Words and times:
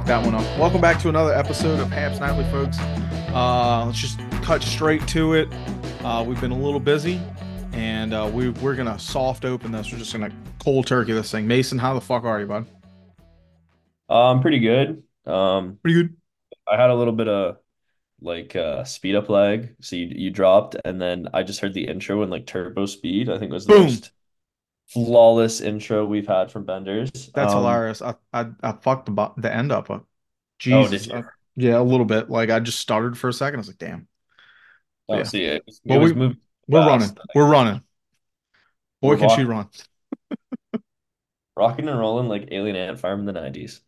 Fucked 0.00 0.08
that 0.08 0.24
one 0.24 0.34
up. 0.34 0.58
Welcome 0.58 0.80
back 0.80 0.98
to 1.02 1.10
another 1.10 1.34
episode 1.34 1.78
of 1.78 1.88
Habs 1.88 2.20
Nightly, 2.20 2.44
folks. 2.44 2.78
Uh, 3.34 3.84
let's 3.84 3.98
just 3.98 4.18
cut 4.42 4.62
straight 4.62 5.06
to 5.08 5.34
it. 5.34 5.46
Uh, 6.02 6.24
we've 6.26 6.40
been 6.40 6.52
a 6.52 6.58
little 6.58 6.80
busy, 6.80 7.20
and 7.74 8.14
uh, 8.14 8.30
we, 8.32 8.48
we're 8.48 8.74
gonna 8.74 8.98
soft 8.98 9.44
open 9.44 9.72
this. 9.72 9.92
We're 9.92 9.98
just 9.98 10.14
gonna 10.14 10.32
cold 10.58 10.86
turkey 10.86 11.12
this 11.12 11.30
thing. 11.30 11.46
Mason, 11.46 11.76
how 11.76 11.92
the 11.92 12.00
fuck 12.00 12.24
are 12.24 12.40
you, 12.40 12.46
bud? 12.46 12.64
Um, 14.08 14.40
pretty 14.40 14.60
good. 14.60 15.02
Um, 15.26 15.78
Pretty 15.82 16.00
good. 16.00 16.16
I 16.66 16.80
had 16.80 16.88
a 16.88 16.94
little 16.94 17.12
bit 17.12 17.28
of 17.28 17.58
like 18.22 18.56
uh 18.56 18.84
speed 18.84 19.16
up 19.16 19.28
lag. 19.28 19.74
So 19.82 19.96
you 19.96 20.06
you 20.06 20.30
dropped 20.30 20.76
and 20.82 20.98
then 20.98 21.28
I 21.34 21.42
just 21.42 21.60
heard 21.60 21.74
the 21.74 21.86
intro 21.86 22.22
in 22.22 22.30
like 22.30 22.46
turbo 22.46 22.86
speed. 22.86 23.28
I 23.28 23.38
think 23.38 23.50
it 23.50 23.54
was 23.54 23.66
the 23.66 23.74
Boom. 23.74 23.82
most 23.82 24.12
flawless 24.92 25.60
intro 25.60 26.04
we've 26.04 26.26
had 26.26 26.50
from 26.50 26.64
Benders. 26.64 27.10
That's 27.34 27.52
Um, 27.52 27.58
hilarious. 27.62 28.02
I, 28.02 28.14
I 28.32 28.46
I 28.62 28.72
fucked 28.72 29.06
the 29.06 29.32
the 29.36 29.52
end 29.52 29.72
up. 29.72 29.90
Uh, 29.90 29.94
Oh, 29.94 30.04
Jesus. 30.58 31.04
did 31.06 31.12
you? 31.12 31.18
Uh, 31.18 31.22
yeah, 31.56 31.78
a 31.78 31.82
little 31.82 32.04
bit. 32.04 32.28
Like 32.30 32.50
I 32.50 32.60
just 32.60 32.78
stuttered 32.80 33.16
for 33.16 33.28
a 33.28 33.32
second. 33.32 33.56
I 33.56 33.60
was 33.60 33.68
like, 33.68 33.78
damn. 33.78 34.06
Oh, 35.08 35.16
Yeah. 35.16 35.22
see, 35.24 35.44
it, 35.44 35.62
was- 35.66 35.80
it 35.84 35.98
we- 36.18 36.36
fast. 36.70 36.88
running. 36.88 37.16
We're 37.34 37.50
running. 37.50 37.82
Boy, 39.00 39.10
We're 39.10 39.16
can 39.16 39.30
she 39.30 39.44
run. 39.44 39.68
Rocking 41.56 41.88
and 41.88 41.98
rolling 41.98 42.28
like 42.28 42.48
Alien 42.52 42.76
Ant 42.76 42.98
Farm 43.00 43.20
in 43.20 43.26
the 43.26 43.32
90s. 43.32 43.80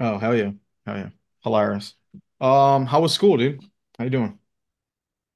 Oh, 0.00 0.18
hell 0.18 0.36
yeah. 0.36 0.50
Hell 0.86 0.96
yeah. 0.96 1.08
Hilarious. 1.42 1.94
Um, 2.40 2.86
how 2.86 3.00
was 3.00 3.12
school, 3.12 3.36
dude? 3.36 3.60
How 3.98 4.04
you 4.04 4.10
doing? 4.10 4.38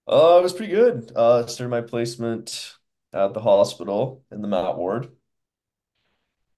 Uh, 0.06 0.38
it 0.38 0.42
was 0.42 0.52
pretty 0.52 0.72
good. 0.72 1.12
Uh, 1.14 1.47
started 1.47 1.70
my 1.70 1.80
placement 1.80 2.74
at 3.12 3.34
the 3.34 3.41
hospital 3.41 4.24
in 4.30 4.42
the 4.42 4.48
mat 4.48 4.77
ward. 4.77 5.10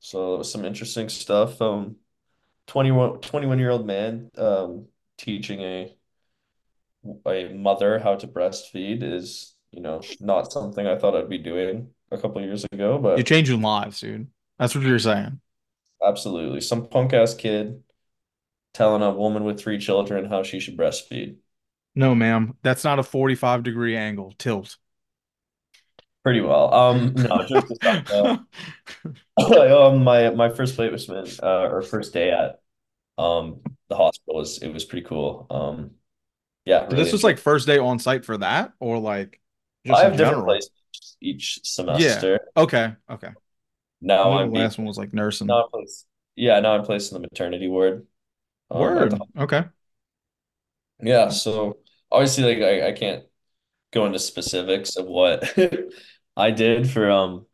So 0.01 0.35
it 0.35 0.39
was 0.39 0.53
some 0.53 0.65
interesting 0.65 1.09
stuff. 1.09 1.61
Um, 1.61 1.97
21, 2.67 3.21
21 3.21 3.59
year 3.59 3.71
old 3.71 3.87
man 3.87 4.31
um, 4.37 4.87
teaching 5.19 5.61
a 5.61 5.97
a 7.27 7.49
mother 7.53 7.99
how 7.99 8.15
to 8.17 8.27
breastfeed 8.27 9.03
is, 9.03 9.55
you 9.71 9.81
know, 9.81 10.01
not 10.21 10.53
something 10.53 10.87
I 10.87 10.97
thought 10.97 11.17
I'd 11.17 11.29
be 11.29 11.39
doing 11.39 11.91
a 12.11 12.19
couple 12.19 12.41
years 12.43 12.65
ago, 12.73 12.99
But 12.99 13.19
You're 13.19 13.25
changing 13.25 13.61
lives, 13.61 14.01
dude. 14.01 14.29
That's 14.59 14.75
what 14.75 14.85
you're 14.85 14.99
saying. 14.99 15.41
absolutely. 16.07 16.61
Some 16.61 16.87
punk 16.89 17.13
ass 17.13 17.35
kid 17.35 17.83
telling 18.75 19.03
a 19.03 19.11
woman 19.13 19.45
with 19.45 19.61
three 19.61 19.79
children 19.79 20.27
how 20.27 20.43
she 20.43 20.61
should 20.61 20.77
breastfeed. 20.77 21.37
No, 21.95 22.15
ma'am. 22.15 22.57
That's 22.63 22.85
not 22.85 22.99
a 22.99 23.03
45 23.03 23.63
degree 23.63 23.97
angle 23.97 24.33
tilt. 24.39 24.77
Pretty 26.25 26.41
well. 26.41 26.73
Um, 26.73 27.15
no, 27.17 27.45
just 27.49 27.75
um, 29.37 30.05
my 30.05 30.31
my 30.31 30.49
first 30.51 30.77
placement 30.77 31.39
uh, 31.43 31.69
or 31.71 31.83
first 31.83 32.13
day 32.13 32.31
at 32.31 32.61
um 33.19 33.63
the 33.89 33.97
hospital 33.97 34.37
was 34.37 34.59
it 34.63 34.71
was 34.73 34.85
pretty 34.85 35.07
cool. 35.07 35.47
Um, 35.51 35.93
yeah, 36.67 36.87
really 36.87 36.97
This 36.97 37.13
was 37.13 37.25
like 37.25 37.39
first 37.39 37.67
day 37.67 37.79
on 37.79 37.99
site 37.99 38.25
for 38.25 38.37
that, 38.39 38.73
or 38.79 38.99
like 38.99 39.41
I 39.89 40.03
just 40.03 40.03
have 40.03 40.13
in 40.13 40.17
different 40.17 40.45
general? 40.45 40.47
placements 40.47 41.17
each 41.21 41.61
semester. 41.65 42.41
Yeah. 42.57 42.63
Okay, 42.63 42.95
okay. 43.11 43.31
Now 44.01 44.33
I 44.39 44.41
I'm 44.41 44.51
the 44.51 44.53
being 44.53 44.55
last 44.55 44.79
one 44.79 44.87
was 44.87 44.99
like 44.99 45.13
nursing. 45.15 45.49
now 45.49 45.65
I'm 45.65 45.71
placed, 45.71 46.07
yeah, 46.37 46.61
now 46.61 46.75
I'm 46.77 46.85
placed 46.85 47.13
in 47.13 47.23
the 47.23 47.29
maternity 47.29 47.69
ward. 47.69 48.07
um, 48.71 48.79
Word. 48.79 49.11
the- 49.11 49.27
Okay. 49.37 49.65
yeah, 51.01 51.29
so 51.29 51.79
obviously 52.11 52.45
like 52.45 52.63
I, 52.63 52.89
I 52.89 52.93
can't 52.93 53.25
go 53.93 54.07
into 54.07 54.19
specifics 54.19 54.97
of 54.97 55.07
what 55.07 55.43
I 56.37 56.51
did 56.51 56.91
for 56.91 57.11
um 57.11 57.47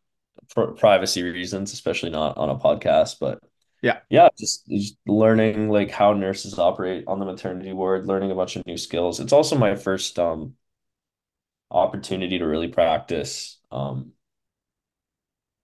for 0.49 0.73
privacy 0.73 1.23
reasons, 1.23 1.73
especially 1.73 2.09
not 2.11 2.37
on 2.37 2.49
a 2.49 2.57
podcast, 2.57 3.19
but 3.19 3.39
Yeah. 3.81 4.01
yeah, 4.09 4.29
just, 4.39 4.67
just 4.67 4.97
learning 5.07 5.69
like 5.69 5.91
how 5.91 6.13
nurses 6.13 6.59
operate 6.59 7.05
on 7.07 7.19
the 7.19 7.25
maternity 7.25 7.73
ward, 7.73 8.07
learning 8.07 8.31
a 8.31 8.35
bunch 8.35 8.55
of 8.57 8.65
new 8.67 8.77
skills. 8.77 9.19
It's 9.21 9.33
also 9.33 9.57
my 9.57 9.75
first 9.75 10.19
um 10.19 10.55
opportunity 11.71 12.37
to 12.37 12.45
really 12.45 12.67
practice 12.67 13.57
um 13.71 14.11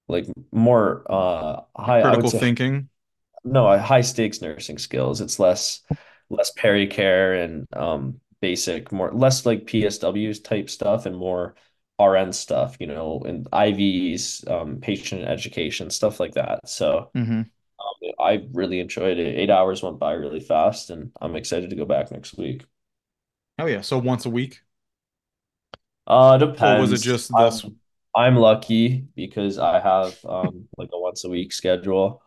like 0.07 0.27
more 0.51 1.03
uh 1.09 1.61
high 1.77 2.01
Critical 2.01 2.31
say 2.31 2.41
thinking. 2.41 2.89
no, 3.43 3.77
high 3.79 4.01
stakes 4.01 4.41
nursing 4.41 4.77
skills. 4.77 5.21
It's 5.21 5.39
less 5.39 5.81
less 6.29 6.53
pericare 6.57 7.43
and 7.43 7.67
um 7.73 8.21
basic, 8.41 8.91
more 8.91 9.11
less 9.13 9.45
like 9.45 9.65
PSWs 9.67 10.39
type 10.39 10.69
stuff 10.69 11.05
and 11.05 11.17
more 11.17 11.55
RN 11.99 12.33
stuff, 12.33 12.77
you 12.79 12.87
know, 12.87 13.21
and 13.25 13.47
IVs, 13.53 14.43
um, 14.47 14.79
patient 14.81 15.23
education, 15.23 15.89
stuff 15.89 16.19
like 16.19 16.33
that. 16.35 16.67
So 16.69 17.11
hmm 17.15 17.49
um, 17.79 18.11
I 18.19 18.47
really 18.53 18.79
enjoyed 18.81 19.19
it. 19.19 19.37
Eight 19.37 19.49
hours 19.51 19.83
went 19.83 19.99
by 19.99 20.13
really 20.13 20.41
fast, 20.41 20.89
and 20.91 21.11
I'm 21.21 21.35
excited 21.37 21.69
to 21.71 21.75
go 21.77 21.85
back 21.85 22.11
next 22.11 22.37
week. 22.37 22.65
Oh 23.59 23.65
yeah. 23.65 23.81
So 23.81 23.97
once 23.99 24.25
a 24.25 24.29
week, 24.29 24.61
Uh, 26.05 26.37
or 26.59 26.75
was 26.75 26.91
it 26.91 26.99
depends. 26.99 27.01
just 27.01 27.35
I'm, 27.35 27.35
this? 27.35 27.65
I'm 28.15 28.35
lucky 28.35 29.07
because 29.15 29.57
I 29.59 29.79
have 29.79 30.23
um 30.25 30.67
like 30.77 30.89
a 30.93 30.99
once 30.99 31.23
a 31.25 31.29
week 31.29 31.51
schedule. 31.53 32.21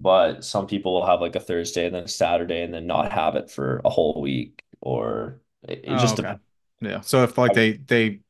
But 0.00 0.44
some 0.44 0.66
people 0.68 0.94
will 0.94 1.06
have 1.06 1.20
like 1.22 1.36
a 1.36 1.40
Thursday 1.40 1.86
and 1.86 1.94
then 1.94 2.04
a 2.04 2.08
Saturday 2.08 2.62
and 2.62 2.74
then 2.74 2.86
not 2.86 3.12
have 3.12 3.36
it 3.36 3.50
for 3.50 3.80
a 3.84 3.90
whole 3.90 4.20
week, 4.22 4.64
or 4.80 5.42
it, 5.64 5.82
it 5.84 5.96
Oh, 5.96 5.96
just 5.98 6.16
okay. 6.16 6.34
depends. 6.34 6.42
Yeah. 6.80 7.00
So 7.00 7.22
if 7.24 7.38
like 7.38 7.52
they 7.54 7.74
they 7.78 8.20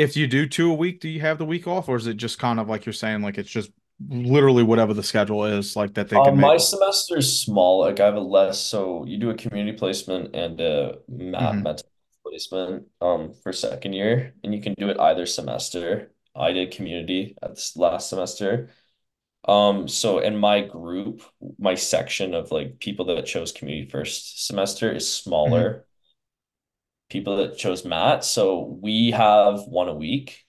if 0.00 0.16
you 0.16 0.26
do 0.26 0.48
two 0.48 0.72
a 0.72 0.74
week, 0.74 1.00
do 1.00 1.08
you 1.08 1.20
have 1.20 1.38
the 1.38 1.46
week 1.46 1.66
off, 1.68 1.88
or 1.88 1.96
is 1.96 2.06
it 2.08 2.16
just 2.16 2.38
kind 2.38 2.60
of 2.60 2.68
like 2.68 2.86
you're 2.86 2.92
saying, 2.94 3.22
like 3.22 3.38
it's 3.38 3.50
just 3.50 3.70
literally 4.08 4.62
whatever 4.64 4.94
the 4.94 5.02
schedule 5.02 5.44
is, 5.44 5.76
like 5.76 5.94
that 5.94 6.08
they 6.10 6.20
can 6.20 6.34
Um, 6.34 6.40
my 6.40 6.56
make? 6.56 6.56
semester 6.56 7.18
is 7.18 7.40
small. 7.42 7.80
Like 7.80 8.00
I 8.00 8.06
have 8.06 8.16
a 8.16 8.20
less, 8.20 8.60
so 8.60 9.04
you 9.04 9.16
do 9.18 9.30
a 9.30 9.34
community 9.34 9.76
placement 9.78 10.34
and 10.34 10.60
a 10.60 10.98
mat 11.08 11.60
Mhm. 11.60 11.62
mental 11.62 11.86
placement 12.26 12.86
um 13.00 13.32
for 13.32 13.52
second 13.52 13.92
year, 13.92 14.34
and 14.42 14.52
you 14.54 14.60
can 14.60 14.74
do 14.78 14.88
it 14.88 14.98
either 14.98 15.24
semester. 15.26 16.12
I 16.34 16.52
did 16.52 16.72
community 16.72 17.36
at 17.42 17.54
this 17.54 17.76
last 17.76 18.08
semester. 18.08 18.70
Um, 19.46 19.88
so 19.88 20.20
in 20.20 20.36
my 20.38 20.62
group, 20.62 21.22
my 21.58 21.74
section 21.76 22.34
of 22.34 22.52
like 22.52 22.78
people 22.80 23.06
that 23.06 23.26
chose 23.26 23.52
community 23.52 23.90
first 23.90 24.46
semester 24.46 24.92
is 24.92 25.12
smaller. 25.12 25.86
People 27.10 27.36
that 27.38 27.58
chose 27.58 27.84
Matt. 27.84 28.24
so 28.24 28.78
we 28.82 29.10
have 29.12 29.62
one 29.64 29.88
a 29.88 29.94
week, 29.94 30.46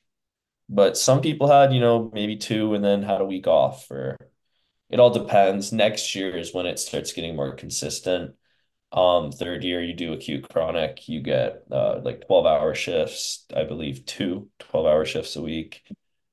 but 0.70 0.98
some 0.98 1.22
people 1.22 1.48
had, 1.48 1.74
you 1.74 1.80
know, 1.82 2.12
maybe 2.14 2.38
two 2.38 2.74
and 2.76 2.84
then 2.84 3.04
had 3.04 3.22
a 3.22 3.26
week 3.26 3.48
off 3.48 3.88
for 3.88 4.18
it 4.90 5.00
all 5.00 5.10
depends. 5.12 5.72
Next 5.72 6.16
year 6.16 6.36
is 6.38 6.54
when 6.54 6.66
it 6.66 6.80
starts 6.80 7.14
getting 7.14 7.36
more 7.36 7.56
consistent. 7.56 8.36
Um, 8.92 9.32
third 9.32 9.64
year 9.64 9.81
you 9.84 9.94
do 9.94 10.13
acute 10.13 10.50
chronic, 10.50 11.08
you 11.10 11.22
get 11.22 11.63
uh 11.72 12.02
like 12.04 12.28
12 12.28 12.46
hour 12.46 12.75
shifts, 12.75 13.46
I 13.56 13.64
believe 13.64 14.06
two 14.06 14.50
12 14.60 14.86
hour 14.86 15.06
shifts 15.06 15.36
a 15.38 15.42
week. 15.42 15.84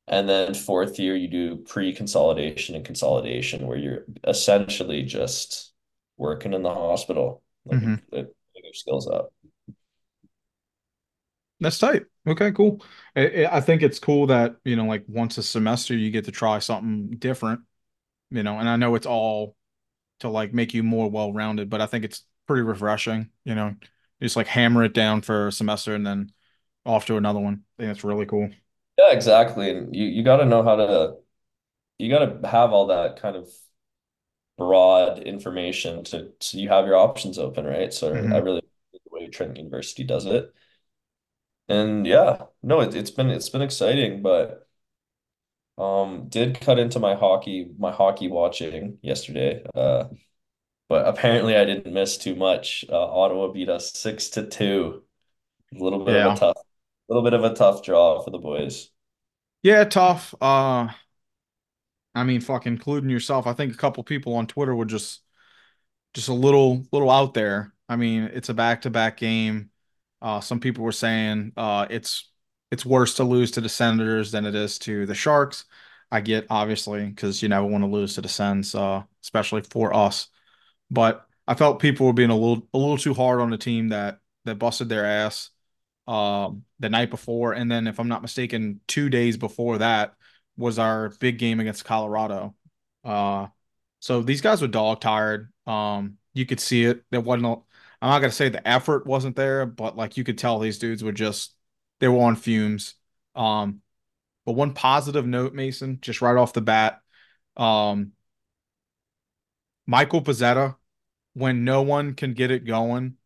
And 0.09 0.29
then 0.29 0.55
fourth 0.55 0.99
year 0.99 1.15
you 1.17 1.29
do 1.29 1.57
pre-consolidation 1.57 2.75
and 2.75 2.85
consolidation 2.85 3.67
where 3.67 3.77
you're 3.79 4.07
essentially 4.27 5.03
just 5.03 5.73
working 6.17 6.53
in 6.55 6.63
the 6.63 6.75
hospital, 6.75 7.43
like 7.65 7.81
Mhm. 7.81 8.03
it, 8.13 8.35
your 8.55 8.75
skills 8.75 9.07
up. 9.09 9.33
That's 11.61 11.79
tight. 11.79 12.05
Okay, 12.27 12.53
cool. 12.53 12.83
I, 13.17 13.45
I 13.45 13.57
I 13.57 13.61
think 13.61 13.83
it's 13.83 13.99
cool 13.99 14.27
that, 14.29 14.57
you 14.65 14.77
know, 14.77 14.85
like 14.85 15.05
once 15.09 15.39
a 15.39 15.43
semester 15.43 15.95
you 15.97 16.11
get 16.11 16.25
to 16.27 16.33
try 16.33 16.59
something 16.61 17.11
different, 17.19 17.61
you 18.31 18.43
know, 18.45 18.59
and 18.59 18.69
I 18.69 18.77
know 18.77 18.95
it's 18.97 19.07
all 19.07 19.57
to 20.21 20.29
like 20.31 20.55
make 20.55 20.75
you 20.75 20.83
more 20.85 21.11
well-rounded, 21.11 21.71
but 21.71 21.81
I 21.83 21.87
think 21.87 22.05
it's 22.05 22.25
pretty 22.47 22.63
refreshing, 22.63 23.31
you 23.45 23.55
know, 23.57 23.75
just 24.23 24.37
like 24.37 24.49
hammer 24.49 24.85
it 24.85 24.95
down 24.95 25.23
for 25.23 25.49
a 25.49 25.53
semester 25.53 25.95
and 25.95 26.07
then 26.07 26.33
off 26.87 27.07
to 27.07 27.17
another 27.19 27.41
one. 27.41 27.65
I 27.79 27.83
think 27.85 27.91
that's 27.95 28.05
really 28.05 28.27
cool. 28.27 28.51
Yeah, 28.99 29.13
exactly. 29.13 29.71
And 29.71 29.95
you, 29.95 30.05
you 30.07 30.23
got 30.25 30.39
to 30.39 30.45
know 30.45 30.63
how 30.63 30.77
to, 30.77 31.17
you 31.99 32.11
got 32.11 32.43
to 32.43 32.49
have 32.49 32.73
all 32.73 32.89
that 32.89 33.21
kind 33.21 33.37
of 33.37 33.49
broad 34.57 35.21
information 35.21 36.03
to 36.05 36.33
so 36.41 36.59
you 36.59 36.69
have 36.69 36.87
your 36.87 36.97
options 36.97 37.39
open, 37.39 37.65
right? 37.65 37.93
So 37.93 38.29
I 38.33 38.39
Mhm. 38.39 38.39
really 38.39 38.61
like 38.93 39.03
the 39.05 39.11
way 39.11 39.29
Trent 39.29 39.57
University 39.57 40.05
does 40.05 40.27
it. 40.27 40.53
And 41.69 42.07
yeah, 42.07 42.47
no, 42.63 42.81
it, 42.81 42.95
it's 42.95 43.11
been 43.11 43.31
it's 43.31 43.49
been 43.51 43.63
exciting, 43.63 44.23
but 44.23 44.69
um 45.77 46.29
did 46.29 46.61
cut 46.61 46.79
into 46.79 46.99
my 46.99 47.15
hockey 47.15 47.71
my 47.79 47.93
hockey 47.93 48.29
watching 48.29 48.99
yesterday. 49.03 49.65
Uh 49.75 50.05
but 50.89 51.07
apparently 51.09 51.57
I 51.57 51.65
didn't 51.65 51.93
miss 51.93 52.19
too 52.19 52.37
much. 52.37 52.85
Uh, 52.91 52.97
Ottawa 52.99 53.49
beat 53.53 53.69
us 53.71 53.93
six 53.95 54.31
to 54.31 54.47
two. 54.49 55.05
A 55.75 55.83
little 55.83 56.05
bit 56.05 56.17
of 56.17 56.25
a 56.27 56.31
Yeah. 56.31 56.39
tough 56.39 56.57
little 57.09 57.25
bit 57.25 57.35
of 57.35 57.45
a 57.45 57.55
tough 57.55 57.85
draw 57.85 58.23
for 58.23 58.31
the 58.31 58.39
boys. 58.39 58.91
Yeah, 59.63 59.85
tough. 59.85 60.35
Uh, 60.41 60.89
I 62.15 62.25
mean, 62.25 62.41
fucking 62.41 62.73
including 62.75 63.11
yourself. 63.11 63.47
I 63.47 63.53
think 63.53 63.73
a 63.73 63.77
couple 63.77 64.03
people 64.05 64.35
on 64.35 64.47
Twitter 64.47 64.75
were 64.75 64.85
just 64.85 65.23
just 66.15 66.29
a 66.29 66.35
little 66.35 66.87
little 66.93 67.11
out 67.11 67.35
there. 67.35 67.75
I 67.89 67.97
mean, 67.97 68.25
it's 68.25 68.49
a 68.51 68.55
back-to-back 68.55 69.19
game. 69.19 69.71
Uh, 70.21 70.41
some 70.41 70.61
people 70.61 70.85
were 70.85 70.93
saying 70.93 71.53
uh, 71.57 71.87
it's 71.91 72.31
it's 72.71 72.85
worse 72.85 73.15
to 73.15 73.25
lose 73.25 73.53
to 73.53 73.61
the 73.61 73.69
Senators 73.69 74.31
than 74.31 74.45
it 74.45 74.55
is 74.55 74.79
to 74.81 75.07
the 75.07 75.15
Sharks. 75.15 75.65
I 76.11 76.21
get 76.21 76.47
obviously 76.51 77.07
because 77.07 77.43
you 77.43 77.49
never 77.49 77.67
want 77.67 77.85
to 77.85 77.89
lose 77.89 78.15
to 78.15 78.21
the 78.21 78.29
Sens, 78.29 78.75
uh, 78.75 79.03
especially 79.23 79.63
for 79.63 79.95
us. 79.95 80.29
But 80.91 81.27
I 81.47 81.55
felt 81.55 81.81
people 81.81 82.07
were 82.07 82.13
being 82.13 82.31
a 82.31 82.37
little 82.37 82.69
a 82.75 82.79
little 82.79 82.99
too 82.99 83.15
hard 83.15 83.41
on 83.41 83.51
the 83.51 83.59
team 83.59 83.89
that 83.89 84.19
that 84.45 84.57
busted 84.57 84.89
their 84.89 85.05
ass 85.05 85.51
um, 86.07 86.65
the 86.79 86.89
night 86.89 87.11
before, 87.11 87.53
and 87.53 87.71
then 87.71 87.87
if 87.87 88.01
I'm 88.01 88.09
not 88.09 88.23
mistaken, 88.23 88.81
two 88.89 89.09
days 89.11 89.37
before 89.37 89.79
that 89.79 90.15
was 90.57 90.79
our 90.79 91.11
big 91.21 91.39
game 91.39 91.61
against 91.61 91.85
Colorado. 91.85 92.55
Uh, 93.05 93.47
so 94.01 94.23
these 94.23 94.41
guys 94.41 94.61
were 94.61 94.69
dog 94.69 95.01
tired. 95.01 95.53
Um, 95.67 96.19
you 96.35 96.47
could 96.47 96.61
see 96.61 96.85
it. 96.85 97.03
There 97.11 97.21
wasn't. 97.21 97.63
I'm 98.01 98.11
not 98.11 98.21
gonna 98.21 98.33
say 98.33 98.49
the 98.49 98.67
effort 98.67 99.07
wasn't 99.07 99.37
there, 99.37 99.67
but 99.67 99.97
like 99.97 100.17
you 100.17 100.25
could 100.25 100.39
tell 100.39 100.59
these 100.59 100.79
dudes 100.79 101.03
were 101.03 101.13
just 101.13 101.55
they 102.01 102.09
were 102.09 102.25
on 102.25 102.37
fumes. 102.37 102.95
Um, 103.35 103.83
but 104.47 104.53
one 104.55 104.75
positive 104.75 105.27
note, 105.27 105.55
Mason, 105.55 106.01
just 106.03 106.23
right 106.23 106.37
off 106.37 106.53
the 106.55 106.61
bat, 106.63 107.03
um, 107.57 108.13
Michael 109.87 110.23
Pezzetta, 110.23 110.77
when 111.35 111.65
no 111.65 111.83
one 111.83 112.15
can 112.15 112.35
get 112.35 112.51
it 112.53 112.65
going, 112.67 113.17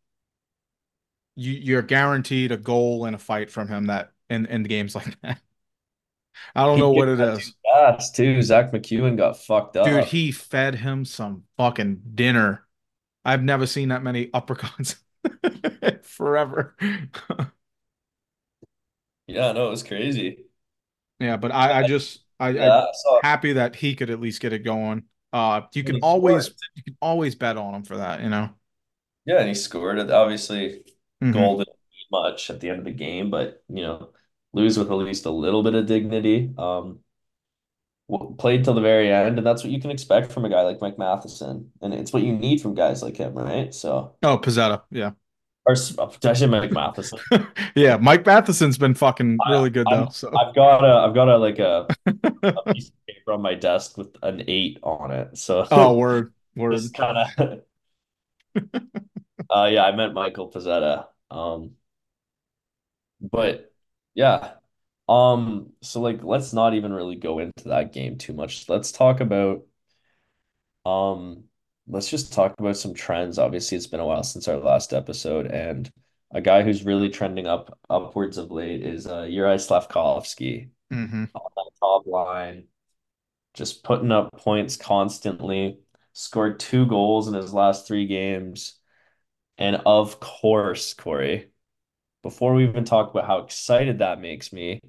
you 1.35 1.53
you're 1.53 1.83
guaranteed 1.83 2.53
a 2.53 2.57
goal 2.57 3.05
and 3.07 3.15
a 3.17 3.19
fight 3.19 3.51
from 3.51 3.69
him 3.69 3.87
that 3.87 4.13
in 4.29 4.47
in 4.47 4.63
games 4.65 4.95
like 4.95 5.21
that. 5.23 5.41
I 6.55 6.65
don't 6.67 6.79
He 6.79 6.81
know 6.81 6.91
what 6.93 7.09
it 7.09 7.21
is. 7.21 7.55
dude 7.65 8.01
too. 8.15 8.43
Zack 8.43 8.73
MacEwen 8.73 9.17
got 9.17 9.37
fucked 9.39 9.77
up. 9.77 9.93
Dude, 9.93 10.05
he 10.07 10.33
fed 10.33 10.77
him 10.77 11.05
some 11.05 11.45
fucking 11.57 12.03
dinner. 12.15 12.62
I've 13.25 13.43
never 13.43 13.67
seen 13.67 13.89
that 13.91 14.03
many 14.03 14.29
uppercuts 14.29 14.97
forever. 16.05 16.77
Yeah, 19.27 19.53
no, 19.53 19.69
it 19.69 19.71
was 19.71 19.83
crazy. 19.83 20.47
Yeah, 21.21 21.37
but 21.37 21.53
I, 21.53 21.81
I 21.81 21.83
just 21.83 22.21
I, 22.41 22.49
Yeah, 22.51 22.87
saw 22.93 23.21
happy 23.23 23.55
that 23.55 23.77
he 23.77 23.95
could 23.95 24.11
at 24.11 24.21
least 24.21 24.41
get 24.41 24.53
it 24.53 24.61
going. 24.61 25.05
Uh, 25.33 25.63
you 25.75 25.85
can 25.85 25.97
always 25.97 26.51
scored. 26.51 26.73
you 26.75 26.83
can 26.83 26.97
always 27.01 27.35
bet 27.35 27.57
on 27.57 27.75
him 27.75 27.85
for 27.85 27.97
that, 27.99 28.23
you 28.23 28.29
know. 28.29 28.51
Yeah, 29.25 29.39
and 29.39 29.49
he 29.49 29.55
scored. 29.55 29.99
it. 29.99 30.11
Obviously, 30.11 30.85
hmm 31.21 31.49
goal 31.49 31.59
didn't 31.59 31.69
mean 31.91 32.07
much 32.23 32.51
at 32.51 32.61
the 32.61 32.71
end 32.71 32.81
of 32.81 32.85
the 32.85 32.91
game, 32.93 33.31
but 33.31 33.63
you 33.69 33.83
know, 33.83 34.13
lose 34.53 34.79
with 34.79 34.91
at 34.91 34.95
least 34.95 35.27
a 35.27 35.31
little 35.31 35.63
bit 35.63 35.75
of 35.75 35.87
dignity. 35.87 36.53
Um, 36.59 37.01
played 38.39 38.65
till 38.65 38.75
the 38.75 38.81
very 38.81 39.11
end, 39.11 39.39
and 39.39 39.47
that's 39.47 39.63
what 39.65 39.73
you 39.73 39.81
can 39.81 39.91
expect 39.91 40.33
from 40.33 40.45
a 40.45 40.49
guy 40.51 40.63
like 40.63 40.81
Mike 40.81 40.99
Matheson, 40.99 41.71
and 41.81 41.95
it's 41.95 42.13
what 42.13 42.23
you 42.23 42.33
need 42.33 42.61
from 42.61 42.75
guys 42.75 43.03
like 43.03 43.17
him, 43.17 43.35
right? 43.35 43.73
So, 43.75 44.17
Oh, 44.23 44.39
Pezzetta, 44.39 44.83
yeah. 44.91 45.13
or 45.65 45.75
did 45.75 46.27
I 46.31 46.33
say 46.35 46.47
Mike 46.47 46.73
Matheson? 46.73 47.19
Yeah, 47.77 47.97
Mike 47.97 48.27
Matheson's 48.27 48.77
been 48.79 48.95
fucking 48.95 49.39
really 49.49 49.71
good 49.71 49.87
I'm 49.87 50.01
though. 50.05 50.09
So 50.11 50.31
I've 50.37 50.55
got 50.55 50.85
a 50.85 51.07
I've 51.09 51.15
got 51.15 51.29
a 51.29 51.37
like 51.39 51.59
a, 51.59 51.89
a 52.07 52.73
piece 52.73 52.89
of 52.89 52.95
paper 53.07 53.33
on 53.33 53.43
my 53.43 53.55
desk 53.55 53.97
with 53.97 54.17
an 54.23 54.45
eight 54.49 54.79
on 54.83 55.11
it. 55.11 55.39
So 55.39 55.67
Oh, 55.71 55.95
word, 55.97 56.33
word. 56.57 56.93
kind 56.95 57.19
of 57.39 57.63
uh 59.51 59.65
yeah, 59.71 59.85
I 59.85 59.93
meant 59.95 60.15
Michael 60.15 60.51
Pezzetta. 60.51 61.07
Um, 61.31 61.77
but 63.21 63.73
yeah. 64.15 64.55
Um, 65.09 65.73
so 65.83 66.01
like 66.01 66.23
let's 66.25 66.53
not 66.53 66.75
even 66.75 66.93
really 66.93 67.17
go 67.17 67.39
into 67.39 67.69
that 67.69 67.93
game 67.93 68.19
too 68.19 68.33
much. 68.33 68.69
Let's 68.69 68.93
talk 68.93 69.21
about 69.21 69.67
um 70.85 71.45
let's 71.89 72.09
just 72.09 72.33
talk 72.33 72.55
about 72.59 72.77
some 72.77 72.95
trends. 72.95 73.39
Obviously, 73.39 73.77
it's 73.77 73.87
been 73.87 74.01
a 74.01 74.07
while 74.07 74.23
since 74.23 74.49
our 74.49 74.57
last 74.57 74.93
episode, 74.93 75.47
and 75.47 75.91
a 76.33 76.41
guy 76.41 76.63
who's 76.63 76.85
really 76.85 77.09
trending 77.11 77.47
up 77.47 77.79
upwards 77.91 78.39
of 78.39 78.51
late 78.51 78.83
is 78.83 79.07
uh 79.07 79.23
Yuri 79.23 79.57
Slafkovsky 79.57 80.71
hmm 80.91 81.25
on 81.35 81.43
that 81.57 81.71
top 81.81 82.07
line, 82.07 82.67
just 83.55 83.85
putting 83.85 84.13
up 84.13 84.33
points 84.39 84.77
constantly, 84.77 85.81
scored 86.15 86.61
two 86.61 86.87
goals 86.87 87.29
in 87.29 87.35
his 87.35 87.55
last 87.55 87.89
three 87.89 88.07
games. 88.07 88.77
And 89.59 89.77
of 89.87 90.21
course, 90.21 90.95
Corey, 90.95 91.52
before 92.23 92.55
we 92.55 92.65
even 92.65 92.85
talk 92.85 93.11
about 93.11 93.27
how 93.27 93.39
excited 93.39 93.99
that 93.99 94.21
makes 94.21 94.53
me, 94.53 94.81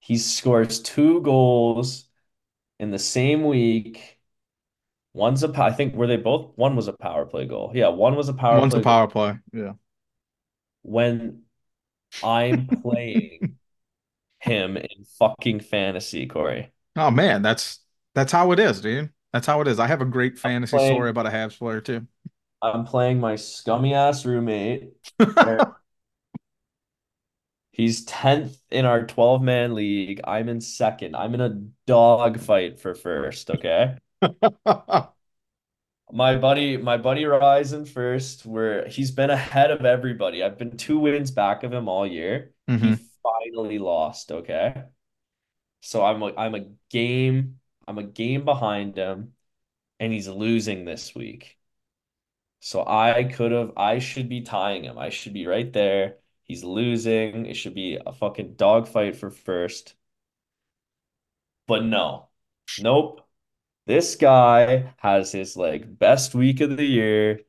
he 0.00 0.18
scores 0.18 0.80
two 0.80 1.20
goals 1.22 2.08
in 2.80 2.90
the 2.90 2.98
same 2.98 3.44
week. 3.44 4.18
One's 5.14 5.44
a, 5.44 5.52
I 5.62 5.72
think, 5.72 5.94
were 5.94 6.06
they 6.08 6.16
both? 6.18 6.52
One 6.56 6.76
was 6.76 6.88
a 6.88 6.94
power 6.94 7.26
play 7.26 7.46
goal. 7.46 7.72
Yeah, 7.74 7.88
one 7.88 8.16
was 8.16 8.28
a 8.28 8.34
power 8.34 8.60
One's 8.60 8.74
a 8.74 8.80
play 8.80 8.82
goal 8.84 8.84
power 8.84 9.06
play. 9.08 9.38
Yeah. 9.52 9.72
when 10.82 11.42
I'm 12.22 12.68
playing 12.82 13.58
him 14.40 14.76
in 14.76 15.04
fucking 15.18 15.60
fantasy, 15.60 16.26
Corey. 16.26 16.72
Oh 16.96 17.10
man, 17.10 17.42
that's 17.42 17.80
that's 18.14 18.32
how 18.32 18.52
it 18.52 18.58
is, 18.58 18.80
dude. 18.80 19.10
That's 19.32 19.46
how 19.46 19.60
it 19.60 19.68
is. 19.68 19.78
I 19.78 19.86
have 19.86 20.00
a 20.00 20.06
great 20.06 20.38
fantasy 20.38 20.78
story 20.78 21.10
about 21.10 21.26
a 21.26 21.30
Habs 21.30 21.58
player 21.58 21.80
too. 21.80 22.06
I'm 22.62 22.84
playing 22.84 23.20
my 23.20 23.36
scummy 23.36 23.94
ass 23.94 24.24
roommate. 24.24 24.92
He's 27.72 28.04
10th 28.04 28.60
in 28.70 28.84
our 28.84 29.06
12 29.06 29.42
man 29.42 29.74
league. 29.74 30.20
I'm 30.24 30.48
in 30.48 30.60
second. 30.60 31.16
I'm 31.16 31.34
in 31.34 31.40
a 31.40 31.60
dog 31.86 32.40
fight 32.40 32.80
for 32.80 32.94
first, 32.94 33.50
okay? 33.50 33.96
My 36.12 36.36
buddy, 36.36 36.76
my 36.76 36.96
buddy 36.96 37.22
Ryzen 37.24 37.86
first, 37.88 38.44
where 38.44 38.88
he's 38.88 39.12
been 39.12 39.30
ahead 39.30 39.70
of 39.70 39.84
everybody. 39.84 40.42
I've 40.42 40.58
been 40.58 40.76
two 40.76 40.98
wins 40.98 41.30
back 41.30 41.62
of 41.62 41.72
him 41.72 41.88
all 41.88 42.06
year. 42.06 42.52
He 42.74 42.90
hmm 42.90 43.10
finally 43.22 43.78
lost, 43.78 44.32
okay? 44.32 44.84
So 45.82 46.04
I'm 46.04 46.22
a, 46.22 46.34
I'm 46.36 46.54
a 46.54 46.66
game, 46.90 47.60
I'm 47.88 47.98
a 47.98 48.02
game 48.04 48.44
behind 48.44 48.96
him, 48.96 49.34
and 50.00 50.12
he's 50.12 50.28
losing 50.28 50.84
this 50.86 51.14
week. 51.14 51.58
So 52.60 52.84
I 52.86 53.24
could 53.24 53.52
have, 53.52 53.72
I 53.76 53.98
should 53.98 54.28
be 54.28 54.42
tying 54.42 54.84
him. 54.84 54.98
I 54.98 55.08
should 55.10 55.32
be 55.32 55.46
right 55.46 55.72
there. 55.72 56.18
He's 56.50 56.64
losing. 56.64 57.46
It 57.46 57.54
should 57.54 57.74
be 57.74 57.96
a 58.04 58.12
fucking 58.12 58.54
dogfight 58.54 59.14
for 59.14 59.30
first. 59.30 59.94
But 61.68 61.84
no, 61.84 62.28
nope. 62.82 63.20
This 63.86 64.16
guy 64.16 64.92
has 64.98 65.30
his 65.30 65.56
like 65.56 65.96
best 66.00 66.34
week 66.34 66.60
of 66.60 66.76
the 66.76 66.84
year. 66.84 67.42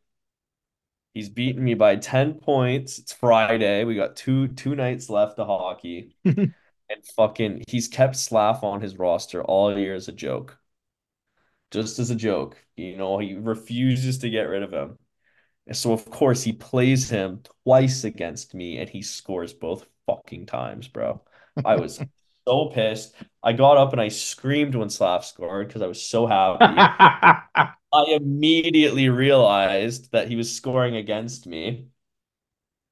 He's 1.16 1.30
beaten 1.30 1.64
me 1.64 1.74
by 1.74 1.96
10 1.96 2.36
points. 2.36 3.00
It's 3.00 3.12
Friday. 3.12 3.86
We 3.86 3.96
got 3.96 4.16
two 4.16 4.50
two 4.50 4.76
nights 4.76 5.10
left 5.10 5.40
of 5.40 5.48
hockey. 5.48 6.16
And 6.26 7.06
fucking 7.16 7.64
he's 7.68 7.88
kept 7.88 8.18
Slav 8.18 8.64
on 8.64 8.82
his 8.82 9.00
roster 9.00 9.42
all 9.44 9.76
year 9.76 9.96
as 9.96 10.10
a 10.10 10.12
joke. 10.12 10.60
Just 11.72 11.98
as 11.98 12.12
a 12.12 12.16
joke. 12.16 12.64
You 12.76 12.98
know, 12.98 13.18
he 13.18 13.34
refuses 13.34 14.20
to 14.20 14.30
get 14.30 14.44
rid 14.44 14.62
of 14.62 14.72
him. 14.72 15.00
And 15.68 15.76
so 15.78 15.94
of 15.94 16.06
course 16.10 16.44
he 16.44 16.54
plays 16.54 17.10
him 17.10 17.42
twice 17.64 18.04
against 18.04 18.54
me 18.54 18.78
and 18.78 18.90
he 18.90 19.02
scores 19.02 19.54
both 19.54 19.86
fucking 20.06 20.46
times, 20.48 20.88
bro. 20.88 21.22
I 21.64 21.76
was 21.78 22.00
so 22.48 22.68
pissed. 22.68 23.16
I 23.44 23.54
got 23.54 23.78
up 23.78 23.92
and 23.94 24.02
I 24.02 24.10
screamed 24.10 24.76
when 24.76 24.90
Slav 24.90 25.26
scored 25.26 25.68
because 25.68 25.82
I 25.82 25.88
was 25.88 26.02
so 26.02 26.28
happy. 26.28 26.66
I 27.94 28.06
immediately 28.08 29.10
realized 29.10 30.12
that 30.12 30.28
he 30.30 30.36
was 30.36 30.56
scoring 30.56 30.96
against 30.96 31.46
me. 31.46 31.88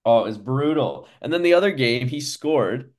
Oh, 0.05 0.19
it 0.21 0.23
was 0.27 0.37
brutal. 0.37 1.07
And 1.21 1.31
then 1.31 1.41
the 1.43 1.53
other 1.53 1.71
game, 1.71 2.07
he 2.07 2.19
scored. 2.21 2.93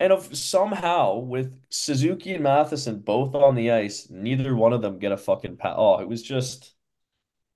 And 0.00 0.12
of 0.12 0.36
somehow, 0.36 1.18
with 1.18 1.60
Suzuki 1.70 2.34
and 2.34 2.42
Matheson 2.44 3.00
both 3.00 3.34
on 3.34 3.54
the 3.54 3.70
ice, 3.72 4.10
neither 4.10 4.56
one 4.56 4.72
of 4.72 4.82
them 4.82 4.98
get 4.98 5.12
a 5.12 5.16
fucking 5.16 5.56
pass. 5.56 5.74
Oh, 5.76 6.00
it 6.00 6.08
was 6.08 6.22
just 6.22 6.73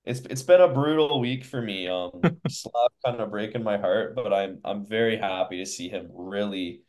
it's 0.09 0.21
it's 0.21 0.43
been 0.43 0.61
a 0.63 0.69
brutal 0.69 1.21
week 1.21 1.45
for 1.45 1.61
me. 1.61 1.87
Um, 1.87 2.23
Slav 2.49 2.91
kind 3.05 3.21
of 3.21 3.31
breaking 3.31 3.63
my 3.63 3.77
heart, 3.77 4.17
but 4.17 4.33
I'm 4.33 4.59
I'm 4.65 4.87
very 4.87 5.19
happy 5.19 5.59
to 5.59 5.67
see 5.67 5.89
him 5.91 6.09
really, 6.15 6.83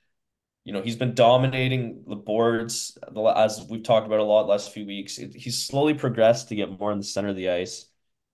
you 0.64 0.72
know, 0.72 0.82
he's 0.82 0.96
been 0.96 1.16
dominating 1.16 2.06
the 2.08 2.16
boards 2.16 2.98
as 3.36 3.66
we've 3.70 3.84
talked 3.84 4.08
about 4.08 4.22
a 4.22 4.24
lot 4.24 4.48
last 4.48 4.72
few 4.74 4.86
weeks. 4.86 5.18
He's 5.18 5.62
slowly 5.62 5.94
progressed 5.94 6.48
to 6.50 6.56
get 6.56 6.80
more 6.80 6.94
in 6.94 7.00
the 7.00 7.04
center 7.04 7.28
of 7.30 7.36
the 7.36 7.50
ice. 7.50 7.86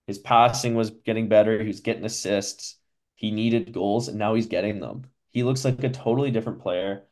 His 0.06 0.20
passing 0.20 0.76
was 0.76 0.92
getting 0.92 1.30
better. 1.30 1.60
He 1.62 1.68
was 1.68 1.80
getting 1.80 2.06
assists. 2.06 2.78
He 3.16 3.32
needed 3.32 3.74
goals, 3.74 4.08
and 4.08 4.20
now 4.20 4.36
he's 4.36 4.46
getting 4.48 4.80
them. 4.80 5.06
He 5.32 5.42
looks 5.42 5.66
like 5.66 5.84
a 5.84 5.90
totally 5.90 6.30
different 6.30 6.62
player, 6.62 7.08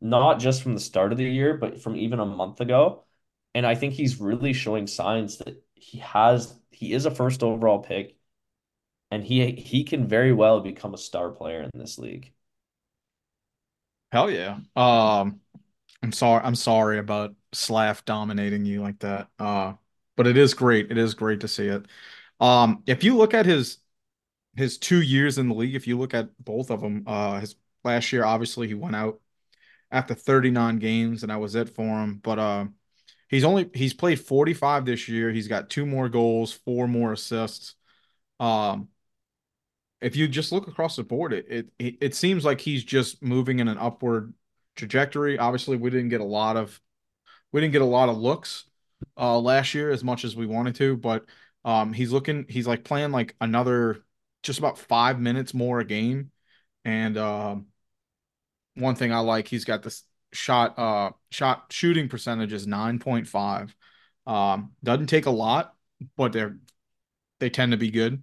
not 0.00 0.38
just 0.38 0.62
from 0.62 0.74
the 0.74 0.80
start 0.80 1.10
of 1.10 1.18
the 1.18 1.24
year, 1.24 1.56
but 1.56 1.82
from 1.82 1.96
even 1.96 2.20
a 2.20 2.26
month 2.26 2.60
ago. 2.60 3.04
And 3.54 3.66
I 3.66 3.74
think 3.74 3.94
he's 3.94 4.20
really 4.20 4.52
showing 4.52 4.86
signs 4.86 5.38
that 5.38 5.60
he 5.74 5.98
has 5.98 6.54
he 6.78 6.92
is 6.92 7.06
a 7.06 7.10
first 7.10 7.42
overall 7.42 7.80
pick 7.80 8.16
and 9.10 9.24
he 9.24 9.52
he 9.52 9.84
can 9.84 10.08
very 10.08 10.32
well 10.32 10.60
become 10.60 10.94
a 10.94 10.98
star 10.98 11.30
player 11.30 11.62
in 11.62 11.70
this 11.80 11.98
league. 11.98 12.32
Hell 14.12 14.30
yeah. 14.30 14.58
Um 14.76 15.40
I'm 16.02 16.12
sorry 16.12 16.44
I'm 16.44 16.54
sorry 16.54 16.98
about 16.98 17.34
Slav 17.52 18.04
dominating 18.04 18.64
you 18.64 18.82
like 18.82 18.98
that. 19.00 19.28
Uh 19.38 19.74
but 20.16 20.26
it 20.26 20.36
is 20.36 20.54
great. 20.54 20.90
It 20.90 20.98
is 20.98 21.14
great 21.14 21.40
to 21.40 21.48
see 21.48 21.66
it. 21.68 21.86
Um 22.40 22.82
if 22.86 23.04
you 23.04 23.16
look 23.16 23.34
at 23.34 23.46
his 23.46 23.78
his 24.56 24.78
two 24.78 25.02
years 25.02 25.38
in 25.38 25.48
the 25.48 25.54
league, 25.54 25.76
if 25.76 25.86
you 25.88 25.98
look 25.98 26.14
at 26.14 26.30
both 26.44 26.70
of 26.70 26.80
them, 26.80 27.04
uh 27.06 27.40
his 27.40 27.56
last 27.84 28.12
year 28.12 28.24
obviously 28.24 28.68
he 28.68 28.74
went 28.74 28.96
out 28.96 29.20
after 29.90 30.14
39 30.14 30.78
games 30.78 31.22
and 31.24 31.30
that 31.30 31.40
was 31.40 31.54
it 31.56 31.70
for 31.70 31.84
him, 32.02 32.16
but 32.18 32.38
uh 32.38 32.66
he's 33.28 33.44
only 33.44 33.70
he's 33.74 33.94
played 33.94 34.20
45 34.20 34.84
this 34.84 35.08
year. 35.08 35.30
He's 35.32 35.48
got 35.48 35.70
two 35.70 35.86
more 35.86 36.08
goals, 36.08 36.52
four 36.52 36.88
more 36.88 37.12
assists. 37.12 37.74
Um 38.40 38.88
if 40.00 40.16
you 40.16 40.28
just 40.28 40.52
look 40.52 40.68
across 40.68 40.96
the 40.96 41.02
board, 41.02 41.32
it, 41.32 41.68
it 41.78 41.96
it 42.00 42.14
seems 42.14 42.44
like 42.44 42.60
he's 42.60 42.84
just 42.84 43.22
moving 43.22 43.58
in 43.58 43.68
an 43.68 43.78
upward 43.78 44.32
trajectory. 44.76 45.38
Obviously, 45.38 45.76
we 45.76 45.90
didn't 45.90 46.08
get 46.10 46.20
a 46.20 46.24
lot 46.24 46.56
of 46.56 46.80
we 47.52 47.60
didn't 47.60 47.72
get 47.72 47.82
a 47.82 47.86
lot 47.86 48.08
of 48.10 48.18
looks 48.18 48.64
uh 49.18 49.38
last 49.38 49.74
year 49.74 49.90
as 49.90 50.04
much 50.04 50.24
as 50.24 50.36
we 50.36 50.46
wanted 50.46 50.76
to, 50.76 50.96
but 50.96 51.26
um 51.64 51.92
he's 51.92 52.12
looking 52.12 52.46
he's 52.48 52.66
like 52.68 52.84
playing 52.84 53.12
like 53.12 53.36
another 53.40 54.04
just 54.44 54.58
about 54.60 54.78
five 54.78 55.20
minutes 55.20 55.54
more 55.54 55.80
a 55.80 55.84
game. 55.86 56.32
And 56.84 57.18
um 57.18 57.66
one 58.74 58.94
thing 58.94 59.12
I 59.12 59.18
like, 59.20 59.48
he's 59.48 59.64
got 59.64 59.82
this 59.82 60.02
shot 60.32 60.78
uh 60.78 61.10
shot 61.30 61.72
shooting 61.72 62.08
percentage 62.08 62.52
is 62.52 62.66
9.5. 62.66 63.74
Um 64.26 64.72
doesn't 64.82 65.06
take 65.08 65.26
a 65.26 65.30
lot, 65.30 65.74
but 66.16 66.32
they're 66.32 66.58
they 67.40 67.50
tend 67.50 67.72
to 67.72 67.78
be 67.78 67.90
good. 67.90 68.22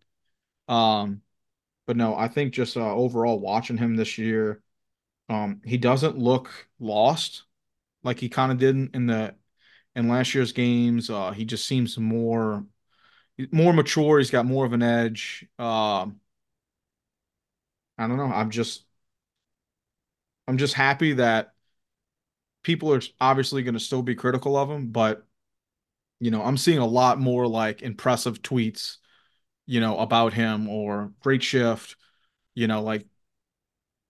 Um 0.68 1.22
but 1.88 1.98
no, 1.98 2.16
I 2.16 2.28
think 2.28 2.54
just 2.54 2.78
uh, 2.78 2.94
overall 2.96 3.40
watching 3.40 3.78
him 3.78 3.96
this 3.96 4.18
year, 4.18 4.62
um, 5.30 5.62
he 5.66 5.78
doesn't 5.78 6.18
look 6.18 6.70
lost 6.80 7.44
like 8.04 8.20
he 8.20 8.30
kind 8.30 8.52
of 8.52 8.60
did 8.60 8.96
in, 8.96 9.08
the 9.08 9.36
in 9.96 10.10
last 10.10 10.36
year's 10.36 10.54
games. 10.54 11.10
Uh, 11.10 11.32
he 11.32 11.46
just 11.46 11.66
seems 11.66 11.98
more 11.98 12.66
more 13.52 13.74
mature. 13.74 14.20
He's 14.20 14.32
got 14.32 14.46
more 14.46 14.66
of 14.66 14.74
an 14.74 14.84
edge. 14.84 15.48
Um, 15.60 16.22
I 17.98 18.08
don't 18.08 18.18
know. 18.18 18.26
I'm 18.26 18.50
just 18.52 18.86
I'm 20.48 20.58
just 20.58 20.74
happy 20.74 21.14
that 21.14 21.54
people 22.66 22.94
are 22.94 23.02
obviously 23.22 23.64
going 23.64 23.76
to 23.76 23.80
still 23.80 24.02
be 24.02 24.16
critical 24.16 24.58
of 24.58 24.70
him, 24.70 24.88
but 24.88 25.26
you 26.20 26.32
know, 26.32 26.44
I'm 26.44 26.58
seeing 26.58 26.80
a 26.80 26.86
lot 26.86 27.20
more 27.20 27.48
like 27.48 27.82
impressive 27.82 28.42
tweets 28.42 28.98
you 29.66 29.80
know, 29.80 29.98
about 29.98 30.34
him 30.34 30.70
or 30.70 31.12
great 31.22 31.44
shift. 31.44 31.96
You 32.54 32.68
know, 32.68 32.82
like 32.82 33.06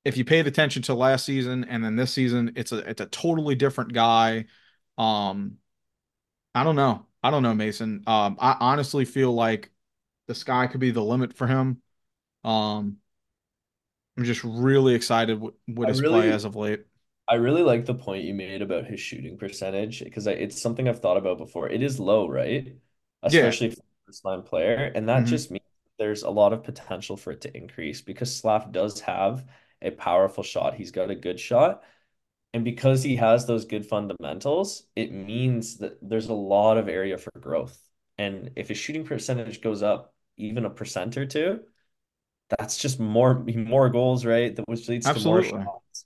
if 0.04 0.18
you 0.18 0.26
paid 0.26 0.48
attention 0.48 0.84
to 0.84 0.94
last 0.94 1.26
season 1.26 1.64
and 1.64 1.84
then 1.84 1.96
this 1.96 2.12
season, 2.12 2.54
it's 2.56 2.72
a 2.72 2.78
it's 2.78 3.02
a 3.02 3.06
totally 3.08 3.56
different 3.56 3.94
guy. 3.94 4.46
Um, 4.98 5.56
I 6.54 6.64
don't 6.64 6.76
know. 6.76 7.08
I 7.24 7.32
don't 7.32 7.44
know, 7.44 7.56
Mason. 7.56 8.04
Um, 8.06 8.38
I 8.40 8.56
honestly 8.60 9.06
feel 9.06 9.34
like 9.34 9.72
the 10.28 10.36
sky 10.36 10.68
could 10.68 10.80
be 10.80 10.92
the 10.92 11.04
limit 11.04 11.34
for 11.34 11.48
him. 11.48 11.82
Um, 12.44 12.98
I'm 14.18 14.24
just 14.24 14.44
really 14.44 14.94
excited 14.94 15.42
with, 15.42 15.56
with 15.68 15.90
his 15.90 16.02
really, 16.02 16.22
play 16.22 16.32
as 16.32 16.46
of 16.46 16.56
late. 16.56 16.86
I 17.27 17.36
really 17.36 17.63
like 17.63 17.86
the 17.86 17.96
point 17.96 18.24
you 18.24 18.34
made 18.34 18.62
about 18.62 18.86
his 18.86 19.00
shooting 19.00 19.38
percentage 19.38 20.03
because 20.03 20.27
it's 20.27 20.62
something 20.62 20.88
I've 20.88 21.00
thought 21.00 21.17
about 21.17 21.38
before. 21.38 21.70
It 21.70 21.82
is 21.82 22.00
low, 22.00 22.27
right? 22.27 22.75
Especially 23.24 23.70
yeah 23.70 23.75
first 24.05 24.25
line 24.25 24.41
player, 24.41 24.91
and 24.96 25.10
that 25.10 25.20
mm-hmm. 25.20 25.25
just 25.27 25.51
means 25.51 25.63
there's 25.98 26.24
a 26.24 26.29
lot 26.29 26.53
of 26.53 26.63
potential 26.63 27.17
for 27.17 27.32
it 27.32 27.41
to 27.41 27.58
increase 27.58 28.01
because 28.01 28.36
Slav 28.36 28.72
does 28.72 29.00
have 29.01 29.46
a 29.82 29.91
powerful 29.91 30.44
shot. 30.44 30.75
He's 30.75 30.91
got 30.91 31.10
a 31.10 31.15
good 31.15 31.39
shot. 31.39 31.84
And 32.53 32.63
because 32.63 33.03
he 33.03 33.17
has 33.17 33.46
those 33.46 33.65
good 33.65 33.86
fundamentals, 33.86 34.84
it 34.96 35.12
means 35.12 35.77
that 35.77 35.98
there's 36.01 36.27
a 36.27 36.34
lot 36.34 36.77
of 36.77 36.88
area 36.88 37.17
for 37.17 37.32
growth. 37.39 37.77
And 38.17 38.51
if 38.55 38.70
his 38.70 38.77
shooting 38.77 39.03
percentage 39.03 39.62
goes 39.62 39.84
up 39.84 40.13
even 40.38 40.65
a 40.65 40.70
percent 40.70 41.17
or 41.17 41.25
two, 41.25 41.62
that's 42.58 42.77
just 42.77 43.00
more 43.00 43.44
more 43.44 43.89
goals, 43.89 44.25
right? 44.25 44.55
That 44.55 44.67
which 44.67 44.88
leads 44.88 45.05
Absolutely. 45.05 45.50
to 45.50 45.55
more 45.55 45.65
shots. 45.65 46.05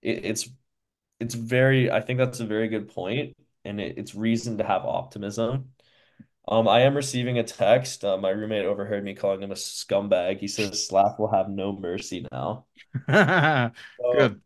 It, 0.00 0.24
it's 0.24 0.48
it's 1.20 1.34
very 1.34 1.90
I 1.90 2.00
think 2.00 2.18
that's 2.18 2.40
a 2.40 2.46
very 2.46 2.68
good 2.68 2.88
point, 2.88 3.36
and 3.64 3.80
it, 3.80 3.98
it's 3.98 4.14
reason 4.14 4.58
to 4.58 4.64
have 4.64 4.84
optimism. 4.84 5.72
Um, 6.48 6.66
I 6.66 6.80
am 6.80 6.96
receiving 6.96 7.38
a 7.38 7.44
text. 7.44 8.04
Uh, 8.04 8.16
my 8.16 8.30
roommate 8.30 8.64
overheard 8.64 9.04
me 9.04 9.14
calling 9.14 9.42
him 9.42 9.52
a 9.52 9.54
scumbag. 9.54 10.38
He 10.40 10.48
says 10.48 10.86
Slav 10.86 11.18
will 11.18 11.30
have 11.30 11.48
no 11.48 11.72
mercy 11.72 12.26
now. 12.32 12.66
so 13.08 13.72
Good. 14.18 14.40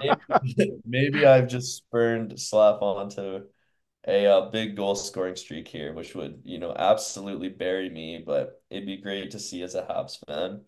maybe, 0.00 0.80
maybe, 0.84 1.26
I've 1.26 1.48
just 1.48 1.76
spurned 1.76 2.40
Slav 2.40 2.82
onto 2.82 3.44
a 4.06 4.26
uh, 4.26 4.50
big 4.50 4.76
goal 4.76 4.94
scoring 4.96 5.36
streak 5.36 5.68
here, 5.68 5.92
which 5.92 6.14
would, 6.14 6.40
you 6.44 6.58
know, 6.58 6.74
absolutely 6.74 7.50
bury 7.50 7.88
me. 7.90 8.22
But 8.24 8.62
it'd 8.70 8.86
be 8.86 8.96
great 8.96 9.30
to 9.32 9.38
see 9.38 9.62
as 9.62 9.74
a 9.74 9.82
Habs 9.82 10.18
fan. 10.26 10.62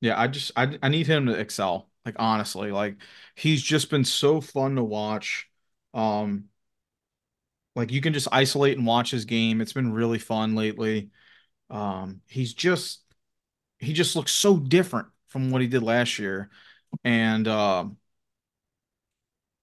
Yeah, 0.00 0.20
I 0.20 0.26
just 0.28 0.52
I 0.56 0.78
I 0.82 0.88
need 0.88 1.06
him 1.06 1.26
to 1.26 1.38
excel. 1.38 1.88
Like 2.06 2.16
honestly, 2.20 2.72
like 2.72 2.98
he's 3.36 3.62
just 3.62 3.90
been 3.90 4.04
so 4.06 4.40
fun 4.40 4.76
to 4.76 4.84
watch. 4.84 5.50
Um, 5.94 6.50
like 7.74 7.92
you 7.92 8.00
can 8.00 8.12
just 8.12 8.28
isolate 8.32 8.76
and 8.78 8.86
watch 8.86 9.10
his 9.10 9.24
game. 9.24 9.60
It's 9.60 9.72
been 9.72 9.92
really 9.92 10.18
fun 10.18 10.54
lately. 10.54 11.10
Um, 11.70 12.22
he's 12.28 12.54
just 12.54 13.02
he 13.78 13.92
just 13.92 14.16
looks 14.16 14.32
so 14.32 14.58
different 14.58 15.08
from 15.28 15.50
what 15.50 15.62
he 15.62 15.68
did 15.68 15.82
last 15.82 16.18
year, 16.18 16.50
and 17.04 17.48
um, 17.48 17.98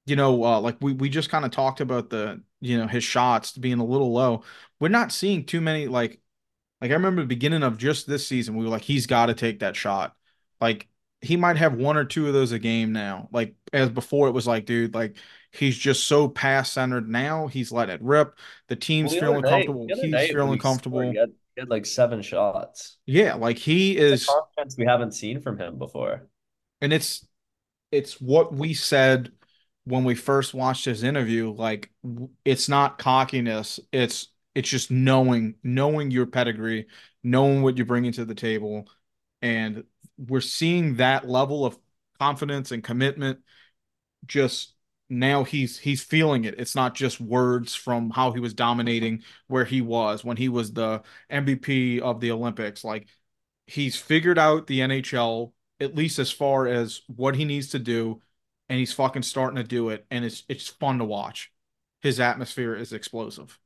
you 0.05 0.15
know, 0.15 0.43
uh, 0.43 0.59
like 0.59 0.77
we 0.81 0.93
we 0.93 1.09
just 1.09 1.29
kind 1.29 1.45
of 1.45 1.51
talked 1.51 1.79
about 1.81 2.09
the 2.09 2.41
you 2.59 2.77
know 2.77 2.87
his 2.87 3.03
shots 3.03 3.57
being 3.57 3.79
a 3.79 3.85
little 3.85 4.11
low. 4.13 4.43
We're 4.79 4.89
not 4.89 5.11
seeing 5.11 5.45
too 5.45 5.61
many 5.61 5.87
like 5.87 6.19
like 6.81 6.91
I 6.91 6.95
remember 6.95 7.23
the 7.23 7.27
beginning 7.27 7.63
of 7.63 7.77
just 7.77 8.07
this 8.07 8.27
season, 8.27 8.55
we 8.57 8.65
were 8.65 8.71
like, 8.71 8.83
he's 8.83 9.07
got 9.07 9.27
to 9.27 9.35
take 9.35 9.59
that 9.59 9.75
shot. 9.77 10.15
Like 10.61 10.89
he 11.23 11.37
might 11.37 11.55
have 11.55 11.73
one 11.73 11.95
or 11.95 12.03
two 12.03 12.27
of 12.27 12.33
those 12.33 12.51
a 12.51 12.59
game 12.59 12.91
now. 12.91 13.29
Like 13.31 13.55
as 13.71 13.89
before, 13.89 14.27
it 14.27 14.33
was 14.33 14.45
like, 14.45 14.65
dude, 14.65 14.93
like 14.93 15.15
he's 15.51 15.77
just 15.77 16.03
so 16.05 16.27
pass 16.27 16.71
centered 16.71 17.07
now. 17.07 17.47
He's 17.47 17.71
let 17.71 17.89
it 17.89 18.01
rip. 18.01 18.37
The 18.67 18.75
team's 18.75 19.11
well, 19.11 19.15
the 19.15 19.21
feeling 19.21 19.41
night, 19.41 19.49
comfortable. 19.49 19.87
He's 19.87 20.31
feeling 20.31 20.59
comfortable. 20.59 21.01
He 21.01 21.17
had, 21.17 21.29
he 21.55 21.61
had, 21.61 21.69
like 21.69 21.85
seven 21.85 22.21
shots. 22.21 22.97
Yeah, 23.05 23.35
like 23.35 23.57
he 23.57 23.97
is 23.97 24.25
confidence 24.25 24.75
we 24.77 24.85
haven't 24.85 25.13
seen 25.13 25.41
from 25.41 25.57
him 25.57 25.77
before. 25.77 26.27
And 26.81 26.91
it's 26.91 27.25
it's 27.91 28.19
what 28.19 28.53
we 28.53 28.73
said 28.73 29.31
when 29.85 30.03
we 30.03 30.15
first 30.15 30.53
watched 30.53 30.83
his 30.83 31.03
interview. 31.03 31.53
Like 31.53 31.89
it's 32.43 32.67
not 32.67 32.97
cockiness. 32.97 33.79
It's 33.93 34.27
it's 34.55 34.69
just 34.69 34.91
knowing 34.91 35.55
knowing 35.63 36.11
your 36.11 36.25
pedigree, 36.25 36.87
knowing 37.23 37.61
what 37.61 37.77
you're 37.77 37.85
bringing 37.85 38.11
to 38.13 38.25
the 38.25 38.35
table, 38.35 38.89
and 39.41 39.85
we're 40.17 40.41
seeing 40.41 40.95
that 40.97 41.27
level 41.27 41.65
of 41.65 41.77
confidence 42.19 42.71
and 42.71 42.83
commitment 42.83 43.39
just 44.25 44.73
now 45.09 45.43
he's 45.43 45.77
he's 45.77 46.03
feeling 46.03 46.45
it. 46.45 46.55
It's 46.59 46.75
not 46.75 46.95
just 46.95 47.19
words 47.19 47.75
from 47.75 48.09
how 48.09 48.31
he 48.31 48.39
was 48.39 48.53
dominating 48.53 49.23
where 49.47 49.65
he 49.65 49.81
was 49.81 50.23
when 50.23 50.37
he 50.37 50.49
was 50.49 50.73
the 50.73 51.03
MVP 51.29 51.99
of 51.99 52.19
the 52.19 52.31
Olympics. 52.31 52.83
Like 52.83 53.07
he's 53.67 53.95
figured 53.95 54.39
out 54.39 54.67
the 54.67 54.81
NHL 54.81 55.53
at 55.79 55.95
least 55.95 56.19
as 56.19 56.31
far 56.31 56.67
as 56.67 57.01
what 57.07 57.35
he 57.35 57.45
needs 57.45 57.69
to 57.69 57.79
do 57.79 58.21
and 58.69 58.79
he's 58.79 58.93
fucking 58.93 59.23
starting 59.23 59.57
to 59.57 59.63
do 59.63 59.89
it 59.89 60.05
and 60.09 60.25
it's 60.25 60.43
it's 60.49 60.67
fun 60.67 60.99
to 60.99 61.05
watch. 61.05 61.51
His 62.01 62.19
atmosphere 62.19 62.75
is 62.75 62.93
explosive. 62.93 63.59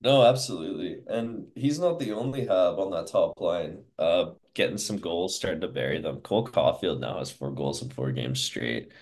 No, 0.00 0.22
absolutely. 0.24 1.02
And 1.06 1.46
he's 1.54 1.78
not 1.78 1.98
the 1.98 2.12
only 2.12 2.46
hub 2.46 2.78
on 2.78 2.90
that 2.90 3.06
top 3.06 3.40
line. 3.40 3.84
Uh 3.98 4.32
getting 4.54 4.78
some 4.78 4.98
goals, 4.98 5.36
starting 5.36 5.60
to 5.62 5.68
bury 5.68 6.00
them. 6.00 6.20
Cole 6.20 6.46
Caufield 6.46 7.00
now 7.00 7.18
has 7.18 7.30
four 7.30 7.50
goals 7.50 7.82
in 7.82 7.90
four 7.90 8.12
games 8.12 8.40
straight. 8.40 8.92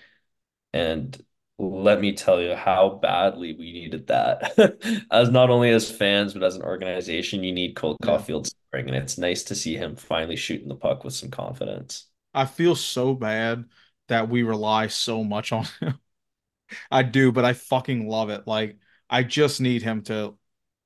And 0.73 1.23
let 1.59 2.01
me 2.01 2.13
tell 2.13 2.41
you 2.41 2.55
how 2.55 2.99
badly 3.01 3.53
we 3.53 3.71
needed 3.71 4.07
that. 4.07 5.05
as 5.11 5.29
not 5.29 5.49
only 5.49 5.69
as 5.69 5.89
fans, 5.89 6.33
but 6.33 6.43
as 6.43 6.55
an 6.55 6.63
organization, 6.63 7.43
you 7.43 7.51
need 7.51 7.75
Cole 7.75 7.97
yeah. 8.03 8.09
Caufield 8.09 8.47
scoring. 8.47 8.87
And 8.87 8.95
it's 8.95 9.17
nice 9.17 9.43
to 9.43 9.55
see 9.55 9.75
him 9.75 9.95
finally 9.95 10.35
shooting 10.35 10.67
the 10.67 10.75
puck 10.75 11.03
with 11.03 11.13
some 11.13 11.29
confidence. 11.29 12.07
I 12.33 12.45
feel 12.45 12.75
so 12.75 13.13
bad 13.13 13.65
that 14.07 14.29
we 14.29 14.43
rely 14.43 14.87
so 14.87 15.23
much 15.23 15.51
on 15.51 15.65
him. 15.79 15.99
I 16.91 17.03
do, 17.03 17.31
but 17.31 17.45
I 17.45 17.53
fucking 17.53 18.07
love 18.07 18.29
it. 18.29 18.47
Like 18.47 18.77
I 19.09 19.21
just 19.21 19.61
need 19.61 19.83
him 19.83 20.01
to 20.03 20.35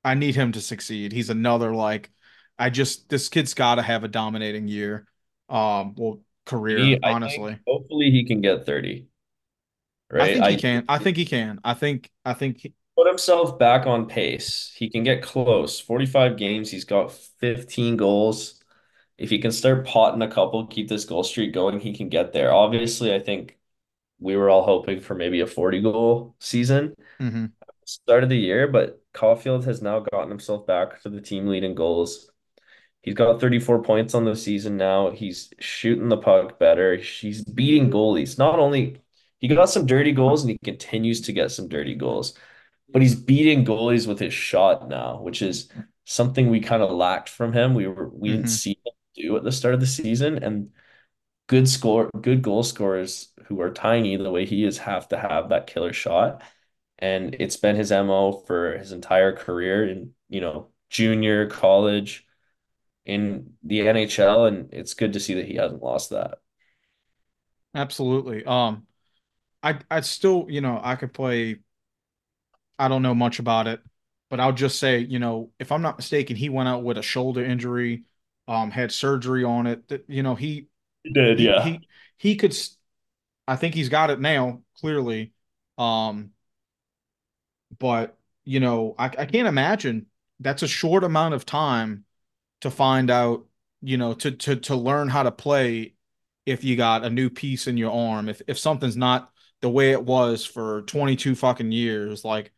I 0.03 0.13
need 0.15 0.36
him 0.36 0.51
to 0.53 0.62
succeed. 0.62 1.12
He's 1.12 1.29
another 1.29 1.74
like 1.74 2.12
I 2.60 2.70
just 2.70 3.10
this 3.10 3.30
kid's 3.30 3.54
got 3.54 3.76
to 3.76 3.82
have 3.82 4.04
a 4.04 4.08
dominating 4.08 4.68
year. 4.68 5.08
Um, 5.50 5.96
well, 5.96 6.22
career, 6.46 6.78
He, 6.80 7.00
honestly. 7.04 7.52
think 7.54 7.62
hopefully 7.68 8.12
he 8.12 8.26
can 8.26 8.42
get 8.42 8.66
30, 8.66 9.08
I 10.18 10.18
right? 10.18 10.34
think 10.34 10.46
he 10.46 10.56
I 10.56 10.56
can. 10.56 10.86
I 10.88 10.98
think 11.00 11.18
he 11.18 11.26
can. 11.26 11.60
I 11.64 11.74
think 11.74 12.10
I 12.26 12.34
think 12.34 12.58
he- 12.60 12.74
put 12.96 13.08
himself 13.08 13.60
back 13.60 13.86
on 13.86 14.08
pace. 14.08 14.74
He 14.76 14.90
can 14.90 15.04
get 15.04 15.22
close. 15.24 15.80
45 15.80 16.38
games, 16.38 16.72
he's 16.72 16.86
got 16.86 17.12
15 17.12 17.98
goals. 17.98 18.64
If 19.18 19.30
he 19.32 19.40
can 19.40 19.52
start 19.52 19.86
potting 19.88 20.22
a 20.22 20.30
couple, 20.30 20.68
keep 20.68 20.90
this 20.90 21.06
goal 21.06 21.24
streak 21.24 21.54
going, 21.54 21.80
he 21.80 21.94
can 21.96 22.10
get 22.10 22.34
there. 22.34 22.54
Obviously, 22.54 23.14
I 23.14 23.20
think 23.20 23.58
we 24.20 24.36
were 24.38 24.50
all 24.50 24.64
hoping 24.66 25.02
for 25.02 25.16
maybe 25.16 25.42
a 25.42 25.48
40 25.48 25.82
goal 25.82 26.36
season 26.40 26.96
mhm. 27.20 27.52
start 27.86 28.24
of 28.24 28.30
the 28.30 28.38
year, 28.38 28.68
but 28.68 29.02
Caufield 29.14 29.66
has 29.66 29.82
now 29.82 30.00
gotten 30.02 30.30
himself 30.30 30.68
back 30.68 31.02
to 31.04 31.10
the 31.10 31.22
team 31.22 31.48
lead 31.48 31.64
in 31.64 31.76
goals. 31.76 32.32
He's 33.08 33.16
got 33.16 33.40
34 33.40 33.84
points 33.84 34.14
on 34.16 34.26
the 34.26 34.36
season 34.36 34.76
now. 34.76 35.12
He's 35.12 35.54
shooting 35.60 36.10
the 36.10 36.18
puck 36.18 36.60
better. 36.60 36.98
He's 36.98 37.42
beating 37.42 37.90
goalies. 37.90 38.38
Not 38.38 38.60
only 38.60 39.02
he 39.38 39.48
got 39.48 39.70
some 39.70 39.86
dirty 39.86 40.12
goals 40.12 40.42
and 40.44 40.52
he 40.52 40.58
continues 40.58 41.22
to 41.22 41.32
get 41.32 41.52
some 41.52 41.70
dirty 41.70 41.96
goals, 41.96 42.38
but 42.92 43.02
he's 43.02 43.16
beating 43.16 43.64
goalies 43.64 44.10
with 44.10 44.20
his 44.20 44.34
shot 44.34 44.90
now, 44.90 45.22
which 45.22 45.42
is 45.42 45.70
something 46.04 46.50
we 46.50 46.60
kind 46.60 46.84
of 46.84 46.92
lacked 46.92 47.30
from 47.30 47.54
him. 47.54 47.76
We 47.76 47.88
were 47.88 48.10
we 48.10 48.28
didn't 48.28 48.48
Mhm. 48.48 48.50
see 48.50 48.72
him 48.72 48.94
do 49.16 49.38
at 49.38 49.46
the 49.46 49.54
start 49.54 49.74
of 49.74 49.80
the 49.80 49.88
season, 49.88 50.44
and 50.44 50.72
good 51.48 51.70
score, 51.70 52.10
good 52.20 52.42
goal 52.42 52.62
scorers 52.62 53.32
who 53.46 53.62
are 53.62 53.72
tiny 53.72 54.18
the 54.18 54.32
way 54.32 54.46
he 54.46 54.66
is 54.66 54.80
have 54.80 55.08
to 55.08 55.18
have 55.18 55.48
that 55.48 55.68
killer 55.68 55.94
shot. 55.94 56.44
And 57.00 57.38
it's 57.40 57.56
been 57.56 57.78
his 57.78 57.94
MO 57.94 58.34
for 58.34 58.78
his 58.78 58.92
entire 58.92 59.32
career 59.32 59.88
in, 59.88 60.14
you 60.28 60.42
know, 60.42 60.72
junior, 60.90 61.48
college, 61.48 62.26
in 63.08 63.56
the 63.64 63.88
NHL, 63.90 64.46
and 64.48 64.74
it's 64.74 64.96
good 64.96 65.14
to 65.16 65.22
see 65.22 65.36
that 65.36 65.48
he 65.48 65.56
hasn't 65.56 65.84
lost 65.84 66.12
that. 66.12 66.40
Absolutely. 67.76 68.44
Um, 68.46 68.88
I 69.64 69.80
I 69.92 70.02
still, 70.02 70.48
you 70.50 70.62
know, 70.62 70.82
I 70.84 70.96
could 70.98 71.14
play. 71.14 71.60
I 72.80 72.88
don't 72.88 73.02
know 73.02 73.16
much 73.16 73.40
about 73.40 73.68
it, 73.68 73.82
but 74.30 74.40
I'll 74.40 74.54
just 74.54 74.80
say, 74.80 75.00
you 75.00 75.20
know, 75.20 75.52
if 75.60 75.72
I'm 75.72 75.82
not 75.82 75.98
mistaken, 75.98 76.36
he 76.36 76.50
went 76.50 76.70
out 76.70 76.84
with 76.84 76.98
a 76.98 77.02
shoulder 77.02 77.44
injury, 77.44 78.04
um, 78.48 78.72
had 78.72 78.92
surgery 78.92 79.44
on 79.44 79.68
it. 79.68 79.88
That 79.88 80.06
you 80.10 80.24
know, 80.24 80.36
he 80.36 80.68
He 81.04 81.12
did, 81.12 81.40
yeah. 81.40 81.72
he 81.72 81.88
he 82.18 82.36
could. 82.38 82.58
I 83.48 83.56
think 83.58 83.76
he's 83.76 83.90
got 83.90 84.12
it 84.12 84.20
now, 84.22 84.64
clearly. 84.76 85.34
Um, 85.78 86.34
but 87.80 88.18
you 88.46 88.60
know, 88.60 88.96
I 88.98 89.06
I 89.06 89.26
can't 89.26 89.48
imagine 89.48 90.08
that's 90.40 90.64
a 90.64 90.68
short 90.68 91.04
amount 91.04 91.34
of 91.34 91.46
time 91.46 92.06
to 92.62 92.72
find 92.72 93.10
out, 93.12 93.46
you 93.82 93.98
know, 93.98 94.14
to 94.16 94.32
to 94.32 94.56
to 94.58 94.76
learn 94.76 95.10
how 95.10 95.24
to 95.24 95.32
play 95.32 95.96
if 96.46 96.64
you 96.64 96.76
got 96.78 97.04
a 97.06 97.10
new 97.10 97.30
piece 97.30 97.68
in 97.68 97.78
your 97.78 97.92
arm. 97.92 98.30
If 98.30 98.42
if 98.48 98.58
something's 98.60 98.98
not 98.98 99.32
the 99.62 99.70
way 99.70 99.92
it 99.92 100.04
was 100.04 100.46
for 100.46 100.84
22 100.84 101.36
fucking 101.36 101.72
years, 101.72 102.24
like 102.26 102.52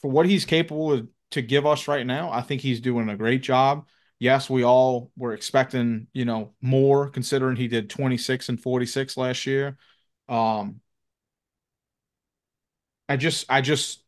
for 0.00 0.10
what 0.10 0.26
he's 0.26 0.44
capable 0.44 0.92
of 0.92 1.08
to 1.32 1.42
give 1.42 1.66
us 1.66 1.86
right 1.88 2.06
now, 2.06 2.30
I 2.30 2.40
think 2.42 2.60
he's 2.60 2.80
doing 2.80 3.08
a 3.08 3.16
great 3.16 3.42
job. 3.42 3.86
Yes, 4.18 4.50
we 4.50 4.64
all 4.64 5.10
were 5.16 5.32
expecting, 5.32 6.08
you 6.12 6.24
know, 6.24 6.54
more 6.60 7.08
considering 7.08 7.56
he 7.56 7.68
did 7.68 7.88
26 7.90 8.48
and 8.48 8.60
46 8.60 9.16
last 9.16 9.46
year. 9.46 9.76
Um, 10.28 10.80
I 13.08 13.16
just 13.16 13.46
I 13.48 13.60
just 13.60 14.02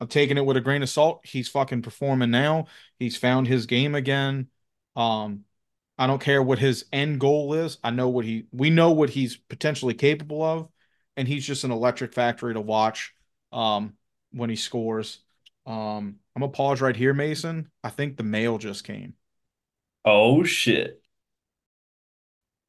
I'm 0.00 0.08
taking 0.08 0.36
it 0.38 0.44
with 0.46 0.56
a 0.56 0.60
grain 0.60 0.82
of 0.82 0.88
salt. 0.88 1.26
He's 1.26 1.48
fucking 1.48 1.82
performing 1.82 2.30
now. 2.30 2.66
He's 2.98 3.16
found 3.16 3.48
his 3.48 3.66
game 3.66 3.94
again. 3.94 4.48
Um, 4.96 5.44
I 5.98 6.06
don't 6.06 6.20
care 6.20 6.42
what 6.42 6.58
his 6.60 6.84
end 6.92 7.20
goal 7.20 7.54
is. 7.54 7.78
I 7.82 7.90
know 7.90 8.08
what 8.08 8.24
he 8.24 8.46
we 8.52 8.70
know 8.70 8.92
what 8.92 9.10
he's 9.10 9.36
potentially 9.36 9.94
capable 9.94 10.42
of, 10.42 10.68
and 11.16 11.26
he's 11.26 11.46
just 11.46 11.64
an 11.64 11.72
electric 11.72 12.12
factory 12.14 12.54
to 12.54 12.60
watch 12.60 13.12
um 13.52 13.94
when 14.32 14.50
he 14.50 14.56
scores. 14.56 15.20
Um, 15.66 16.20
I'm 16.36 16.40
gonna 16.40 16.52
pause 16.52 16.80
right 16.80 16.96
here, 16.96 17.14
Mason. 17.14 17.70
I 17.82 17.90
think 17.90 18.16
the 18.16 18.22
mail 18.22 18.58
just 18.58 18.84
came. 18.84 19.14
Oh 20.04 20.42
shit. 20.42 21.00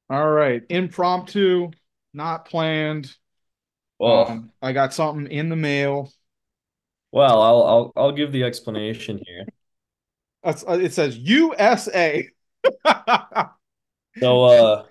All 0.09 0.29
right, 0.29 0.63
impromptu, 0.69 1.71
not 2.13 2.45
planned. 2.45 3.15
Well, 3.99 4.25
Um, 4.27 4.51
I 4.61 4.73
got 4.73 4.93
something 4.93 5.27
in 5.31 5.49
the 5.49 5.55
mail. 5.55 6.11
Well, 7.11 7.41
I'll 7.41 7.63
I'll 7.63 7.93
I'll 7.95 8.11
give 8.11 8.31
the 8.31 8.43
explanation 8.43 9.19
here. 9.25 9.49
Uh, 10.43 10.53
it 10.81 10.93
says 10.93 11.17
USA. 11.17 12.29
So, 14.21 14.43
uh, 14.43 14.89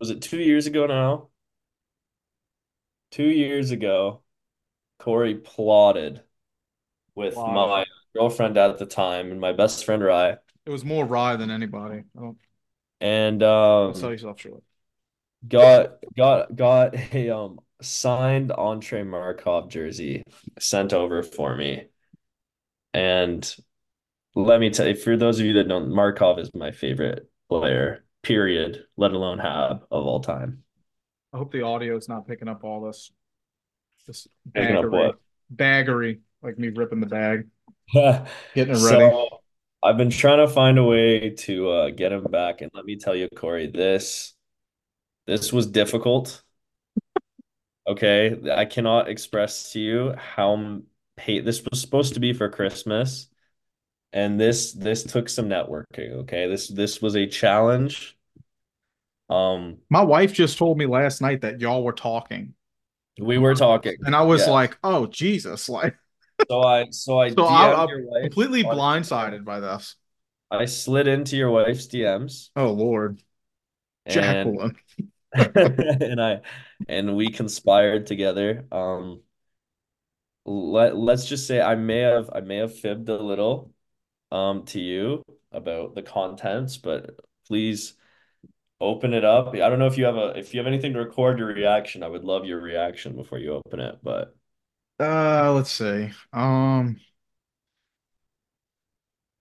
was 0.00 0.10
it 0.10 0.22
two 0.22 0.38
years 0.40 0.66
ago 0.66 0.86
now? 0.86 1.28
Two 3.10 3.28
years 3.28 3.70
ago, 3.70 4.22
Corey 4.98 5.34
plotted 5.36 6.24
with 7.14 7.46
Wow. 7.46 7.46
my 7.46 7.86
girlfriend 8.14 8.58
at 8.58 8.78
the 8.78 8.86
time 8.86 9.32
and 9.32 9.40
my 9.40 9.52
best 9.52 9.84
friend 9.86 10.02
Rye, 10.04 10.38
It 10.66 10.70
was 10.70 10.84
more 10.84 11.04
rye 11.04 11.34
than 11.36 11.50
anybody. 11.50 12.04
I 12.16 12.20
don't 12.20 12.38
and 13.00 13.42
don't 13.84 13.96
sell 13.96 14.10
um, 14.10 14.12
yourself 14.12 14.40
short. 14.40 14.62
got 15.46 15.98
got 16.16 16.54
got 16.54 16.94
a 17.14 17.30
um 17.30 17.60
signed 17.80 18.52
Andrei 18.52 19.02
Markov 19.02 19.68
jersey 19.68 20.22
sent 20.58 20.92
over 20.92 21.22
for 21.22 21.56
me. 21.56 21.86
And 22.94 23.56
let 24.34 24.60
me 24.60 24.70
tell 24.70 24.88
you, 24.88 24.94
for 24.94 25.16
those 25.16 25.38
of 25.38 25.46
you 25.46 25.54
that 25.54 25.68
don't, 25.68 25.90
Markov 25.90 26.38
is 26.38 26.50
my 26.54 26.70
favorite 26.70 27.30
player, 27.48 28.04
period, 28.22 28.84
let 28.96 29.12
alone 29.12 29.38
have 29.38 29.82
of 29.90 30.06
all 30.06 30.20
time. 30.20 30.62
I 31.32 31.38
hope 31.38 31.52
the 31.52 31.62
audio 31.62 31.96
is 31.96 32.08
not 32.08 32.26
picking 32.26 32.48
up 32.48 32.64
all 32.64 32.80
this 32.82 33.10
this 34.06 34.26
baggery. 34.50 35.12
Baggery, 35.54 36.20
like 36.42 36.58
me 36.58 36.68
ripping 36.68 37.00
the 37.00 37.06
bag, 37.06 37.48
getting 37.92 38.74
it 38.74 38.82
ready. 38.82 39.10
So 39.10 39.40
I've 39.82 39.96
been 39.96 40.10
trying 40.10 40.46
to 40.46 40.52
find 40.52 40.78
a 40.78 40.84
way 40.84 41.30
to 41.30 41.70
uh, 41.70 41.90
get 41.90 42.12
him 42.12 42.24
back, 42.24 42.60
and 42.60 42.70
let 42.74 42.84
me 42.84 42.96
tell 42.96 43.14
you, 43.14 43.28
Corey, 43.36 43.70
this 43.70 44.34
this 45.26 45.52
was 45.52 45.66
difficult. 45.66 46.42
Okay, 47.88 48.36
I 48.54 48.66
cannot 48.66 49.08
express 49.08 49.72
to 49.72 49.80
you 49.80 50.14
how 50.16 50.82
pay 51.16 51.40
this 51.40 51.62
was 51.64 51.80
supposed 51.80 52.14
to 52.14 52.20
be 52.20 52.34
for 52.34 52.50
Christmas, 52.50 53.28
and 54.12 54.38
this 54.38 54.72
this 54.72 55.04
took 55.04 55.30
some 55.30 55.48
networking. 55.48 56.12
Okay, 56.20 56.48
this 56.48 56.68
this 56.68 57.00
was 57.00 57.16
a 57.16 57.26
challenge. 57.26 58.16
Um, 59.30 59.78
My 59.88 60.02
wife 60.02 60.34
just 60.34 60.58
told 60.58 60.76
me 60.76 60.84
last 60.84 61.22
night 61.22 61.40
that 61.40 61.60
y'all 61.60 61.82
were 61.82 61.92
talking, 61.92 62.54
we 63.18 63.38
were 63.38 63.54
talking, 63.54 63.96
and 64.04 64.14
I 64.14 64.22
was 64.22 64.46
yeah. 64.46 64.52
like, 64.52 64.78
"Oh 64.84 65.06
Jesus!" 65.06 65.68
Like, 65.68 65.96
So 66.48 66.62
I 66.62 66.86
so 66.90 67.18
I 67.18 67.30
so 67.30 67.44
I, 67.46 67.84
I'm 67.84 67.88
completely 68.22 68.64
blindsided 68.64 69.44
by 69.44 69.60
this. 69.60 69.96
I 70.50 70.66
slid 70.66 71.08
into 71.08 71.36
your 71.36 71.50
wife's 71.50 71.86
DMs 71.88 72.50
Oh 72.54 72.70
Lord, 72.72 73.22
Jacqueline. 74.08 74.76
and 75.34 76.20
I 76.20 76.40
and 76.88 77.16
we 77.16 77.30
conspired 77.30 78.06
together. 78.06 78.66
Um, 78.72 79.22
let 80.44 80.96
let's 80.96 81.26
just 81.26 81.46
say 81.46 81.60
I 81.60 81.74
may 81.74 81.98
have 82.00 82.30
I 82.32 82.40
may 82.40 82.56
have 82.56 82.78
fibbed 82.78 83.08
a 83.08 83.20
little 83.22 83.72
um 84.32 84.64
to 84.66 84.80
you 84.80 85.22
about 85.52 85.94
the 85.94 86.02
contents, 86.02 86.76
but 86.78 87.18
please 87.46 87.94
open 88.80 89.14
it 89.14 89.24
up. 89.24 89.54
I 89.54 89.58
don't 89.70 89.78
know 89.80 89.86
if 89.86 89.98
you 89.98 90.06
have 90.06 90.16
a 90.16 90.38
if 90.38 90.54
you 90.54 90.60
have 90.60 90.68
anything 90.68 90.94
to 90.94 91.00
record 91.00 91.38
your 91.38 91.48
reaction. 91.48 92.02
I 92.02 92.08
would 92.08 92.24
love 92.24 92.46
your 92.46 92.60
reaction 92.60 93.16
before 93.16 93.38
you 93.38 93.54
open 93.54 93.80
it, 93.80 93.98
but 94.02 94.36
Uh, 95.00 95.52
let's 95.54 95.70
see. 95.70 96.10
Um, 96.32 97.00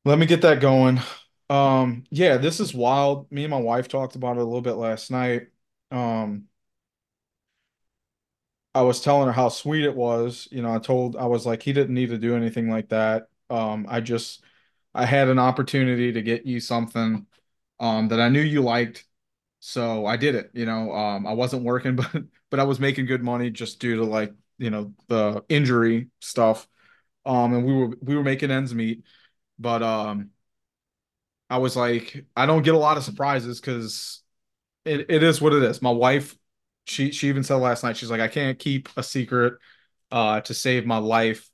let 0.06 0.18
me 0.20 0.26
get 0.26 0.42
that 0.42 0.62
going. 0.62 1.00
Um, 1.50 2.04
yeah, 2.10 2.38
this 2.38 2.60
is 2.60 2.74
wild. 2.74 3.32
Me 3.32 3.44
and 3.44 3.52
my 3.52 3.60
wife 3.60 3.88
talked 3.88 4.16
about 4.16 4.38
it 4.38 4.42
a 4.42 4.44
little 4.44 4.62
bit 4.62 4.74
last 4.74 5.12
night. 5.12 5.48
Um, 5.92 6.48
I 8.76 8.82
was 8.82 9.02
telling 9.02 9.28
her 9.28 9.34
how 9.34 9.50
sweet 9.50 9.84
it 9.86 9.96
was. 9.96 10.48
You 10.52 10.62
know, 10.62 10.74
I 10.74 10.80
told 10.80 11.16
I 11.16 11.26
was 11.26 11.46
like, 11.46 11.64
he 11.64 11.74
didn't 11.74 11.96
need 11.96 12.10
to 12.10 12.18
do 12.18 12.36
anything 12.36 12.70
like 12.70 12.90
that. 12.90 13.28
Um, 13.50 13.86
I 13.90 14.02
just 14.02 14.44
I 14.94 15.06
had 15.06 15.30
an 15.30 15.40
opportunity 15.40 16.12
to 16.14 16.22
get 16.22 16.46
you 16.46 16.60
something 16.60 17.26
um 17.80 18.08
that 18.10 18.20
I 18.22 18.30
knew 18.30 18.42
you 18.42 18.62
liked. 18.62 19.06
So 19.62 20.06
I 20.08 20.18
did 20.18 20.36
it, 20.36 20.52
you 20.54 20.66
know. 20.66 20.94
Um, 20.94 21.28
I 21.28 21.34
wasn't 21.34 21.64
working, 21.66 21.96
but 21.98 22.24
but 22.52 22.60
I 22.62 22.66
was 22.66 22.80
making 22.82 23.06
good 23.08 23.24
money 23.24 23.52
just 23.52 23.80
due 23.82 23.98
to 23.98 24.06
like, 24.06 24.34
you 24.60 24.72
know, 24.72 24.94
the 25.10 25.44
injury 25.50 26.10
stuff. 26.22 26.68
Um, 27.26 27.54
and 27.56 27.66
we 27.66 27.74
were 27.76 27.90
we 28.02 28.16
were 28.18 28.24
making 28.24 28.52
ends 28.52 28.76
meet. 28.76 29.04
But 29.60 29.84
um, 29.84 30.32
I 31.50 31.58
was 31.60 31.76
like, 31.76 32.26
I 32.36 32.46
don't 32.46 32.64
get 32.64 32.76
a 32.76 32.78
lot 32.78 32.98
of 32.98 33.04
surprises 33.04 33.60
because 33.62 34.22
it, 34.88 35.06
it 35.10 35.24
is 35.24 35.42
what 35.42 35.54
it 35.54 35.64
is. 35.64 35.82
My 35.82 35.92
wife, 35.92 36.36
she 36.86 37.12
she 37.12 37.28
even 37.30 37.44
said 37.44 37.56
last 37.56 37.84
night, 37.84 37.98
she's 37.98 38.12
like, 38.12 38.22
I 38.22 38.28
can't 38.28 38.58
keep 38.60 38.90
a 38.98 39.04
secret 39.04 39.56
uh 40.12 40.42
to 40.42 40.54
save 40.54 40.86
my 40.86 40.98
life. 40.98 41.50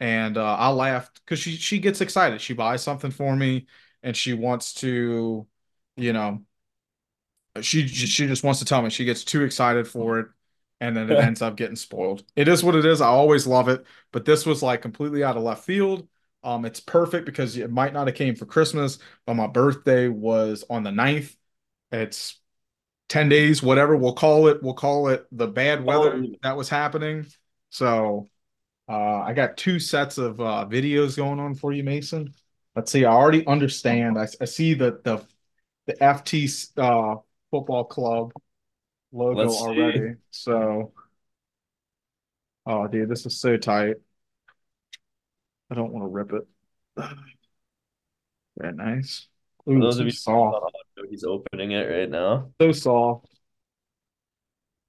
And 0.00 0.38
uh 0.38 0.56
I 0.56 0.70
laughed 0.70 1.20
because 1.24 1.38
she 1.40 1.56
she 1.56 1.78
gets 1.80 2.00
excited. 2.00 2.40
She 2.40 2.54
buys 2.54 2.82
something 2.82 3.10
for 3.10 3.36
me 3.36 3.66
and 4.02 4.16
she 4.16 4.34
wants 4.34 4.74
to, 4.74 5.46
you 5.96 6.12
know, 6.12 6.44
she 7.60 7.86
she 7.86 8.26
just 8.26 8.42
wants 8.44 8.58
to 8.60 8.64
tell 8.64 8.82
me 8.82 8.90
she 8.90 9.04
gets 9.04 9.24
too 9.24 9.42
excited 9.42 9.86
for 9.86 10.18
it 10.18 10.26
and 10.80 10.96
then 10.96 11.08
it 11.10 11.20
ends 11.20 11.40
up 11.40 11.56
getting 11.56 11.76
spoiled. 11.76 12.24
It 12.34 12.48
is 12.48 12.64
what 12.64 12.74
it 12.74 12.84
is. 12.84 13.00
I 13.00 13.06
always 13.06 13.46
love 13.46 13.68
it, 13.68 13.84
but 14.12 14.24
this 14.24 14.44
was 14.44 14.62
like 14.62 14.82
completely 14.82 15.22
out 15.22 15.36
of 15.36 15.42
left 15.42 15.64
field. 15.64 16.08
Um, 16.42 16.64
it's 16.64 16.80
perfect 16.80 17.24
because 17.26 17.56
it 17.56 17.70
might 17.70 17.92
not 17.92 18.06
have 18.06 18.16
came 18.16 18.34
for 18.34 18.44
Christmas, 18.44 18.98
but 19.24 19.34
my 19.34 19.46
birthday 19.46 20.08
was 20.08 20.64
on 20.68 20.82
the 20.82 20.90
9th. 20.92 21.34
It's 21.92 22.38
10 23.08 23.28
days, 23.28 23.62
whatever 23.62 23.96
we'll 23.96 24.14
call 24.14 24.48
it. 24.48 24.62
We'll 24.62 24.74
call 24.74 25.08
it 25.08 25.26
the 25.30 25.46
bad 25.46 25.84
weather 25.84 26.14
Oh, 26.16 26.34
that 26.42 26.56
was 26.56 26.68
happening. 26.68 27.26
So 27.70 28.28
uh, 28.88 29.20
I 29.20 29.32
got 29.32 29.56
two 29.56 29.78
sets 29.78 30.18
of 30.18 30.40
uh, 30.40 30.66
videos 30.68 31.16
going 31.16 31.40
on 31.40 31.54
for 31.54 31.72
you, 31.72 31.84
Mason. 31.84 32.32
Let's 32.74 32.90
see. 32.90 33.04
I 33.04 33.12
already 33.12 33.46
understand. 33.46 34.18
I, 34.18 34.26
I 34.40 34.44
see 34.46 34.74
the 34.74 35.00
the 35.04 35.24
the 35.86 35.94
FT 35.94 36.70
uh, 36.78 37.20
football 37.50 37.84
club 37.84 38.32
logo 39.12 39.42
let's 39.42 39.58
see. 39.58 39.64
already. 39.64 40.14
So, 40.30 40.92
oh, 42.66 42.86
dude, 42.88 43.08
this 43.08 43.26
is 43.26 43.40
so 43.40 43.56
tight. 43.56 43.96
I 45.70 45.74
don't 45.74 45.92
want 45.92 46.04
to 46.04 46.08
rip 46.08 46.32
it. 46.32 46.46
Very 48.58 48.74
nice. 48.74 49.28
Ooh, 49.68 49.80
those 49.80 49.98
of 49.98 50.06
you 50.06 50.12
soft. 50.12 50.72
he's 51.08 51.24
opening 51.24 51.72
it 51.72 51.90
right 51.90 52.10
now. 52.10 52.50
So 52.60 52.72
soft. 52.72 53.26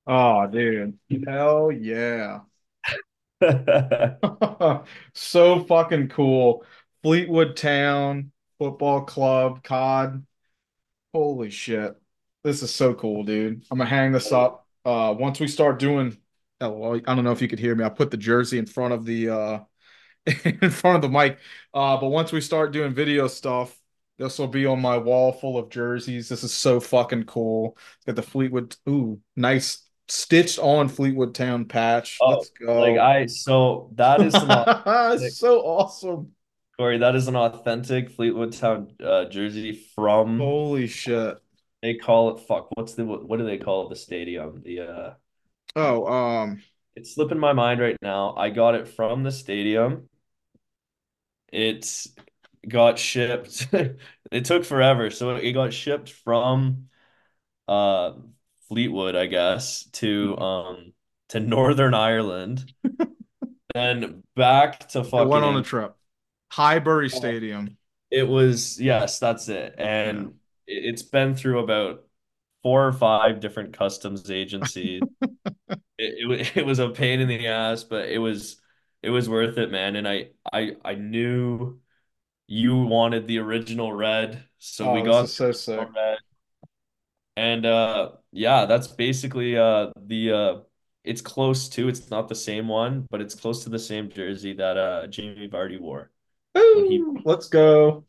Oh, 0.07 0.47
dude. 0.47 0.97
Hell 1.25 1.71
yeah. 1.71 2.41
So 5.13 5.63
fucking 5.65 6.09
cool. 6.09 6.63
Fleetwood 7.03 7.55
Town 7.57 8.31
Football 8.59 9.01
Club, 9.05 9.63
COD. 9.63 10.25
Holy 11.13 11.49
shit. 11.49 11.95
This 12.43 12.61
is 12.63 12.73
so 12.73 12.93
cool, 12.93 13.23
dude. 13.23 13.63
I'm 13.71 13.77
gonna 13.77 13.89
hang 13.89 14.11
this 14.11 14.31
up. 14.31 14.67
Uh 14.85 15.15
once 15.17 15.39
we 15.39 15.47
start 15.47 15.79
doing 15.79 16.17
oh, 16.61 16.95
I 16.95 16.99
don't 16.99 17.23
know 17.23 17.31
if 17.31 17.41
you 17.41 17.47
could 17.47 17.59
hear 17.59 17.75
me. 17.75 17.83
I 17.83 17.89
put 17.89 18.11
the 18.11 18.17
jersey 18.17 18.57
in 18.57 18.65
front 18.65 18.93
of 18.93 19.05
the 19.05 19.29
uh 19.29 19.59
in 20.45 20.69
front 20.71 20.97
of 20.97 21.01
the 21.01 21.09
mic. 21.17 21.39
Uh 21.73 21.97
but 21.97 22.09
once 22.09 22.31
we 22.31 22.41
start 22.41 22.71
doing 22.71 22.93
video 22.93 23.27
stuff, 23.27 23.75
this 24.17 24.39
will 24.39 24.47
be 24.47 24.65
on 24.65 24.82
my 24.82 24.97
wall 24.97 25.32
full 25.32 25.58
of 25.58 25.69
jerseys. 25.69 26.30
This 26.30 26.43
is 26.43 26.54
so 26.54 26.80
fucking 26.80 27.25
cool. 27.25 27.78
Got 28.06 28.15
the 28.15 28.21
Fleetwood 28.21 28.75
ooh, 28.88 29.19
nice 29.36 29.84
stitched 30.08 30.60
on 30.60 30.88
Fleetwood 30.88 31.36
Town 31.36 31.65
patch. 31.65 32.17
Oh, 32.21 32.32
Let's 32.32 32.49
go. 32.49 32.80
like 32.80 32.97
I 32.97 33.25
so 33.25 33.91
that 33.95 34.21
is 34.21 34.34
so 35.38 35.62
awesome. 35.62 36.32
Corey, 36.78 36.97
that 36.99 37.15
is 37.15 37.28
an 37.28 37.36
authentic 37.36 38.12
Fleetwood 38.12 38.54
Town 38.54 38.91
uh, 39.04 39.25
jersey 39.25 39.88
from 39.95 40.39
Holy 40.39 40.88
shit. 40.88 41.38
they 41.82 41.95
call 41.95 42.36
it 42.36 42.41
fuck, 42.47 42.69
what's 42.75 42.93
the 42.93 43.06
what 43.06 43.38
do 43.38 43.45
they 43.45 43.58
call 43.58 43.89
the 43.89 43.95
stadium? 43.95 44.62
The 44.63 44.80
uh 44.82 45.13
Oh, 45.78 46.08
um, 46.08 46.62
it's 46.95 47.13
slipping 47.15 47.39
my 47.39 47.51
mind 47.51 47.82
right 47.82 47.97
now. 48.01 48.34
I 48.38 48.49
got 48.49 48.75
it 48.75 48.88
from 48.88 49.23
the 49.23 49.32
stadium. 49.32 50.08
It 51.51 52.08
got 52.69 52.99
shipped. 52.99 53.67
It 54.32 54.45
took 54.45 54.65
forever. 54.65 55.12
So 55.12 55.36
it 55.36 55.51
got 55.54 55.71
shipped 55.71 56.10
from 56.12 56.89
uh 57.67 58.13
Fleetwood, 58.69 59.15
I 59.15 59.28
guess, 59.28 59.86
to 59.93 60.38
um 60.39 60.93
to 61.30 61.39
Northern 61.41 61.93
Ireland, 61.93 62.73
then 63.73 64.23
back 64.36 64.89
to 64.89 65.04
I 65.15 65.23
went 65.23 65.43
on 65.45 65.56
a 65.58 65.62
trip. 65.62 65.95
Highbury 66.51 67.10
Stadium. 67.10 67.78
it 68.12 68.23
was 68.23 68.80
yes, 68.80 69.19
that's 69.19 69.49
it. 69.49 69.75
And 69.78 70.34
it- 70.67 70.86
it's 70.86 71.04
been 71.04 71.36
through 71.36 71.60
about 71.60 72.06
four 72.63 72.88
or 72.88 72.93
five 72.93 73.39
different 73.39 73.73
customs 73.78 74.30
agencies. 74.32 75.04
It, 75.99 76.30
it, 76.41 76.58
it 76.58 76.65
was 76.65 76.80
a 76.80 76.89
pain 76.89 77.21
in 77.21 77.28
the 77.30 77.47
ass, 77.47 77.84
but 77.86 78.10
it 78.10 78.19
was 78.19 78.58
it 79.04 79.10
was 79.12 79.30
worth 79.30 79.58
it, 79.58 79.71
man. 79.71 79.95
And 79.95 80.08
I 80.08 80.32
I 80.51 80.78
I 80.86 80.95
knew 80.95 81.80
you 82.47 82.77
wanted 82.77 83.27
the 83.27 83.39
original 83.39 83.91
red, 83.93 84.43
so 84.60 84.89
we 84.89 85.01
Oh, 85.01 85.03
got 85.03 85.29
this 85.29 85.34
so 85.36 85.51
sick. 85.51 85.89
red. 85.95 86.19
And 87.38 87.65
uh 87.65 88.12
yeah, 88.31 88.65
that's 88.65 88.88
basically 88.88 89.58
uh 89.58 89.91
the 89.97 90.31
uh 90.31 90.60
it's 91.03 91.21
close 91.21 91.69
to 91.69 91.88
it's 91.89 92.10
not 92.10 92.29
the 92.29 92.36
same 92.36 92.67
one, 92.67 93.05
but 93.10 93.21
it's 93.21 93.36
close 93.36 93.63
to 93.63 93.69
the 93.69 93.79
same 93.79 94.10
jersey 94.10 94.53
that 94.53 94.77
uh 94.77 95.08
Jamie 95.08 95.49
Vardy 95.49 95.79
wore 95.79 96.12
when 96.71 96.86
he 96.86 97.08
Let's 97.23 97.47
go. 97.49 98.05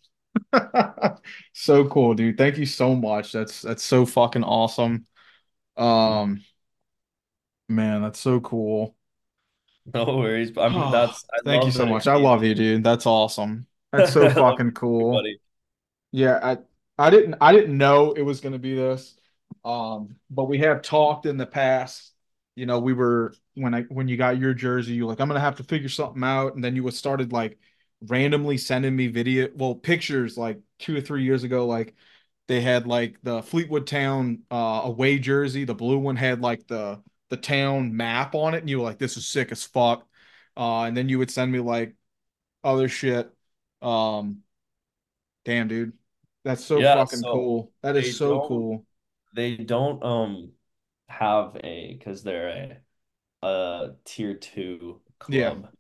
So 1.53 1.88
cool, 1.88 2.14
dude. 2.14 2.38
Thank 2.38 2.59
you 2.59 2.66
so 2.66 2.94
much. 2.94 3.33
That's 3.33 3.62
that's 3.62 3.83
so 3.83 4.07
fucking 4.07 4.44
awesome. 4.44 5.07
Um, 5.77 6.42
man, 7.68 8.03
that's 8.03 8.18
so 8.20 8.40
cool. 8.40 8.96
no 9.94 10.05
worries. 10.18 10.51
But 10.51 10.62
I'm 10.62 10.90
Oh, 10.90 10.90
that's 10.90 11.25
I 11.33 11.38
thank 11.44 11.64
you 11.64 11.70
so 11.72 11.87
much. 11.87 12.07
I 12.07 12.14
love 12.16 12.42
you, 12.44 12.55
dude. 12.55 12.85
That's 12.85 13.07
awesome. 13.07 13.66
That's 13.96 14.12
so 14.12 14.28
fucking 14.35 14.72
cool. 14.72 15.16
everybody. 15.16 15.40
Yeah, 16.12 16.38
I 16.42 16.59
I 16.98 17.11
didn't 17.11 17.37
I 17.40 17.52
didn't 17.52 17.76
know 17.76 18.12
it 18.12 18.22
was 18.22 18.40
going 18.40 18.52
to 18.52 18.59
be 18.59 18.74
this. 18.74 19.14
Um, 19.64 20.16
but 20.30 20.44
we 20.44 20.59
have 20.59 20.82
talked 20.82 21.26
in 21.26 21.37
the 21.37 21.46
past. 21.46 22.12
You 22.54 22.66
know, 22.66 22.78
we 22.78 22.92
were 22.92 23.35
when 23.54 23.74
I 23.74 23.82
when 23.82 24.09
you 24.09 24.16
got 24.16 24.38
your 24.38 24.54
jersey, 24.54 24.94
you 24.94 25.04
were 25.04 25.11
like, 25.11 25.20
I'm 25.20 25.28
gonna 25.28 25.40
have 25.40 25.56
to 25.56 25.64
figure 25.64 25.88
something 25.88 26.22
out, 26.24 26.54
and 26.54 26.64
then 26.64 26.76
you 26.76 26.82
was 26.85 26.96
started 26.96 27.32
like 27.32 27.59
randomly 28.06 28.59
sending 28.59 28.94
me 28.94 29.09
video, 29.09 29.48
well, 29.54 29.74
pictures 29.74 30.37
like 30.38 30.61
two 30.78 30.96
or 30.96 31.00
three 31.00 31.24
years 31.24 31.44
ago. 31.44 31.66
Like 31.66 31.94
they 32.48 32.61
had 32.61 32.87
like 32.87 33.18
the 33.22 33.42
Fleetwood 33.42 33.87
Town 33.87 34.42
uh 34.50 34.82
away 34.85 35.18
jersey, 35.18 35.64
the 35.64 35.74
blue 35.74 35.98
one 35.98 36.16
had 36.16 36.40
like 36.40 36.66
the 36.66 37.02
the 37.28 37.37
town 37.37 37.96
map 37.96 38.35
on 38.35 38.54
it, 38.54 38.59
and 38.59 38.70
you 38.70 38.78
were 38.78 38.85
like, 38.85 38.98
this 38.98 39.16
is 39.16 39.26
sick 39.26 39.52
as 39.52 39.64
fuck. 39.64 40.06
Uh, 40.56 40.82
and 40.85 40.96
then 40.96 41.09
you 41.09 41.18
would 41.18 41.30
send 41.30 41.52
me 41.52 41.61
like 41.61 41.94
other 42.64 42.88
shit. 42.88 43.30
Um, 43.82 44.42
Damn, 45.44 45.68
dude. 45.68 45.92
That's 46.44 46.64
so 46.64 46.82
Yeah, 46.82 46.84
fucking 46.84 47.24
so 47.24 47.26
cool. 47.26 47.72
That 47.82 47.96
is 47.96 48.10
so 48.12 48.40
cool. 48.40 48.86
they 49.34 49.56
don't 49.56 50.02
um 50.04 50.52
have 51.08 51.56
a 51.64 51.94
because 51.94 52.22
they're 52.22 52.48
a 53.42 53.46
a 53.46 53.96
tier 54.04 54.34
two 54.34 55.02
club. 55.18 55.66
Yeah. 55.66 55.70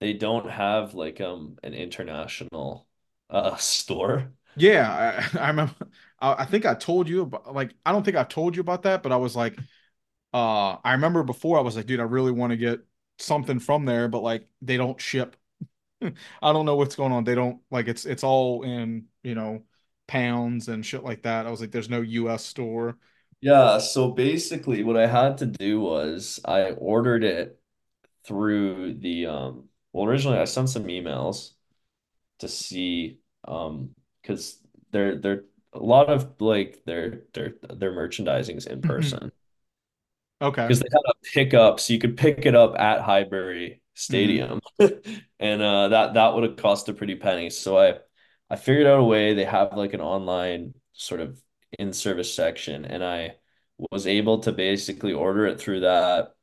They 0.00 0.14
don't 0.14 0.50
have 0.50 0.94
like 0.94 1.20
um 1.22 1.58
an 1.64 1.74
international 1.74 2.88
uh 3.30 3.56
store. 3.58 4.32
Yeah, 4.56 4.90
I, 5.34 5.38
I 5.40 5.48
remember 5.48 5.74
I, 6.20 6.34
I 6.42 6.44
think 6.46 6.66
I 6.66 6.74
told 6.74 7.08
you 7.08 7.22
about 7.22 7.54
like 7.54 7.74
I 7.84 7.92
don't 7.92 8.04
think 8.04 8.16
I've 8.16 8.28
told 8.28 8.56
you 8.56 8.60
about 8.60 8.82
that, 8.82 9.02
but 9.02 9.12
I 9.12 9.16
was 9.16 9.36
like 9.36 9.58
uh 10.34 10.78
I 10.84 10.92
remember 10.94 11.24
before 11.24 11.58
I 11.58 11.62
was 11.62 11.76
like, 11.76 11.86
dude, 11.86 12.00
I 12.00 12.04
really 12.04 12.32
want 12.32 12.52
to 12.52 12.58
get 12.58 12.80
something 13.18 13.60
from 13.60 13.84
there, 13.86 14.08
but 14.08 14.22
like 14.22 14.48
they 14.62 14.78
don't 14.78 15.00
ship. 15.00 15.36
I 16.42 16.52
don't 16.52 16.66
know 16.66 16.76
what's 16.76 16.96
going 16.96 17.12
on. 17.12 17.24
They 17.24 17.34
don't 17.34 17.60
like 17.70 17.88
it's 17.88 18.04
it's 18.06 18.24
all 18.24 18.62
in, 18.62 19.06
you 19.22 19.34
know, 19.34 19.64
pounds 20.06 20.68
and 20.68 20.84
shit 20.84 21.04
like 21.04 21.22
that. 21.22 21.46
I 21.46 21.50
was 21.50 21.60
like, 21.60 21.70
there's 21.70 21.90
no 21.90 22.00
US 22.02 22.44
store. 22.44 22.96
Yeah, 23.40 23.78
so 23.78 24.10
basically 24.10 24.84
what 24.84 24.96
I 24.96 25.06
had 25.06 25.38
to 25.38 25.46
do 25.46 25.80
was 25.80 26.40
I 26.44 26.72
ordered 26.72 27.24
it 27.24 27.58
through 28.24 28.94
the 28.96 29.26
um 29.26 29.68
well 29.92 30.06
originally 30.06 30.38
I 30.38 30.44
sent 30.46 30.70
some 30.70 30.84
emails 30.86 31.52
to 32.40 32.48
see 32.48 33.20
um 33.46 33.94
because 34.22 34.60
they're 34.92 35.16
they're 35.18 35.44
a 35.74 35.80
lot 35.80 36.10
of 36.10 36.40
like 36.40 36.84
their 36.86 37.24
their 37.34 37.54
their 37.74 37.92
merchandising 37.92 38.58
is 38.58 38.66
in 38.66 38.82
person 38.82 39.32
Okay. 40.40 40.66
because 40.66 40.80
they 40.80 40.88
had 40.92 41.00
a 41.08 41.14
pickup 41.34 41.80
so 41.80 41.92
you 41.92 41.98
could 41.98 42.16
pick 42.16 42.46
it 42.46 42.54
up 42.54 42.78
at 42.78 43.00
Highbury 43.00 43.80
hmm 44.08 44.40
Stadium 44.40 44.60
and 45.40 45.62
uh 45.62 45.88
that 45.88 46.14
that 46.14 46.34
would 46.34 46.44
have 46.44 46.56
cost 46.56 46.88
a 46.88 46.94
pretty 46.94 47.16
penny 47.16 47.50
so 47.50 47.78
I 47.78 47.98
I 48.48 48.56
figured 48.56 48.86
out 48.86 48.98
a 49.00 49.04
way 49.04 49.34
they 49.34 49.44
have 49.44 49.76
like 49.76 49.94
an 49.94 50.00
online 50.00 50.74
sort 50.92 51.20
of 51.20 51.40
in-service 51.78 52.34
section 52.34 52.84
and 52.84 53.04
I 53.04 53.36
was 53.92 54.06
able 54.06 54.40
to 54.40 54.52
basically 54.52 55.12
order 55.12 55.46
it 55.46 55.60
through 55.60 55.80
that 55.80 56.34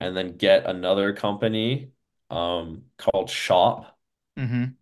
and 0.00 0.16
then 0.16 0.36
get 0.36 0.66
another 0.66 1.12
company 1.14 1.92
um 2.30 2.84
called 2.98 3.30
Shop 3.30 3.98
hmm 4.36 4.76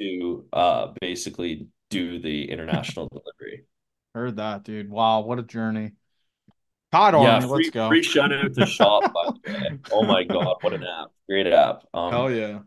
to 0.00 0.46
uh 0.52 0.92
basically 1.00 1.68
do 1.90 2.18
the 2.18 2.50
international 2.50 3.08
delivery. 3.08 3.64
Heard 4.14 4.36
that, 4.36 4.64
dude. 4.64 4.90
Wow, 4.90 5.20
what 5.22 5.38
a 5.38 5.42
journey. 5.42 5.92
Todd 6.92 7.14
Yeah, 7.14 7.40
Army, 7.40 7.46
let's 7.46 7.70
go. 7.70 7.88
free 7.88 8.02
shout 8.02 8.32
out 8.32 8.54
to 8.54 8.64
Shop, 8.64 9.12
by 9.12 9.24
the 9.26 9.40
way. 9.52 9.78
Oh 9.90 10.04
my 10.04 10.24
God, 10.24 10.56
what 10.60 10.74
an 10.74 10.84
app. 10.84 11.10
Great 11.28 11.46
app. 11.46 11.84
Hell 12.10 12.30
Um, 12.30 12.30
yeah. 12.30 12.60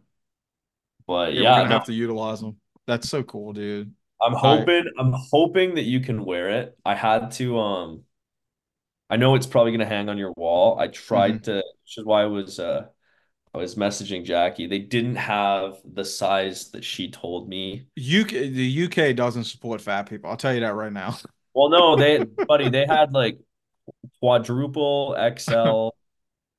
but 1.07 1.34
Yeah, 1.34 1.43
we're 1.43 1.53
gonna 1.53 1.69
no, 1.69 1.75
have 1.75 1.86
to 1.86 1.93
utilize 1.93 2.41
them. 2.41 2.60
That's 2.88 3.10
so 3.10 3.23
cool, 3.23 3.53
dude. 3.53 3.93
I'm 4.21 4.34
All 4.41 4.49
right. 4.60 4.69
hoping 4.69 4.86
I'm 4.99 5.13
hoping 5.31 5.75
that 5.75 5.84
you 5.84 5.99
can 5.99 6.23
wear 6.25 6.49
it. 6.49 6.77
I 6.86 6.95
had 6.95 7.31
to 7.34 7.60
um 7.60 8.03
I 9.10 9.17
know 9.17 9.36
it's 9.36 9.47
probably 9.47 9.71
gonna 9.71 9.86
hang 9.86 10.10
on 10.10 10.17
your 10.17 10.34
wall. 10.38 10.79
I 10.79 10.88
tried 10.88 11.43
Mhm. 11.43 11.45
to, 11.45 11.55
which 11.84 11.97
is 11.97 12.05
why 12.05 12.23
I 12.23 12.25
was 12.25 12.60
uh 12.60 12.88
I 13.53 13.57
was 13.60 13.75
messaging 13.75 14.25
Jackie. 14.25 14.67
They 14.67 14.79
didn't 14.79 15.17
have 15.17 15.77
the 15.86 16.05
size 16.05 16.71
that 16.71 16.86
she 16.86 17.12
told 17.12 17.49
me. 17.49 17.88
UK, 17.97 18.49
the 18.49 18.63
UK 18.65 19.13
doesn't 19.13 19.45
support 19.45 19.81
fat 19.81 20.03
people. 20.10 20.29
I'll 20.29 20.38
tell 20.38 20.53
you 20.53 20.62
that 20.62 20.73
right 20.75 20.91
now. 20.93 21.17
Well, 21.53 21.69
no, 21.69 21.95
they, 21.95 22.23
buddy, 22.47 22.69
they 22.69 22.86
had 22.86 23.12
like 23.13 23.39
quadruple 24.19 25.15
XL, 25.17 25.95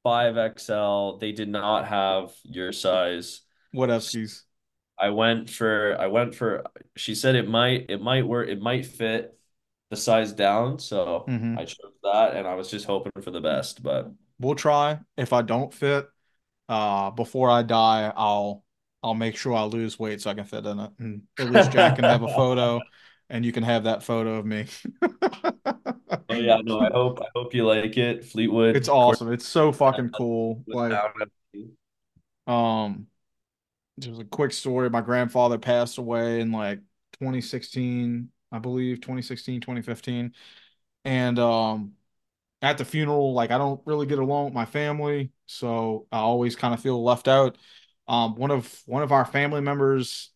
5XL. 0.04 1.16
They 1.20 1.32
did 1.32 1.48
not 1.48 1.86
have 1.86 2.32
your 2.44 2.72
size. 2.72 3.42
What 3.72 3.90
else? 3.90 4.14
Eskies? 4.14 4.42
I 4.98 5.10
went 5.10 5.50
for 5.50 5.96
I 5.98 6.06
went 6.06 6.34
for 6.34 6.64
she 6.96 7.14
said 7.14 7.34
it 7.34 7.48
might 7.48 7.86
it 7.90 8.00
might 8.00 8.26
work 8.26 8.48
it 8.48 8.60
might 8.60 8.86
fit 8.86 9.36
the 9.90 9.96
size 9.96 10.32
down, 10.32 10.78
so 10.78 11.24
Mhm. 11.28 11.58
I 11.58 11.64
chose 11.64 11.92
that 12.02 12.36
and 12.36 12.46
I 12.46 12.54
was 12.54 12.70
just 12.70 12.86
hoping 12.86 13.12
for 13.22 13.30
the 13.30 13.40
best, 13.40 13.82
but 13.82 14.10
We'll 14.38 14.54
try. 14.54 14.98
If 15.16 15.32
I 15.32 15.42
don't 15.42 15.72
fit, 15.72 16.06
uh, 16.68 17.10
before 17.12 17.50
I 17.50 17.62
die, 17.62 18.12
I'll 18.16 18.64
I'll 19.02 19.14
make 19.14 19.36
sure 19.36 19.54
I 19.54 19.64
lose 19.64 19.98
weight 19.98 20.20
so 20.20 20.30
I 20.30 20.34
can 20.34 20.44
fit 20.44 20.64
in 20.66 20.78
it. 20.78 20.90
And 20.98 21.22
at 21.38 21.50
least 21.50 21.72
Jack 21.72 21.96
can 21.96 22.04
have 22.04 22.22
a 22.22 22.28
photo, 22.36 22.80
and 23.28 23.44
you 23.44 23.52
can 23.52 23.62
have 23.64 23.84
that 23.84 24.02
photo 24.02 24.36
of 24.36 24.46
me. 24.46 24.66
oh 26.32 26.40
yeah, 26.40 26.60
no, 26.62 26.80
I 26.80 26.90
hope 26.90 27.20
I 27.20 27.26
hope 27.34 27.54
you 27.54 27.66
like 27.66 27.96
it. 27.96 28.24
Fleetwood. 28.24 28.76
It's 28.76 28.88
awesome. 28.88 29.32
It's 29.32 29.46
so 29.46 29.72
fucking 29.72 30.10
cool. 30.10 30.62
Like, 30.66 30.92
um, 32.46 33.06
there's 33.98 34.18
a 34.18 34.24
quick 34.24 34.52
story. 34.52 34.90
My 34.90 35.00
grandfather 35.00 35.58
passed 35.58 35.98
away 35.98 36.40
in 36.40 36.52
like 36.52 36.80
2016, 37.12 38.30
I 38.50 38.58
believe, 38.58 39.00
2016, 39.00 39.60
2015. 39.60 40.32
And 41.04 41.38
um 41.38 41.92
at 42.62 42.78
the 42.78 42.84
funeral, 42.84 43.34
like 43.34 43.50
I 43.50 43.58
don't 43.58 43.80
really 43.86 44.06
get 44.06 44.18
along 44.18 44.46
with 44.46 44.54
my 44.54 44.64
family, 44.64 45.32
so 45.46 46.06
I 46.12 46.18
always 46.18 46.56
kind 46.56 46.74
of 46.74 46.80
feel 46.80 47.02
left 47.02 47.28
out. 47.28 47.58
Um, 48.08 48.36
one 48.36 48.50
of 48.50 48.82
one 48.86 49.02
of 49.02 49.12
our 49.12 49.24
family 49.24 49.60
members 49.60 50.30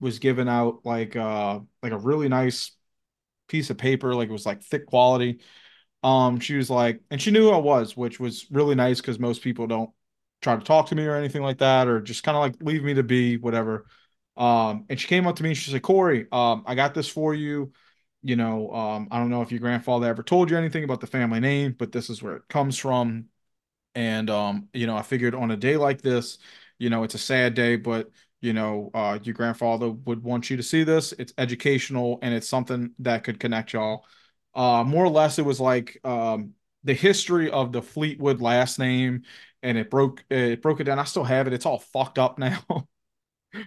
was 0.00 0.18
given 0.18 0.48
out 0.48 0.80
like 0.84 1.16
uh 1.16 1.60
like 1.82 1.92
a 1.92 1.98
really 1.98 2.28
nice 2.28 2.72
piece 3.48 3.70
of 3.70 3.78
paper, 3.78 4.14
like 4.14 4.28
it 4.28 4.32
was 4.32 4.46
like 4.46 4.62
thick 4.62 4.86
quality. 4.86 5.40
Um, 6.02 6.38
she 6.40 6.56
was 6.56 6.70
like, 6.70 7.00
and 7.10 7.20
she 7.20 7.30
knew 7.30 7.42
who 7.44 7.50
I 7.50 7.58
was, 7.58 7.96
which 7.96 8.20
was 8.20 8.46
really 8.50 8.74
nice 8.74 9.00
because 9.00 9.18
most 9.18 9.42
people 9.42 9.66
don't 9.66 9.90
try 10.40 10.56
to 10.56 10.64
talk 10.64 10.88
to 10.88 10.94
me 10.94 11.04
or 11.06 11.16
anything 11.16 11.42
like 11.42 11.58
that, 11.58 11.88
or 11.88 12.00
just 12.00 12.22
kind 12.22 12.36
of 12.36 12.42
like 12.42 12.62
leave 12.62 12.84
me 12.84 12.94
to 12.94 13.02
be, 13.02 13.36
whatever. 13.36 13.86
Um, 14.36 14.84
and 14.88 15.00
she 15.00 15.08
came 15.08 15.26
up 15.26 15.36
to 15.36 15.42
me 15.42 15.50
and 15.50 15.58
she 15.58 15.70
said, 15.70 15.82
Corey, 15.82 16.26
um, 16.30 16.62
I 16.66 16.74
got 16.76 16.94
this 16.94 17.08
for 17.08 17.34
you. 17.34 17.72
You 18.22 18.36
know, 18.36 18.72
um, 18.72 19.08
I 19.10 19.18
don't 19.18 19.30
know 19.30 19.42
if 19.42 19.50
your 19.50 19.60
grandfather 19.60 20.06
ever 20.06 20.22
told 20.22 20.50
you 20.50 20.56
anything 20.56 20.84
about 20.84 21.00
the 21.00 21.06
family 21.06 21.40
name, 21.40 21.74
but 21.78 21.92
this 21.92 22.10
is 22.10 22.22
where 22.22 22.36
it 22.36 22.48
comes 22.48 22.76
from. 22.78 23.26
And 23.94 24.30
um, 24.30 24.68
you 24.72 24.86
know, 24.86 24.96
I 24.96 25.02
figured 25.02 25.34
on 25.34 25.50
a 25.50 25.56
day 25.56 25.76
like 25.76 26.02
this, 26.02 26.38
you 26.78 26.90
know, 26.90 27.02
it's 27.02 27.14
a 27.14 27.18
sad 27.18 27.54
day, 27.54 27.76
but 27.76 28.10
you 28.40 28.52
know, 28.52 28.90
uh, 28.94 29.18
your 29.22 29.34
grandfather 29.34 29.90
would 29.90 30.22
want 30.22 30.50
you 30.50 30.56
to 30.56 30.62
see 30.62 30.84
this. 30.84 31.12
It's 31.12 31.32
educational 31.38 32.18
and 32.22 32.34
it's 32.34 32.48
something 32.48 32.92
that 33.00 33.24
could 33.24 33.40
connect 33.40 33.72
y'all. 33.72 34.06
Uh, 34.54 34.84
more 34.84 35.04
or 35.04 35.10
less, 35.10 35.38
it 35.38 35.44
was 35.44 35.60
like 35.60 35.98
um, 36.04 36.52
the 36.84 36.94
history 36.94 37.50
of 37.50 37.72
the 37.72 37.82
Fleetwood 37.82 38.40
last 38.40 38.78
name, 38.78 39.22
and 39.62 39.76
it 39.76 39.90
broke 39.90 40.24
it 40.30 40.62
broke 40.62 40.80
it 40.80 40.84
down. 40.84 40.98
I 40.98 41.04
still 41.04 41.24
have 41.24 41.46
it. 41.46 41.52
It's 41.52 41.66
all 41.66 41.78
fucked 41.78 42.18
up 42.18 42.38
now, 42.40 42.64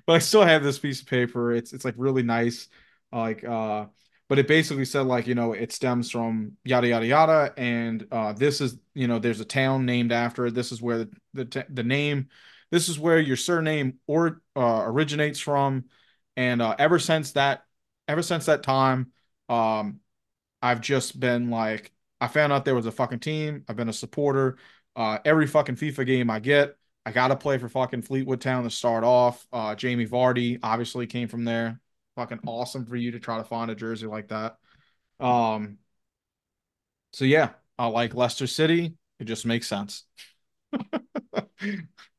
but 0.06 0.14
I 0.14 0.20
still 0.20 0.44
have 0.44 0.64
this 0.64 0.80
piece 0.80 1.02
of 1.02 1.08
paper. 1.08 1.52
It's 1.54 1.74
it's 1.74 1.86
like 1.86 1.96
really 1.98 2.24
nice, 2.24 2.68
like 3.12 3.44
uh, 3.44 3.86
but 4.30 4.40
it 4.40 4.48
basically 4.48 4.86
said 4.86 5.06
like 5.06 5.28
you 5.28 5.36
know 5.36 5.54
it 5.54 5.72
stems 5.72 6.10
from 6.12 6.54
yada 6.64 6.88
yada 6.88 7.06
yada, 7.06 7.54
and 7.58 8.08
uh, 8.12 8.34
this 8.34 8.62
is 8.62 8.78
you 8.94 9.08
know 9.08 9.20
there's 9.20 9.42
a 9.42 9.46
town 9.46 9.86
named 9.86 10.12
after 10.12 10.46
it. 10.48 10.54
This 10.54 10.72
is 10.72 10.82
where 10.82 11.00
the 11.00 11.10
the, 11.34 11.66
the 11.70 11.84
name, 11.84 12.30
this 12.72 12.90
is 12.90 13.00
where 13.00 13.20
your 13.20 13.38
surname 13.38 14.00
or 14.08 14.42
uh, 14.56 14.84
originates 14.86 15.40
from, 15.40 15.86
and 16.38 16.62
uh, 16.62 16.76
ever 16.80 17.00
since 17.00 17.34
that 17.34 17.64
ever 18.08 18.22
since 18.24 18.46
that 18.48 18.64
time, 18.64 19.12
um, 19.50 20.00
I've 20.62 20.82
just 20.82 21.20
been 21.20 21.50
like 21.50 21.92
I 22.20 22.28
found 22.28 22.54
out 22.54 22.66
there 22.66 22.76
was 22.76 22.86
a 22.86 22.92
fucking 22.92 23.20
team. 23.20 23.66
I've 23.68 23.76
been 23.76 23.90
a 23.90 23.94
supporter. 23.94 24.58
Uh, 24.96 25.20
every 25.26 25.48
fucking 25.48 25.76
FIFA 25.76 26.06
game 26.06 26.30
I 26.30 26.40
get. 26.40 26.78
I 27.06 27.12
got 27.12 27.30
to 27.30 27.36
play 27.36 27.58
for 27.58 27.68
fucking 27.70 28.04
Fleetwood 28.04 28.42
Town 28.42 28.64
to 28.64 28.70
start 28.70 29.04
off. 29.04 29.48
Uh, 29.52 29.74
Jamie 29.74 30.06
Vardy 30.06 30.60
obviously 30.62 31.08
came 31.08 31.28
from 31.28 31.46
there. 31.46 31.80
Fucking 32.16 32.42
awesome 32.46 32.86
for 32.86 32.96
you 32.96 33.12
to 33.12 33.20
try 33.20 33.38
to 33.38 33.44
find 33.44 33.72
a 33.72 33.76
jersey 33.76 34.06
like 34.06 34.28
that. 34.28 34.58
Um, 35.20 35.80
so 37.14 37.26
yeah, 37.26 37.50
I 37.78 37.88
like 37.88 38.14
Leicester 38.14 38.48
City. 38.48 38.96
It 39.20 39.26
just 39.26 39.46
makes 39.46 39.68
sense. 39.68 40.04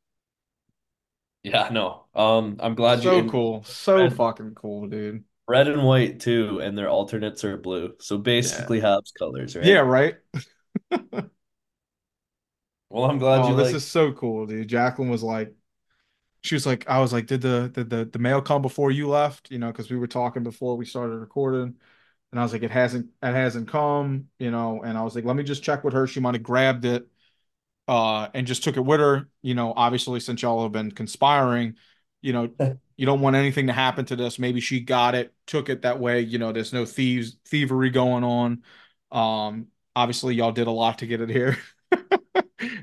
Yeah, 1.43 1.69
no. 1.73 2.07
Um, 2.15 2.57
I'm 2.61 2.75
glad 2.75 3.03
you 3.05 3.11
So 3.11 3.23
cool. 3.25 3.65
So 3.65 4.09
red, 4.09 4.11
fucking 4.11 4.55
cool, 4.55 4.87
dude. 4.89 5.25
red 5.49 5.69
and 5.69 5.85
white 5.85 6.21
too, 6.21 6.61
and 6.61 6.77
their 6.77 6.89
alternates 6.89 7.45
are 7.45 7.57
blue. 7.57 7.95
So 8.01 8.19
Yeah. 8.41 8.71
basically 8.71 8.81
Habs 8.81 9.13
colors, 9.19 9.57
right? 9.57 9.77
Yeah, 9.77 9.81
right? 9.81 10.17
Well, 12.91 13.05
I'm 13.11 13.19
glad 13.19 13.45
Oh, 13.45 13.47
you 13.47 13.55
this 13.55 13.73
like 13.73 13.75
is 13.75 13.87
so 13.87 14.13
cool, 14.13 14.47
dude. 14.47 14.69
Jacqueline 14.69 15.09
was 15.11 15.23
like, 15.23 15.55
she 16.43 16.55
was 16.57 16.67
like, 16.67 16.89
I 16.89 17.01
was 17.01 17.13
like, 17.13 17.27
did 17.27 17.43
the 17.43 17.71
did 17.75 17.91
the 17.91 18.07
the 18.07 18.19
mail 18.21 18.43
come 18.43 18.63
before 18.63 18.91
you 18.93 19.09
left? 19.09 19.51
You 19.51 19.59
know, 19.59 19.69
because 19.73 19.91
we 19.91 19.99
were 19.99 20.09
talking 20.09 20.43
before 20.45 20.77
we 20.77 20.87
started 20.87 21.17
recording, 21.19 21.77
and 22.33 22.41
I 22.41 22.45
was 22.45 22.53
like, 22.55 22.63
it 22.65 22.71
hasn't 22.73 23.09
it 23.23 23.35
hasn't 23.35 23.69
come, 23.69 24.29
you 24.39 24.51
know, 24.53 24.83
and 24.85 24.99
I 24.99 25.03
was 25.05 25.15
like, 25.17 25.25
let 25.27 25.37
me 25.37 25.45
just 25.45 25.63
check 25.65 25.85
with 25.85 25.95
her. 25.95 26.07
She 26.09 26.21
might 26.21 26.35
have 26.37 26.45
grabbed 26.45 26.85
it, 26.87 27.09
uh, 27.89 28.29
and 28.35 28.47
just 28.47 28.65
took 28.65 28.77
it 28.77 28.85
with 28.85 29.01
her. 29.01 29.29
You 29.43 29.55
know, 29.55 29.73
obviously 29.77 30.21
since 30.21 30.43
y'all 30.43 30.63
have 30.63 30.73
been 30.73 30.91
conspiring, 30.93 31.77
you 32.21 32.33
know, 32.33 32.51
you 32.97 33.07
don't 33.07 33.21
want 33.21 33.37
anything 33.37 33.67
to 33.69 33.73
happen 33.73 34.05
to 34.07 34.17
this. 34.17 34.39
Maybe 34.39 34.61
she 34.61 34.81
got 34.81 35.15
it, 35.15 35.35
took 35.47 35.69
it 35.69 35.83
that 35.83 35.99
way. 36.01 36.21
You 36.21 36.39
know, 36.39 36.53
there's 36.53 36.73
no 36.73 36.85
thieves 36.85 37.37
thievery 37.47 37.91
going 37.91 38.25
on. 38.25 38.63
Um, 39.11 39.69
obviously 39.95 40.35
y'all 40.35 40.53
did 40.53 40.67
a 40.67 40.71
lot 40.71 40.99
to 40.99 41.07
get 41.07 41.21
it 41.21 41.29
here. 41.29 41.59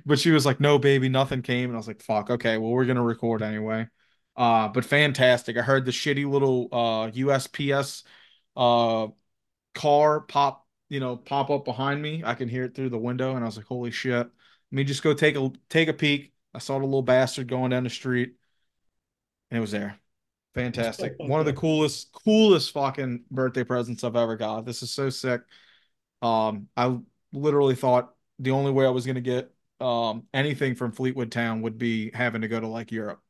But 0.06 0.20
she 0.20 0.32
was 0.32 0.46
like, 0.46 0.60
"No, 0.60 0.78
baby, 0.80 1.10
nothing 1.10 1.42
came." 1.42 1.70
And 1.70 1.76
I 1.76 1.78
was 1.78 1.88
like, 1.88 2.02
"Fuck, 2.02 2.30
okay, 2.32 2.58
well, 2.58 2.72
we're 2.72 2.86
gonna 2.86 3.04
record 3.04 3.42
anyway." 3.42 3.88
Uh, 4.36 4.68
but 4.70 4.86
fantastic. 4.86 5.58
I 5.58 5.62
heard 5.62 5.86
the 5.86 5.92
shitty 5.92 6.30
little 6.30 6.68
uh 6.72 7.12
USPS 7.12 8.04
uh 8.56 9.08
car 9.76 10.22
pop, 10.22 10.68
you 10.90 11.00
know, 11.00 11.18
pop 11.18 11.50
up 11.50 11.66
behind 11.66 12.02
me. 12.02 12.24
I 12.26 12.36
can 12.36 12.50
hear 12.50 12.66
it 12.66 12.76
through 12.76 12.90
the 12.90 12.98
window, 12.98 13.36
and 13.36 13.44
I 13.44 13.48
was 13.48 13.58
like, 13.58 13.68
"Holy 13.68 13.92
shit!" 13.92 14.30
Let 14.72 14.76
me 14.78 14.84
just 14.84 15.04
go 15.04 15.14
take 15.14 15.36
a 15.36 15.52
take 15.70 15.88
a 15.90 15.94
peek. 15.94 16.34
I 16.54 16.60
saw 16.60 16.80
the 16.80 16.86
little 16.86 17.02
bastard 17.04 17.48
going 17.48 17.72
down 17.72 17.84
the 17.84 17.90
street, 17.90 18.36
and 19.52 19.58
it 19.58 19.62
was 19.62 19.72
there. 19.72 19.98
Fantastic. 20.56 21.18
One 21.26 21.40
of 21.40 21.46
the 21.46 21.54
coolest, 21.54 22.12
coolest 22.14 22.72
fucking 22.74 23.26
birthday 23.32 23.64
presents 23.64 24.04
I've 24.04 24.16
ever 24.16 24.36
got. 24.36 24.66
This 24.66 24.84
is 24.84 24.92
so 24.92 25.10
sick. 25.10 25.42
Um, 26.22 26.68
I 26.78 26.98
literally 27.34 27.76
thought 27.76 28.14
the 28.40 28.52
only 28.52 28.72
way 28.72 28.86
I 28.86 28.90
was 28.92 29.06
gonna 29.06 29.22
get 29.22 29.54
um 29.82 30.28
anything 30.34 30.76
from 30.76 30.92
Fleetwood 30.94 31.32
Town 31.32 31.62
would 31.64 31.78
be 31.78 32.12
having 32.14 32.42
to 32.42 32.50
go 32.50 32.60
to 32.60 32.68
like 32.68 32.92
Europe, 32.92 33.22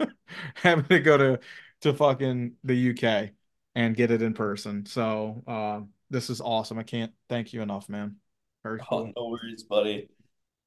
having 0.56 0.86
to 0.86 1.00
go 1.00 1.16
to 1.18 1.40
to 1.82 1.94
fucking 1.94 2.54
the 2.64 2.76
UK 2.76 3.32
and 3.74 3.96
get 3.96 4.10
it 4.10 4.22
in 4.22 4.34
person. 4.34 4.86
So 4.86 5.42
um, 5.46 5.90
this 6.10 6.30
is 6.30 6.40
awesome. 6.40 6.78
I 6.78 6.84
can't 6.84 7.12
thank 7.28 7.52
you 7.52 7.62
enough, 7.62 7.88
man. 7.88 8.16
Very 8.64 8.80
Oh, 8.90 9.04
cool. 9.04 9.14
no 9.16 9.28
worries, 9.30 9.64
buddy. 9.64 10.08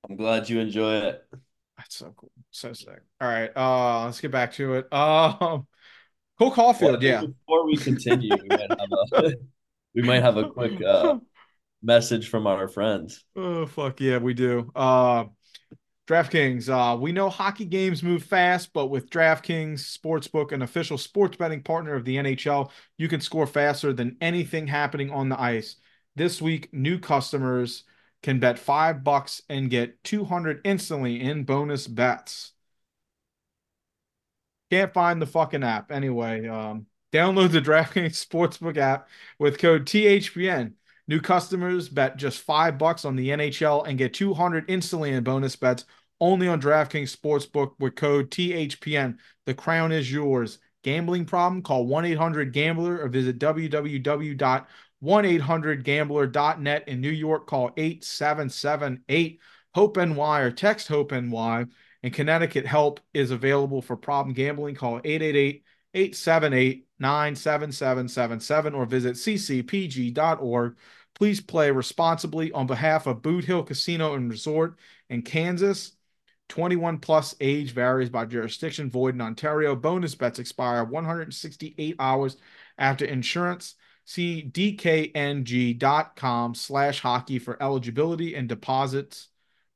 I'm 0.07 0.15
glad 0.15 0.49
you 0.49 0.59
enjoy 0.59 0.97
it. 0.97 1.23
That's 1.77 1.95
so 1.95 2.13
cool. 2.15 2.31
So 2.51 2.73
sick. 2.73 3.01
All 3.21 3.27
right, 3.27 3.51
uh, 3.55 4.05
let's 4.05 4.19
get 4.19 4.31
back 4.31 4.53
to 4.53 4.75
it. 4.75 4.87
Um, 4.93 5.67
Cole 6.37 6.51
Caufield, 6.51 6.99
think 6.99 7.03
yeah. 7.03 7.21
before 7.21 7.65
we 7.65 7.77
continue, 7.77 8.29
we 8.31 8.47
might 8.47 8.69
have 8.69 9.23
a 9.23 9.33
we 9.95 10.01
might 10.03 10.21
have 10.21 10.37
a 10.37 10.49
quick 10.49 10.79
uh 10.83 11.17
message 11.81 12.29
from 12.29 12.47
our 12.47 12.67
friends. 12.67 13.23
Oh 13.35 13.65
fuck 13.65 13.99
yeah, 13.99 14.17
we 14.17 14.33
do. 14.33 14.71
Uh 14.75 15.25
DraftKings, 16.07 16.69
uh, 16.69 16.95
we 16.95 17.11
know 17.11 17.29
hockey 17.29 17.65
games 17.65 18.01
move 18.01 18.23
fast, 18.23 18.71
but 18.71 18.87
with 18.87 19.09
DraftKings 19.09 19.79
Sportsbook, 19.79 20.53
an 20.53 20.61
official 20.61 20.97
sports 20.97 21.35
betting 21.35 21.61
partner 21.61 21.95
of 21.95 22.05
the 22.05 22.15
NHL, 22.15 22.71
you 22.97 23.09
can 23.09 23.19
score 23.19 23.45
faster 23.45 23.91
than 23.91 24.15
anything 24.21 24.67
happening 24.67 25.11
on 25.11 25.27
the 25.27 25.39
ice. 25.39 25.75
This 26.15 26.41
week, 26.41 26.69
new 26.71 26.97
customers 26.97 27.83
can 28.23 28.39
bet 28.39 28.59
five 28.59 29.03
bucks 29.03 29.41
and 29.49 29.69
get 29.69 30.03
200 30.03 30.61
instantly 30.63 31.21
in 31.21 31.43
bonus 31.43 31.87
bets. 31.87 32.53
Can't 34.69 34.93
find 34.93 35.21
the 35.21 35.25
fucking 35.25 35.63
app. 35.63 35.91
Anyway, 35.91 36.47
um, 36.47 36.87
download 37.13 37.51
the 37.51 37.61
DraftKings 37.61 38.25
Sportsbook 38.25 38.77
app 38.77 39.07
with 39.39 39.59
code 39.59 39.85
THPN. 39.85 40.73
New 41.07 41.21
customers 41.21 41.87
bet 41.87 42.17
just 42.17 42.41
five 42.41 42.77
bucks 42.77 43.05
on 43.05 43.15
the 43.15 43.29
NHL 43.29 43.87
and 43.87 43.97
get 43.97 44.13
200 44.13 44.65
instantly 44.69 45.11
in 45.11 45.23
bonus 45.23 45.55
bets 45.55 45.85
only 46.19 46.47
on 46.47 46.59
DraftKings 46.59 47.15
Sportsbook 47.15 47.73
with 47.79 47.95
code 47.95 48.29
THPN. 48.29 49.17
The 49.45 49.53
crown 49.53 49.91
is 49.93 50.11
yours. 50.11 50.59
Gambling 50.83 51.25
problem? 51.25 51.61
Call 51.61 51.85
1 51.85 52.05
800 52.05 52.51
Gambler 52.51 52.99
or 52.99 53.07
visit 53.07 53.39
www.1800Gambler.net. 55.03 56.87
In 56.87 57.01
New 57.01 57.09
York, 57.09 57.47
call 57.47 57.71
8778 57.77 59.39
HOPE 59.75 59.97
NY 59.97 60.39
or 60.39 60.51
text 60.51 60.87
HOPE 60.87 61.11
NY. 61.11 61.65
In 62.03 62.11
Connecticut, 62.11 62.65
help 62.65 62.99
is 63.13 63.31
available 63.31 63.81
for 63.81 63.95
problem 63.95 64.33
gambling. 64.33 64.75
Call 64.75 65.01
888 65.03 65.63
878 65.93 66.87
97777 66.99 68.73
or 68.73 68.85
visit 68.85 69.15
ccpg.org. 69.15 70.77
Please 71.15 71.41
play 71.41 71.71
responsibly 71.71 72.51
on 72.51 72.67
behalf 72.67 73.07
of 73.07 73.23
Boot 73.23 73.43
Hill 73.43 73.63
Casino 73.63 74.13
and 74.13 74.29
Resort 74.29 74.77
in 75.09 75.21
Kansas. 75.23 75.93
21 76.49 76.99
plus 76.99 77.35
age 77.41 77.71
varies 77.73 78.09
by 78.09 78.25
jurisdiction, 78.25 78.89
void 78.89 79.15
in 79.15 79.21
Ontario. 79.21 79.75
Bonus 79.75 80.15
bets 80.15 80.39
expire 80.39 80.83
168 80.83 81.95
hours 81.99 82.37
after 82.77 83.03
insurance. 83.03 83.75
See 84.07 84.49
dkng.com 84.49 85.75
slash 86.55 87.01
hockey 87.01 87.39
for 87.39 87.61
eligibility 87.61 88.35
and 88.35 88.47
deposits, 88.47 89.27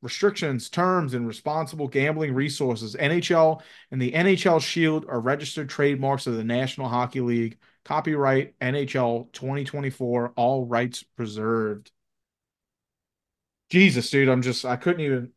restrictions, 0.02 0.70
terms, 0.70 1.14
and 1.14 1.28
responsible 1.28 1.90
gambling 1.90 2.34
resources. 2.34 2.96
NHL 2.96 3.62
and 3.92 4.02
the 4.02 4.14
NHL 4.14 4.62
Shield 4.62 5.06
are 5.10 5.20
registered 5.20 5.68
trademarks 5.68 6.28
of 6.28 6.38
the 6.38 6.46
National 6.46 6.88
Hockey 6.88 7.20
League. 7.20 7.58
Copyright 7.84 8.58
NHL 8.60 9.34
2024, 9.34 10.32
all 10.38 10.66
rights 10.66 11.04
reserved. 11.18 11.92
Jesus, 13.70 14.10
dude, 14.10 14.30
I'm 14.30 14.44
just, 14.44 14.64
I 14.64 14.78
couldn't 14.78 15.02
even. 15.02 15.34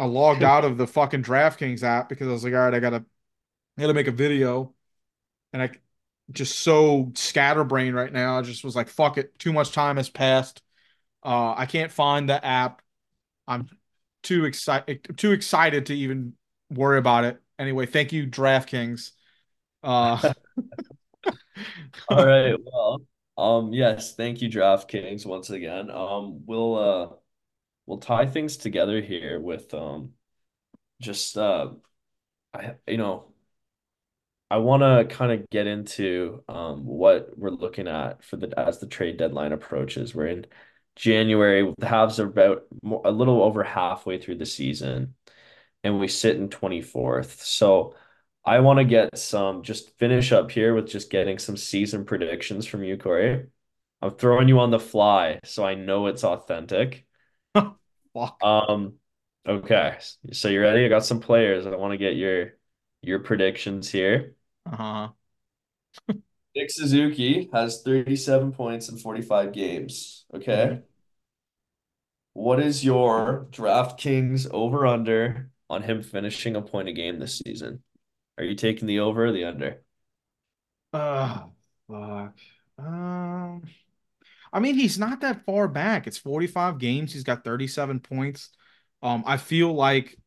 I 0.00 0.06
logged 0.06 0.42
out 0.42 0.64
of 0.64 0.78
the 0.78 0.88
fucking 0.88 1.22
DraftKings 1.22 1.84
app 1.84 2.08
because 2.08 2.26
I 2.26 2.32
was 2.32 2.42
like, 2.42 2.54
all 2.54 2.58
right, 2.58 2.74
I 2.74 2.80
gotta, 2.80 3.04
I 3.78 3.80
gotta 3.80 3.94
make 3.94 4.08
a 4.08 4.12
video, 4.12 4.74
and 5.52 5.62
I 5.62 5.70
just 6.32 6.60
so 6.60 7.12
scatterbrained 7.14 7.94
right 7.94 8.12
now. 8.12 8.38
I 8.38 8.42
just 8.42 8.64
was 8.64 8.76
like, 8.76 8.88
fuck 8.88 9.18
it, 9.18 9.38
too 9.38 9.52
much 9.52 9.72
time 9.72 9.96
has 9.96 10.08
passed. 10.08 10.62
Uh, 11.24 11.54
I 11.56 11.66
can't 11.66 11.92
find 11.92 12.28
the 12.28 12.44
app. 12.44 12.82
I'm 13.46 13.68
too 14.22 14.44
excited, 14.44 15.16
too 15.16 15.32
excited 15.32 15.86
to 15.86 15.94
even 15.94 16.34
worry 16.70 16.98
about 16.98 17.24
it. 17.24 17.40
Anyway, 17.58 17.86
thank 17.86 18.12
you, 18.12 18.26
DraftKings. 18.26 19.12
Uh, 19.82 20.32
All 22.08 22.24
right. 22.24 22.54
Well, 22.64 23.02
um, 23.38 23.72
yes, 23.72 24.14
thank 24.14 24.40
you, 24.42 24.48
DraftKings, 24.48 25.26
once 25.26 25.50
again. 25.50 25.90
Um, 25.90 26.44
we'll 26.46 26.76
uh 26.76 27.08
we'll 27.86 27.98
tie 27.98 28.26
things 28.26 28.56
together 28.56 29.00
here 29.00 29.40
with 29.40 29.72
um 29.74 30.12
just 31.00 31.36
uh 31.38 31.70
I 32.54 32.74
you 32.86 32.98
know 32.98 33.31
I 34.52 34.58
want 34.58 34.82
to 34.82 35.14
kind 35.14 35.32
of 35.32 35.48
get 35.48 35.66
into 35.66 36.44
um 36.46 36.84
what 36.84 37.30
we're 37.38 37.48
looking 37.50 37.88
at 37.88 38.22
for 38.22 38.36
the 38.36 38.52
as 38.58 38.80
the 38.80 38.86
trade 38.86 39.16
deadline 39.16 39.52
approaches. 39.52 40.14
We're 40.14 40.26
in 40.26 40.46
January, 40.94 41.72
the 41.78 41.86
halves 41.88 42.20
are 42.20 42.26
about 42.26 42.64
more, 42.82 43.00
a 43.06 43.10
little 43.10 43.42
over 43.42 43.64
halfway 43.64 44.18
through 44.18 44.36
the 44.36 44.46
season, 44.46 45.14
and 45.84 45.98
we 46.00 46.08
sit 46.08 46.36
in 46.36 46.50
24th. 46.50 47.42
So 47.42 47.94
I 48.44 48.60
want 48.60 48.78
to 48.80 48.84
get 48.84 49.16
some, 49.18 49.62
just 49.62 49.96
finish 49.98 50.32
up 50.32 50.50
here 50.50 50.74
with 50.74 50.88
just 50.88 51.10
getting 51.10 51.38
some 51.38 51.56
season 51.56 52.04
predictions 52.04 52.66
from 52.66 52.84
you, 52.84 52.98
Corey. 52.98 53.46
I'm 54.02 54.10
throwing 54.12 54.48
you 54.48 54.60
on 54.60 54.70
the 54.70 54.80
fly, 54.80 55.40
so 55.44 55.64
I 55.64 55.74
know 55.76 56.06
it's 56.08 56.24
authentic. 56.24 57.06
Um, 58.42 58.94
okay, 59.46 59.98
so 60.32 60.48
you 60.48 60.60
ready? 60.60 60.84
I 60.84 60.88
got 60.88 61.04
some 61.04 61.20
players. 61.20 61.66
I 61.66 61.74
want 61.76 61.92
to 61.92 61.98
get 61.98 62.16
your 62.16 62.54
your 63.02 63.20
predictions 63.20 63.88
here. 63.90 64.34
Uh-huh. 64.66 65.12
Nick 66.54 66.70
Suzuki 66.70 67.48
has 67.52 67.82
37 67.82 68.52
points 68.52 68.88
in 68.88 68.96
45 68.98 69.52
games. 69.52 70.24
Okay. 70.34 70.66
Mhm. 70.66 70.82
What 72.34 72.60
is 72.60 72.84
your 72.84 73.46
DraftKings 73.50 74.46
over 74.50 74.86
under 74.86 75.50
on 75.70 75.82
him 75.82 76.02
finishing 76.02 76.56
a 76.56 76.62
point 76.62 76.88
a 76.88 76.92
game 76.92 77.18
this 77.18 77.38
season? 77.38 77.82
Are 78.38 78.44
you 78.44 78.54
taking 78.56 78.88
the 78.88 79.00
over 79.00 79.26
or 79.26 79.32
the 79.32 79.44
under? 79.44 79.82
Uh, 80.92 81.46
fuck. 81.88 82.36
Um, 82.78 83.62
I 84.52 84.60
mean, 84.60 84.76
he's 84.76 84.98
not 84.98 85.22
that 85.22 85.44
far 85.46 85.68
back. 85.68 86.08
It's 86.08 86.18
45 86.18 86.78
games. 86.78 87.14
He's 87.14 87.24
got 87.24 87.44
37 87.44 88.00
points. 88.00 88.50
Um, 89.02 89.24
I 89.26 89.38
feel 89.38 89.74
like 89.74 90.18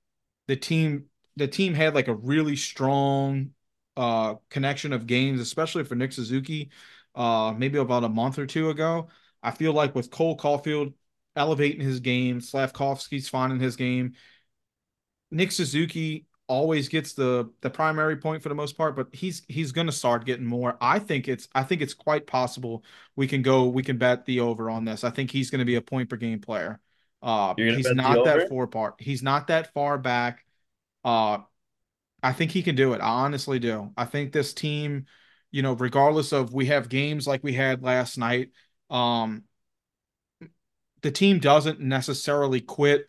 the 0.48 0.58
team 0.58 1.08
the 1.38 1.50
team 1.50 1.76
had 1.76 1.96
like 1.96 2.10
a 2.10 2.16
really 2.16 2.58
strong 2.58 3.52
uh 3.98 4.36
connection 4.50 4.94
of 4.94 5.08
games, 5.08 5.40
especially 5.40 5.84
for 5.84 5.96
Nick 5.96 6.12
Suzuki, 6.12 6.70
uh, 7.16 7.54
maybe 7.58 7.78
about 7.78 8.04
a 8.04 8.10
month 8.10 8.40
or 8.40 8.46
two 8.46 8.70
ago. 8.70 9.08
I 9.44 9.52
feel 9.52 9.74
like 9.74 9.96
with 9.96 10.12
Cole 10.12 10.38
Caufield 10.38 10.94
elevating 11.36 11.82
his 11.82 12.00
game, 12.00 12.40
Slafkovsky's 12.40 13.30
finding 13.30 13.60
his 13.60 13.76
game, 13.76 14.14
Nick 15.32 15.52
Suzuki 15.52 16.26
always 16.48 16.90
gets 16.90 17.14
the 17.14 17.52
the 17.62 17.70
primary 17.70 18.18
point 18.18 18.44
for 18.44 18.50
the 18.50 18.56
most 18.56 18.78
part, 18.78 18.96
but 18.96 19.08
he's 19.14 19.44
he's 19.48 19.72
going 19.72 19.88
to 19.88 19.94
start 19.94 20.26
getting 20.26 20.46
more. 20.46 20.78
I 20.80 21.00
think 21.00 21.28
it's 21.28 21.48
I 21.56 21.64
think 21.64 21.82
it's 21.82 21.94
quite 21.94 22.28
possible 22.28 22.84
we 23.16 23.28
can 23.28 23.42
go 23.42 23.66
we 23.66 23.84
can 23.84 23.98
bet 23.98 24.26
the 24.26 24.40
over 24.42 24.70
on 24.70 24.86
this. 24.86 25.04
I 25.04 25.10
think 25.10 25.32
he's 25.32 25.50
going 25.50 25.60
to 25.60 25.66
be 25.66 25.76
a 25.76 25.82
point 25.82 26.10
per 26.10 26.18
game 26.18 26.40
player. 26.40 26.80
Uh, 27.22 27.56
he's 27.68 27.92
not 27.92 28.24
that 28.26 28.48
far 28.48 28.68
part. 28.68 28.96
He's 29.00 29.24
not 29.24 29.48
that 29.48 29.74
far 29.74 29.98
back. 29.98 30.46
Uh, 31.04 31.40
I 32.26 32.34
think 32.34 32.50
he 32.50 32.64
can 32.64 32.76
do 32.76 32.94
it. 32.94 33.02
I 33.02 33.08
honestly 33.26 33.60
do. 33.60 33.92
I 33.96 34.06
think 34.06 34.32
this 34.32 34.52
team, 34.52 35.06
you 35.52 35.62
know, 35.62 35.74
regardless 35.74 36.32
of 36.32 36.54
we 36.54 36.66
have 36.66 36.90
games 36.90 37.28
like 37.28 37.44
we 37.44 37.54
had 37.54 37.84
last 37.84 38.18
night, 38.18 38.50
um, 38.90 39.44
the 41.04 41.12
team 41.12 41.38
doesn't 41.38 41.80
necessarily 41.80 42.62
quit 42.62 43.06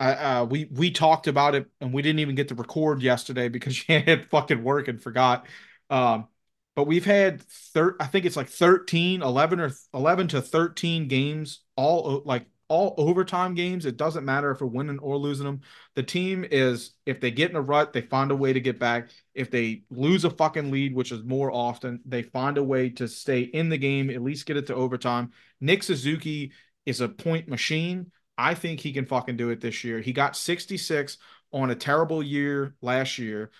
uh, 0.00 0.46
we 0.48 0.66
we 0.70 0.90
talked 0.90 1.26
about 1.26 1.54
it 1.54 1.66
and 1.80 1.92
we 1.92 2.02
didn't 2.02 2.20
even 2.20 2.34
get 2.34 2.48
to 2.48 2.54
record 2.54 3.02
yesterday 3.02 3.48
because 3.48 3.74
she 3.76 3.94
had 3.94 4.26
fucking 4.30 4.62
work 4.62 4.88
and 4.88 5.02
forgot. 5.02 5.46
Um, 5.90 6.28
but 6.76 6.86
we've 6.86 7.06
had 7.06 7.40
thir 7.42 7.96
I 7.98 8.06
think 8.06 8.26
it's 8.26 8.36
like 8.36 8.48
13, 8.48 9.22
11 9.22 9.58
or 9.58 9.72
11 9.94 10.28
to 10.28 10.42
13 10.42 11.08
games, 11.08 11.60
all 11.76 12.22
like 12.26 12.46
all 12.68 12.94
overtime 12.98 13.54
games. 13.54 13.86
It 13.86 13.96
doesn't 13.96 14.24
matter 14.24 14.50
if 14.50 14.60
we're 14.60 14.66
winning 14.66 14.98
or 14.98 15.16
losing 15.16 15.46
them. 15.46 15.62
The 15.94 16.02
team 16.02 16.44
is, 16.50 16.92
if 17.06 17.20
they 17.20 17.30
get 17.30 17.50
in 17.50 17.56
a 17.56 17.62
rut, 17.62 17.92
they 17.92 18.02
find 18.02 18.30
a 18.30 18.36
way 18.36 18.52
to 18.52 18.60
get 18.60 18.78
back. 18.78 19.08
If 19.34 19.50
they 19.50 19.82
lose 19.90 20.24
a 20.24 20.30
fucking 20.30 20.70
lead, 20.70 20.94
which 20.94 21.12
is 21.12 21.24
more 21.24 21.50
often, 21.50 22.00
they 22.04 22.22
find 22.22 22.58
a 22.58 22.62
way 22.64 22.90
to 22.90 23.08
stay 23.08 23.40
in 23.40 23.68
the 23.68 23.78
game, 23.78 24.10
at 24.10 24.22
least 24.22 24.46
get 24.46 24.56
it 24.56 24.66
to 24.68 24.74
overtime. 24.74 25.32
Nick 25.60 25.82
Suzuki 25.82 26.52
is 26.86 27.00
a 27.00 27.08
point 27.08 27.48
machine. 27.48 28.12
I 28.36 28.54
think 28.54 28.80
he 28.80 28.92
can 28.92 29.06
fucking 29.06 29.36
do 29.36 29.50
it 29.50 29.60
this 29.60 29.82
year. 29.82 30.00
He 30.00 30.12
got 30.12 30.36
66 30.36 31.18
on 31.52 31.70
a 31.70 31.74
terrible 31.74 32.22
year 32.22 32.74
last 32.82 33.18
year, 33.18 33.50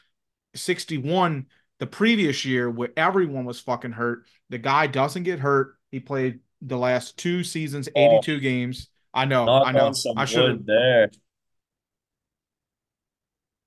61 0.55 1.47
the 1.79 1.87
previous 1.87 2.45
year 2.45 2.69
where 2.69 2.91
everyone 2.97 3.45
was 3.45 3.61
fucking 3.61 3.93
hurt. 3.93 4.27
The 4.51 4.59
guy 4.59 4.87
doesn't 4.87 5.23
get 5.23 5.39
hurt. 5.39 5.77
He 5.91 6.01
played 6.01 6.41
the 6.61 6.77
last 6.77 7.17
two 7.17 7.45
seasons, 7.45 7.89
Oh, 7.95 8.19
82 8.19 8.41
games. 8.41 8.89
I 9.15 9.25
know, 9.25 9.45
knock 9.47 9.67
I 9.67 9.73
know. 9.73 9.93
I 10.17 10.25
should 10.25 10.49
have 10.49 10.67
there. 10.67 11.11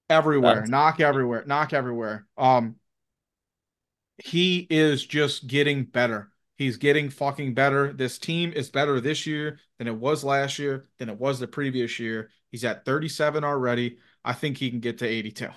everywhere, 0.09 0.55
That's 0.55 0.69
knock 0.69 0.99
everywhere, 0.99 1.43
knock 1.45 1.73
everywhere. 1.73 2.27
Um, 2.37 2.75
he 4.23 4.67
is 4.69 5.05
just 5.05 5.47
getting 5.47 5.83
better. 5.85 6.31
He's 6.57 6.77
getting 6.77 7.09
fucking 7.09 7.55
better. 7.55 7.91
This 7.91 8.19
team 8.19 8.53
is 8.53 8.69
better 8.69 9.01
this 9.01 9.25
year 9.25 9.59
than 9.79 9.87
it 9.87 9.95
was 9.95 10.23
last 10.23 10.59
year, 10.59 10.87
than 10.99 11.09
it 11.09 11.19
was 11.19 11.39
the 11.39 11.47
previous 11.47 11.97
year. 11.99 12.29
He's 12.51 12.63
at 12.63 12.85
37 12.85 13.43
already. 13.43 13.97
I 14.23 14.33
think 14.33 14.57
he 14.57 14.69
can 14.69 14.79
get 14.79 14.99
to 14.99 15.07
82. 15.07 15.47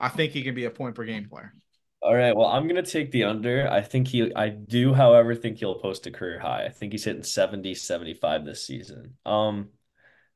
I 0.00 0.08
think 0.08 0.32
he 0.32 0.42
can 0.42 0.54
be 0.56 0.64
a 0.64 0.70
point 0.70 0.96
per 0.96 1.04
game 1.04 1.28
player. 1.28 1.54
All 2.02 2.14
right. 2.14 2.34
Well, 2.34 2.46
I'm 2.46 2.68
gonna 2.68 2.82
take 2.82 3.10
the 3.10 3.24
under. 3.24 3.68
I 3.68 3.80
think 3.82 4.08
he 4.08 4.32
I 4.34 4.48
do, 4.50 4.94
however, 4.94 5.34
think 5.34 5.58
he'll 5.58 5.80
post 5.80 6.06
a 6.06 6.10
career 6.10 6.38
high. 6.38 6.64
I 6.66 6.70
think 6.70 6.92
he's 6.92 7.04
hitting 7.04 7.22
70, 7.22 7.74
75 7.74 8.44
this 8.44 8.64
season. 8.64 9.16
Um, 9.26 9.70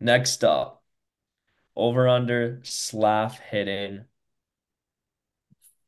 next 0.00 0.44
up, 0.44 0.82
over 1.76 2.08
under 2.08 2.60
Slav 2.64 3.38
hitting 3.38 4.04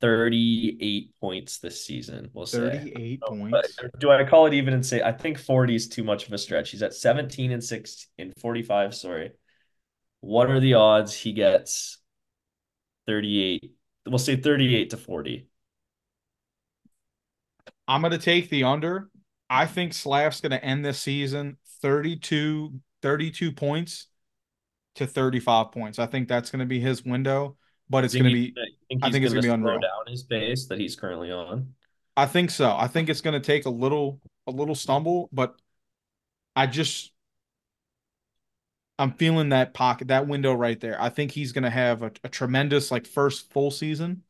38 0.00 1.18
points 1.20 1.58
this 1.58 1.84
season, 1.84 2.30
we'll 2.34 2.46
say. 2.46 2.80
38 2.80 3.20
But 3.20 3.28
points. 3.28 3.78
do 3.98 4.10
I 4.10 4.24
call 4.24 4.46
it 4.46 4.54
even 4.54 4.74
and 4.74 4.84
say 4.84 5.02
I 5.02 5.12
think 5.12 5.38
40 5.38 5.74
is 5.74 5.88
too 5.88 6.04
much 6.04 6.26
of 6.26 6.32
a 6.32 6.38
stretch. 6.38 6.70
He's 6.70 6.82
at 6.82 6.94
17 6.94 7.52
and 7.52 7.64
6 7.64 8.06
in 8.18 8.32
45, 8.38 8.94
sorry. 8.94 9.32
What 10.20 10.50
are 10.50 10.60
the 10.60 10.74
odds 10.74 11.14
he 11.14 11.32
gets 11.32 11.98
38? 13.06 13.72
We'll 14.06 14.18
say 14.18 14.36
38 14.36 14.90
to 14.90 14.96
40. 14.96 15.48
I'm 17.86 18.00
going 18.00 18.12
to 18.12 18.18
take 18.18 18.50
the 18.50 18.64
under. 18.64 19.10
I 19.50 19.66
think 19.66 19.92
Slav's 19.92 20.40
going 20.40 20.52
to 20.52 20.64
end 20.64 20.84
this 20.84 21.00
season 21.00 21.58
32, 21.82 22.80
32 23.02 23.52
points 23.52 24.08
to 24.96 25.06
35 25.06 25.72
points. 25.72 25.98
I 25.98 26.06
think 26.06 26.28
that's 26.28 26.50
going 26.50 26.60
to 26.60 26.66
be 26.66 26.80
his 26.80 27.04
window, 27.04 27.56
but 27.88 28.04
it's 28.04 28.14
going 28.14 28.24
to 28.24 28.32
be 28.32 28.54
I 29.02 29.10
think 29.10 29.24
it's 29.24 29.34
gonna 29.34 29.42
gonna 29.42 29.42
be 29.42 29.48
unreal. 29.48 29.80
down 29.80 30.06
his 30.06 30.22
base 30.22 30.66
that 30.66 30.78
he's 30.78 30.96
currently 30.96 31.30
on? 31.30 31.74
I 32.16 32.26
think 32.26 32.50
so. 32.50 32.74
I 32.74 32.86
think 32.86 33.08
it's 33.08 33.20
going 33.20 33.34
to 33.34 33.44
take 33.44 33.66
a 33.66 33.70
little 33.70 34.20
a 34.46 34.50
little 34.50 34.74
stumble, 34.74 35.28
but 35.32 35.54
I 36.54 36.66
just 36.66 37.12
I'm 38.98 39.12
feeling 39.12 39.48
that 39.48 39.74
pocket, 39.74 40.08
that 40.08 40.28
window 40.28 40.54
right 40.54 40.78
there. 40.78 41.00
I 41.00 41.08
think 41.08 41.32
he's 41.32 41.52
going 41.52 41.64
to 41.64 41.70
have 41.70 42.02
a, 42.02 42.12
a 42.22 42.28
tremendous 42.28 42.90
like 42.90 43.06
first 43.06 43.52
full 43.52 43.70
season. 43.70 44.22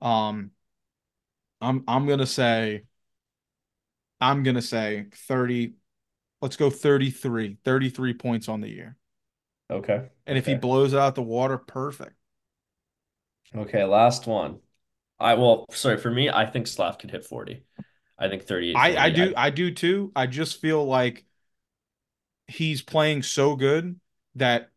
Um, 0.00 0.52
I'm 1.62 1.84
I'm 1.88 2.06
gonna 2.06 2.26
say 2.26 2.84
I'm 4.20 4.42
gonna 4.42 4.62
say 4.62 5.06
30. 5.28 5.74
Let's 6.40 6.56
go 6.56 6.70
33. 6.70 7.58
33 7.64 8.14
points 8.14 8.48
on 8.48 8.60
the 8.60 8.68
year. 8.68 8.96
Okay. 9.70 10.10
And 10.26 10.36
if 10.38 10.46
he 10.46 10.54
blows 10.54 10.94
out 10.94 11.14
the 11.14 11.22
water, 11.22 11.58
perfect. 11.58 12.16
Okay, 13.54 13.84
last 13.84 14.26
one. 14.26 14.60
I 15.20 15.34
well, 15.34 15.66
sorry, 15.72 15.98
for 15.98 16.10
me, 16.10 16.30
I 16.30 16.46
think 16.46 16.66
Slav 16.66 16.98
could 16.98 17.10
hit 17.10 17.24
40. 17.24 17.64
I 18.18 18.28
think 18.28 18.44
38, 18.44 18.74
I 18.74 18.96
I 19.06 19.10
40. 19.10 19.10
do 19.10 19.34
I 19.36 19.50
do 19.50 19.70
too. 19.70 20.12
I 20.16 20.26
just 20.26 20.60
feel 20.60 20.84
like 20.84 21.24
he's 22.46 22.82
playing 22.82 23.22
so 23.22 23.56
good 23.56 23.98
that 24.36 24.70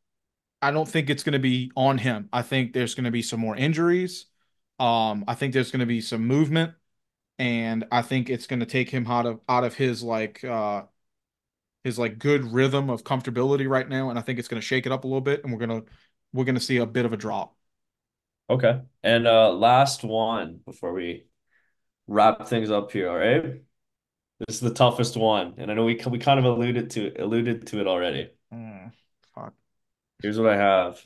I 0.62 0.72
don't 0.72 0.88
think 0.88 1.10
it's 1.10 1.24
going 1.24 1.34
to 1.34 1.40
be 1.40 1.72
on 1.76 1.98
him. 1.98 2.30
I 2.34 2.42
think 2.42 2.74
there's 2.74 2.96
going 2.96 3.06
to 3.06 3.12
be 3.12 3.22
some 3.22 3.40
more 3.40 3.56
injuries. 3.56 4.26
Um, 4.80 5.26
I 5.28 5.36
think 5.36 5.53
there's 5.53 5.71
going 5.71 5.80
to 5.82 5.86
be 5.86 6.01
some 6.01 6.26
movement, 6.28 6.73
and 7.39 7.86
I 7.91 8.01
think 8.01 8.30
it's 8.30 8.47
going 8.47 8.61
to 8.61 8.65
take 8.65 8.89
him 8.89 9.07
out 9.07 9.26
of 9.26 9.41
out 9.49 9.63
of 9.63 9.76
his 9.76 10.03
like 10.03 10.43
uh 10.43 10.84
his 11.84 11.99
like 11.99 12.17
good 12.19 12.51
rhythm 12.51 12.89
of 12.89 13.03
comfortability 13.03 13.69
right 13.69 13.88
now, 13.88 14.09
and 14.09 14.19
I 14.19 14.21
think 14.21 14.39
it's 14.39 14.47
going 14.47 14.61
to 14.61 14.65
shake 14.65 14.86
it 14.86 14.91
up 14.91 15.03
a 15.03 15.07
little 15.07 15.21
bit, 15.21 15.43
and 15.43 15.53
we're 15.53 15.59
gonna 15.59 15.84
we're 16.34 16.45
gonna 16.45 16.59
see 16.59 16.78
a 16.78 16.86
bit 16.86 17.05
of 17.05 17.13
a 17.13 17.17
drop. 17.17 17.55
Okay. 18.49 18.82
And 19.03 19.28
uh 19.28 19.51
last 19.51 20.03
one 20.03 20.59
before 20.65 20.93
we 20.93 21.26
wrap 22.07 22.47
things 22.47 22.71
up 22.71 22.91
here, 22.91 23.09
all 23.09 23.17
right? 23.17 23.61
This 24.47 24.57
is 24.57 24.61
the 24.61 24.73
toughest 24.73 25.17
one, 25.17 25.55
and 25.57 25.71
I 25.71 25.76
know 25.76 25.86
we 25.86 25.95
we 26.09 26.19
kind 26.19 26.39
of 26.39 26.45
alluded 26.45 26.91
to 26.91 27.13
alluded 27.21 27.67
to 27.67 27.82
it 27.82 27.88
already. 27.88 28.32
Mm, 28.53 28.91
fuck. 29.34 29.53
Here's 30.21 30.39
what 30.39 30.49
I 30.49 30.57
have. 30.57 31.05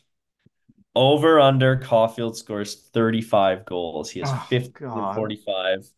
Over 1.00 1.40
under 1.40 1.78
Caufield 1.78 2.36
scores 2.36 2.76
35 2.76 3.64
goals. 3.64 4.10
He 4.10 4.20
has 4.20 4.30
Oh, 4.30 4.46
50 4.50 4.72
45, 4.82 5.90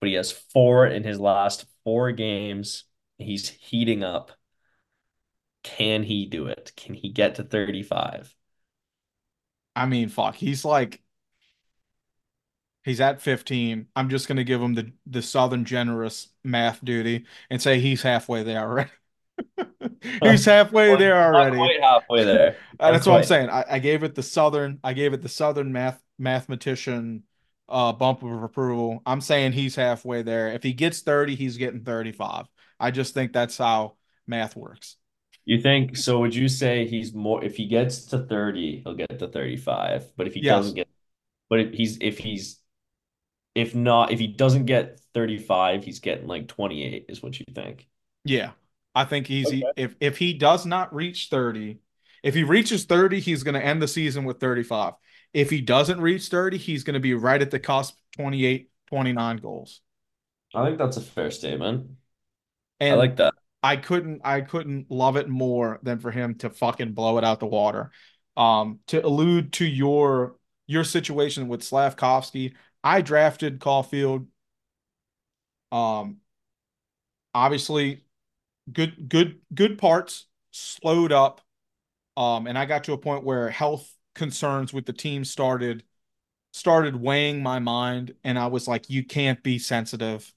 but 0.00 0.08
he 0.08 0.14
has 0.14 0.32
four 0.32 0.86
in 0.86 1.04
his 1.04 1.20
last 1.20 1.66
four 1.84 2.10
games. 2.10 2.84
He's 3.18 3.50
heating 3.50 4.02
up. 4.02 4.32
Can 5.62 6.04
he 6.04 6.24
do 6.24 6.46
it? 6.46 6.72
Can 6.74 6.94
he 6.94 7.10
get 7.10 7.34
to 7.34 7.44
35? 7.44 8.34
I 9.76 9.84
mean, 9.84 10.08
fuck. 10.08 10.36
He's 10.36 10.64
like 10.64 11.02
he's 12.82 13.02
at 13.02 13.20
15. 13.20 13.88
I'm 13.94 14.08
just 14.08 14.26
gonna 14.26 14.42
give 14.42 14.62
him 14.62 14.72
the 14.72 14.90
the 15.04 15.20
Southern 15.20 15.66
generous 15.66 16.28
math 16.42 16.82
duty 16.82 17.26
and 17.50 17.60
say 17.60 17.78
he's 17.78 18.00
halfway 18.00 18.42
there 18.42 18.60
already. 18.66 18.90
He's 20.22 20.44
halfway 20.44 20.96
there 20.96 21.16
Not 21.16 21.24
already. 21.24 21.56
quite 21.56 21.80
halfway 21.80 22.24
there. 22.24 22.56
Uh, 22.80 22.92
That's 22.92 23.06
what 23.06 23.16
I'm 23.16 23.22
saying. 23.24 23.50
I, 23.50 23.64
I 23.70 23.78
gave 23.78 24.02
it 24.02 24.14
the 24.14 24.22
Southern. 24.22 24.80
I 24.82 24.92
gave 24.94 25.12
it 25.12 25.22
the 25.22 25.28
Southern 25.28 25.72
math 25.72 26.02
mathematician 26.18 27.22
uh 27.68 27.92
bump 27.92 28.22
of 28.22 28.42
approval. 28.42 29.00
I'm 29.06 29.20
saying 29.20 29.52
he's 29.52 29.76
halfway 29.76 30.22
there. 30.22 30.48
If 30.48 30.62
he 30.62 30.72
gets 30.72 31.00
30, 31.00 31.34
he's 31.34 31.56
getting 31.56 31.82
35. 31.84 32.46
I 32.78 32.90
just 32.90 33.14
think 33.14 33.32
that's 33.32 33.56
how 33.56 33.96
math 34.26 34.56
works. 34.56 34.96
You 35.44 35.60
think 35.60 35.96
so? 35.96 36.18
Would 36.20 36.34
you 36.34 36.48
say 36.48 36.86
he's 36.86 37.14
more 37.14 37.44
if 37.44 37.56
he 37.56 37.66
gets 37.66 38.06
to 38.06 38.18
30, 38.18 38.80
he'll 38.80 38.94
get 38.94 39.18
to 39.18 39.28
35, 39.28 40.10
but 40.16 40.26
if 40.26 40.34
he 40.34 40.40
Yes. 40.40 40.56
doesn't 40.56 40.74
get 40.74 40.88
but 41.50 41.60
if 41.60 41.72
he's 41.74 41.98
if 42.00 42.18
he's 42.18 42.60
if 43.54 43.74
not 43.74 44.12
if 44.12 44.18
he 44.18 44.26
doesn't 44.26 44.66
get 44.66 45.00
35, 45.14 45.84
he's 45.84 46.00
getting 46.00 46.26
like 46.26 46.48
28 46.48 47.06
is 47.08 47.22
what 47.22 47.38
you 47.38 47.46
think. 47.54 47.88
Yeah. 48.24 48.52
I 48.94 49.04
think 49.04 49.26
he's 49.26 49.50
if 49.76 49.94
if 50.00 50.18
he 50.18 50.34
does 50.34 50.64
not 50.64 50.94
reach 50.94 51.28
30, 51.30 51.78
if 52.22 52.34
he 52.34 52.44
reaches 52.44 52.84
30, 52.84 53.20
he's 53.20 53.42
going 53.42 53.54
to 53.54 53.64
end 53.64 53.82
the 53.82 53.88
season 53.88 54.24
with 54.24 54.38
35. 54.40 54.94
If 55.32 55.50
he 55.50 55.60
doesn't 55.60 56.00
reach 56.00 56.28
30, 56.28 56.58
he's 56.58 56.84
going 56.84 56.94
to 56.94 57.00
be 57.00 57.14
right 57.14 57.42
at 57.42 57.50
the 57.50 57.58
cusp 57.58 57.96
28, 58.16 58.70
29 58.86 59.36
goals. 59.38 59.80
I 60.54 60.64
think 60.64 60.78
that's 60.78 60.96
a 60.96 61.00
fair 61.00 61.30
statement. 61.32 61.90
And 62.78 62.94
I 62.94 62.96
like 62.96 63.16
that. 63.16 63.34
I 63.62 63.76
couldn't 63.76 64.20
I 64.24 64.42
couldn't 64.42 64.90
love 64.90 65.16
it 65.16 65.28
more 65.28 65.80
than 65.82 65.98
for 65.98 66.10
him 66.10 66.36
to 66.36 66.50
fucking 66.50 66.92
blow 66.92 67.18
it 67.18 67.24
out 67.24 67.40
the 67.40 67.46
water. 67.46 67.90
Um, 68.36 68.80
to 68.88 69.04
allude 69.04 69.54
to 69.54 69.64
your 69.64 70.36
your 70.66 70.84
situation 70.84 71.48
with 71.48 71.62
Slafkovsky, 71.62 72.54
I 72.82 73.00
drafted 73.00 73.58
Caufield. 73.58 74.26
Um, 75.72 76.18
obviously, 77.32 78.03
good 78.72 79.08
good 79.08 79.40
good 79.54 79.78
parts 79.78 80.26
slowed 80.50 81.12
up. 81.12 81.40
Um, 82.16 82.46
and 82.46 82.56
I 82.58 82.66
got 82.66 82.84
to 82.84 82.92
a 82.92 82.98
point 82.98 83.24
where 83.24 83.50
health 83.50 83.92
concerns 84.14 84.72
with 84.72 84.86
the 84.86 84.92
team 84.92 85.24
started 85.24 85.84
started 86.52 86.94
weighing 86.96 87.42
my 87.42 87.58
mind, 87.58 88.14
and 88.22 88.38
I 88.38 88.46
was 88.46 88.68
like, 88.68 88.88
you 88.88 89.04
can't 89.04 89.42
be 89.42 89.58
sensitive. 89.58 90.32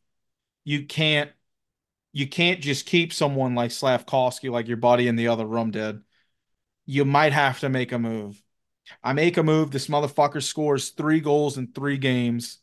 You 0.66 0.86
can't 0.86 1.32
you 2.14 2.28
can't 2.28 2.62
just 2.62 2.86
keep 2.86 3.14
someone 3.14 3.56
like 3.56 3.72
Slafkovsky 3.72 4.50
like 4.50 4.68
your 4.68 4.78
buddy 4.78 5.08
in 5.08 5.16
the 5.16 5.28
other 5.28 5.46
room 5.46 5.72
did. 5.72 6.02
You 6.86 7.06
might 7.06 7.34
have 7.34 7.60
to 7.60 7.70
make 7.70 7.92
a 7.92 8.00
move. 8.00 8.42
I 9.04 9.14
make 9.14 9.38
a 9.38 9.44
move. 9.44 9.72
This 9.72 9.88
motherfucker 9.88 10.42
scores 10.42 10.90
three 10.90 11.20
goals 11.20 11.58
in 11.58 11.74
three 11.74 11.98
games. 11.98 12.60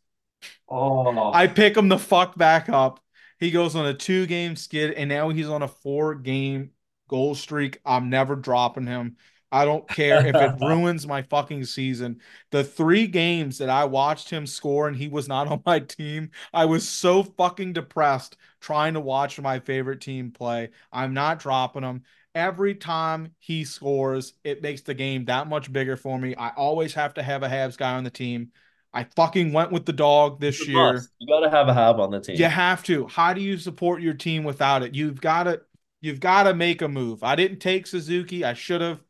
Oh, 0.69 1.31
I 1.33 1.47
pick 1.47 1.77
him 1.77 1.89
the 1.89 1.99
fuck 1.99 2.37
back 2.37 2.69
up. 2.69 3.04
He 3.45 3.51
goes 3.51 3.76
on 3.76 3.84
a 3.84 3.92
two 3.92 4.24
game 4.24 4.57
skid, 4.57 4.92
and 4.92 5.11
now 5.11 5.28
he's 5.28 5.51
on 5.51 5.61
a 5.61 5.68
four 5.68 6.14
game 6.14 6.70
goal 7.09 7.34
streak. 7.34 7.78
I'm 7.84 8.09
never 8.09 8.36
dropping 8.36 8.86
him. 8.86 9.18
I 9.53 9.66
don't 9.66 9.86
care 9.86 10.26
if 10.26 10.34
it 10.34 10.55
ruins 10.66 11.07
my 11.07 11.20
fucking 11.20 11.66
season. 11.66 12.22
The 12.53 12.64
three 12.64 13.07
games 13.07 13.59
that 13.59 13.68
I 13.68 13.84
watched 13.84 14.30
him 14.30 14.47
score 14.47 14.88
and 14.88 14.97
he 14.97 15.09
was 15.09 15.28
not 15.28 15.47
on 15.49 15.61
my 15.66 15.80
team, 15.80 16.30
I 16.55 16.64
was 16.64 16.88
so 16.88 17.22
fucking 17.22 17.74
depressed 17.74 18.38
trying 18.62 18.95
to 18.95 19.01
watch 19.01 19.38
my 19.38 19.61
favorite 19.61 20.01
team 20.01 20.30
play. 20.30 20.70
I'm 20.90 21.12
not 21.12 21.38
dropping 21.38 21.82
him. 21.82 22.05
Every 22.34 22.74
time 22.74 23.34
he 23.40 23.66
scores, 23.66 24.32
it 24.42 24.62
makes 24.62 24.80
the 24.80 24.95
game 24.95 25.26
that 25.26 25.49
much 25.49 25.70
bigger 25.70 25.99
for 25.99 26.18
me. 26.18 26.34
I 26.34 26.49
always 26.57 26.95
have 26.95 27.12
to 27.14 27.22
have 27.22 27.42
a 27.42 27.49
Habs 27.51 27.76
guy 27.76 27.92
on 27.92 28.05
the 28.05 28.11
team. 28.11 28.53
I 28.95 29.05
fucking 29.16 29.53
went 29.53 29.72
with 29.72 29.86
the 29.86 29.92
dog 29.92 30.40
this 30.40 30.61
It's 30.61 30.68
year. 30.68 30.92
must. 30.95 31.09
You 31.18 31.26
gotta 31.26 31.51
have 31.51 31.68
a 31.68 31.74
hab 31.74 31.99
on 32.01 32.11
the 32.11 32.20
team. 32.20 32.36
You 32.36 32.47
have 32.47 32.82
to. 32.84 33.07
How 33.09 33.32
do 33.32 33.40
you 33.40 33.59
support 33.59 34.01
your 34.01 34.14
team 34.14 34.45
without 34.45 34.82
it? 34.82 34.95
You've 34.95 35.20
got 35.20 35.45
to 35.45 35.61
you've 36.01 36.20
got 36.20 36.45
to 36.45 36.55
make 36.55 36.80
a 36.80 36.88
move. 36.88 37.22
I 37.24 37.34
didn't 37.34 37.59
take 37.59 37.86
Suzuki. 37.86 38.45
I 38.45 38.55
should 38.55 38.80
have. 38.80 39.01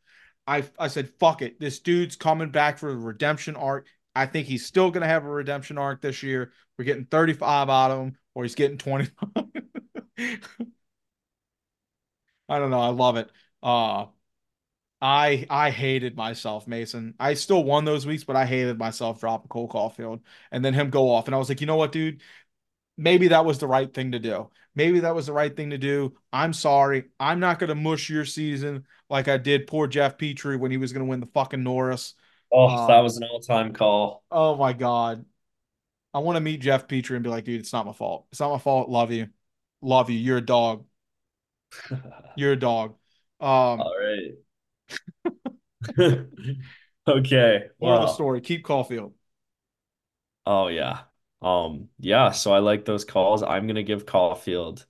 I 0.47 0.65
I 0.79 0.89
said 0.89 1.11
fuck 1.21 1.43
it. 1.43 1.61
This 1.61 1.81
dude's 1.81 2.17
coming 2.17 2.51
back 2.51 2.79
for 2.79 2.89
a 2.91 2.97
redemption 2.97 3.57
arc. 3.57 3.87
I 4.17 4.27
think 4.27 4.47
he's 4.47 4.65
still 4.65 4.91
going 4.91 5.03
to 5.03 5.09
have 5.09 5.25
a 5.25 5.29
redemption 5.31 5.77
arc 5.77 6.01
this 6.01 6.23
year. 6.23 6.53
We're 6.79 6.85
getting 6.85 7.05
35 7.07 7.69
out 7.69 7.91
of 7.91 7.99
him 8.01 8.17
or 8.35 8.45
he's 8.45 8.55
getting 8.55 8.79
25. 8.79 9.11
I 12.49 12.59
don't 12.59 12.71
know. 12.71 12.81
I 12.81 12.89
love 12.89 13.17
it. 13.17 13.31
Uh 13.63 14.07
I 15.05 15.47
I 15.51 15.71
hated 15.71 16.17
myself, 16.17 16.67
Mason. 16.67 17.15
I 17.21 17.35
still 17.35 17.63
won 17.65 17.85
those 17.85 18.07
weeks, 18.07 18.25
but 18.25 18.37
I 18.37 18.47
hated 18.47 18.79
myself 18.79 19.21
dropping 19.21 19.49
Cole 19.49 19.69
Caufield 19.69 20.23
and 20.51 20.65
then 20.65 20.75
him 20.75 20.91
go 20.91 21.11
off. 21.11 21.27
And 21.27 21.35
I 21.35 21.39
was 21.39 21.49
like, 21.51 21.61
you 21.61 21.67
know 21.67 21.77
what, 21.77 21.93
dude? 21.93 22.23
maybe 22.99 23.29
that 23.29 23.45
was 23.45 23.59
the 23.59 23.67
right 23.69 23.93
thing 23.95 24.13
to 24.13 24.19
do. 24.19 24.51
Maybe 24.75 25.01
that 25.01 25.15
was 25.15 25.27
the 25.27 25.33
right 25.33 25.55
thing 25.57 25.71
to 25.71 25.79
do. 25.79 26.17
I'm 26.33 26.53
sorry. 26.53 27.05
I'm 27.21 27.41
not 27.41 27.59
going 27.59 27.69
to 27.69 27.75
mush 27.77 28.11
your 28.11 28.25
season 28.25 28.87
like 29.11 29.29
I 29.29 29.39
did 29.39 29.67
poor 29.67 29.87
Jeff 29.89 30.19
Petry 30.19 30.59
when 30.59 30.71
he 30.71 30.79
was 30.79 30.93
going 30.93 31.05
to 31.07 31.11
win 31.11 31.21
the 31.21 31.27
fucking 31.27 31.63
Norris. 31.63 32.15
Oh, 32.53 32.69
Um, 32.69 32.89
that 32.89 33.01
was 33.01 33.17
an 33.17 33.25
all-time 33.25 33.73
call. 33.73 34.23
Oh 34.31 34.57
my 34.57 34.73
God. 34.73 35.25
I 36.15 36.21
want 36.21 36.37
to 36.37 36.41
meet 36.41 36.61
Jeff 36.61 36.89
Petry 36.89 37.17
and 37.17 37.25
be 37.25 37.31
like, 37.31 37.45
dude, 37.45 37.61
it's 37.61 37.73
not 37.73 37.87
my 37.87 37.93
fault. 37.93 38.27
It's 38.33 38.41
not 38.41 38.53
my 38.53 38.59
fault. 38.59 38.89
Love 38.89 39.13
you. 39.13 39.29
Love 39.83 40.11
you. 40.11 40.19
You're 40.19 40.39
a 40.39 40.47
dog. 40.47 40.87
You're 42.37 42.53
a 42.53 42.57
dog. 42.57 42.97
Um, 43.41 43.81
All 43.81 43.95
right. 43.99 44.35
Okay. 47.07 47.69
of 47.83 48.01
the 48.01 48.07
story, 48.07 48.41
keep 48.41 48.65
Caufield. 48.65 49.13
oh 50.47 50.69
yeah. 50.69 51.03
Um, 51.43 51.91
yeah, 51.99 52.31
so 52.31 52.53
I 52.53 52.59
like 52.61 52.85
those 52.85 53.05
calls. 53.05 53.43
I'm 53.43 53.67
gonna 53.67 53.83
give 53.83 54.07
Caufield, 54.07 54.85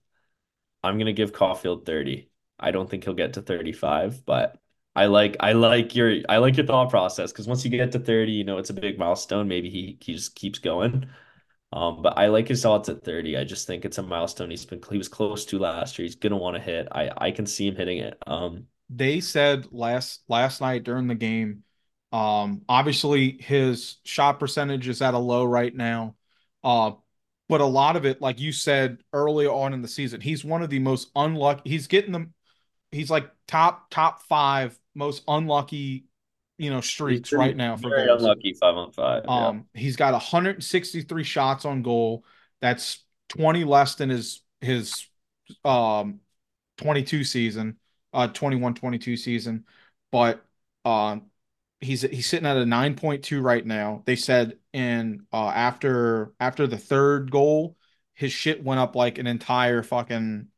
I'm 0.84 0.98
gonna 0.98 1.12
give 1.14 1.32
Caufield 1.32 1.86
30. 1.86 2.30
I 2.60 2.72
don't 2.72 2.90
think 2.90 3.04
he'll 3.04 3.14
get 3.14 3.34
to 3.34 3.42
35, 3.42 4.26
but 4.26 4.58
I 4.96 5.06
like 5.06 5.36
I 5.40 5.52
like 5.54 5.96
your 5.96 6.14
I 6.28 6.38
like 6.38 6.56
your 6.58 6.66
thought 6.66 6.90
process 6.90 7.32
because 7.32 7.48
once 7.48 7.64
you 7.64 7.70
get 7.72 7.92
to 7.92 8.00
30, 8.00 8.32
you 8.32 8.44
know 8.44 8.58
it's 8.58 8.70
a 8.70 8.74
big 8.74 8.98
milestone. 8.98 9.48
Maybe 9.48 9.70
he, 9.70 9.98
he 10.02 10.14
just 10.14 10.34
keeps 10.36 10.58
going. 10.60 11.08
Um, 11.72 12.02
but 12.02 12.18
I 12.18 12.28
like 12.28 12.48
his 12.48 12.64
odds 12.66 12.88
at 12.90 13.04
30. 13.04 13.36
I 13.38 13.44
just 13.44 13.66
think 13.68 13.84
it's 13.84 13.98
a 13.98 14.02
milestone 14.04 14.50
he's 14.50 14.66
been 14.66 14.82
he 14.90 14.98
was 14.98 15.08
close 15.08 15.44
to 15.46 15.58
last 15.60 15.98
year. 15.98 16.04
He's 16.06 16.16
gonna 16.16 16.36
want 16.38 16.56
to 16.56 16.62
hit. 16.62 16.88
I 16.92 17.10
I 17.18 17.30
can 17.32 17.46
see 17.46 17.68
him 17.68 17.76
hitting 17.76 17.98
it. 17.98 18.18
Um, 18.26 18.68
They 18.94 19.20
said 19.20 19.68
last 19.72 20.22
last 20.28 20.60
night 20.60 20.84
during 20.84 21.06
the 21.08 21.14
game, 21.14 21.64
Um, 22.12 22.62
obviously 22.68 23.38
his 23.40 23.96
shot 24.04 24.38
percentage 24.38 24.86
is 24.88 25.02
at 25.02 25.14
a 25.14 25.18
low 25.18 25.44
right 25.44 25.74
now. 25.74 26.16
Uh, 26.62 26.92
but 27.48 27.60
a 27.60 27.66
lot 27.66 27.96
of 27.96 28.06
it, 28.06 28.20
like 28.22 28.40
you 28.40 28.52
said 28.52 28.98
earlier 29.12 29.50
on 29.50 29.74
in 29.74 29.82
the 29.82 29.88
season, 29.88 30.20
he's 30.20 30.44
one 30.44 30.62
of 30.62 30.70
the 30.70 30.78
most 30.78 31.10
unlucky. 31.16 31.68
He's 31.68 31.86
getting 31.88 32.12
the, 32.12 32.28
He's 32.92 33.10
like 33.10 33.28
top 33.48 33.90
top 33.90 34.22
five 34.22 34.78
most 34.94 35.24
unlucky, 35.26 36.06
you 36.58 36.70
know, 36.70 36.80
streaks 36.80 37.32
right 37.32 37.56
now 37.56 37.76
for 37.76 37.90
Very 37.90 38.06
goals. 38.06 38.22
unlucky 38.22 38.52
five 38.54 38.76
on 38.76 38.92
five. 38.92 39.24
yeah. 39.24 39.48
Um, 39.48 39.66
he's 39.74 39.96
got 39.96 40.12
163 40.12 41.24
shots 41.24 41.64
on 41.64 41.82
goal. 41.82 42.24
That's 42.60 43.04
20 43.30 43.64
less 43.64 43.96
than 43.96 44.10
his 44.10 44.42
his 44.60 45.06
um 45.64 46.20
22 46.78 47.24
season, 47.24 47.76
uh 48.14 48.28
21 48.28 48.74
22 48.74 49.16
season. 49.16 49.66
But 50.12 50.44
uh, 50.84 51.18
he's 51.80 52.02
he's 52.02 52.26
sitting 52.28 52.46
at 52.46 52.56
a 52.56 52.66
9.2 52.66 53.40
right 53.42 53.64
now. 53.64 54.02
They 54.06 54.16
said 54.16 54.58
in 54.72 55.26
uh 55.32 55.48
after 55.48 56.32
after 56.40 56.66
the 56.66 56.78
third 56.78 57.30
goal, 57.30 57.76
his 58.14 58.32
shit 58.32 58.62
went 58.64 58.80
up 58.80 58.96
like 58.96 59.18
an 59.18 59.26
entire 59.26 59.82
fucking 59.82 60.48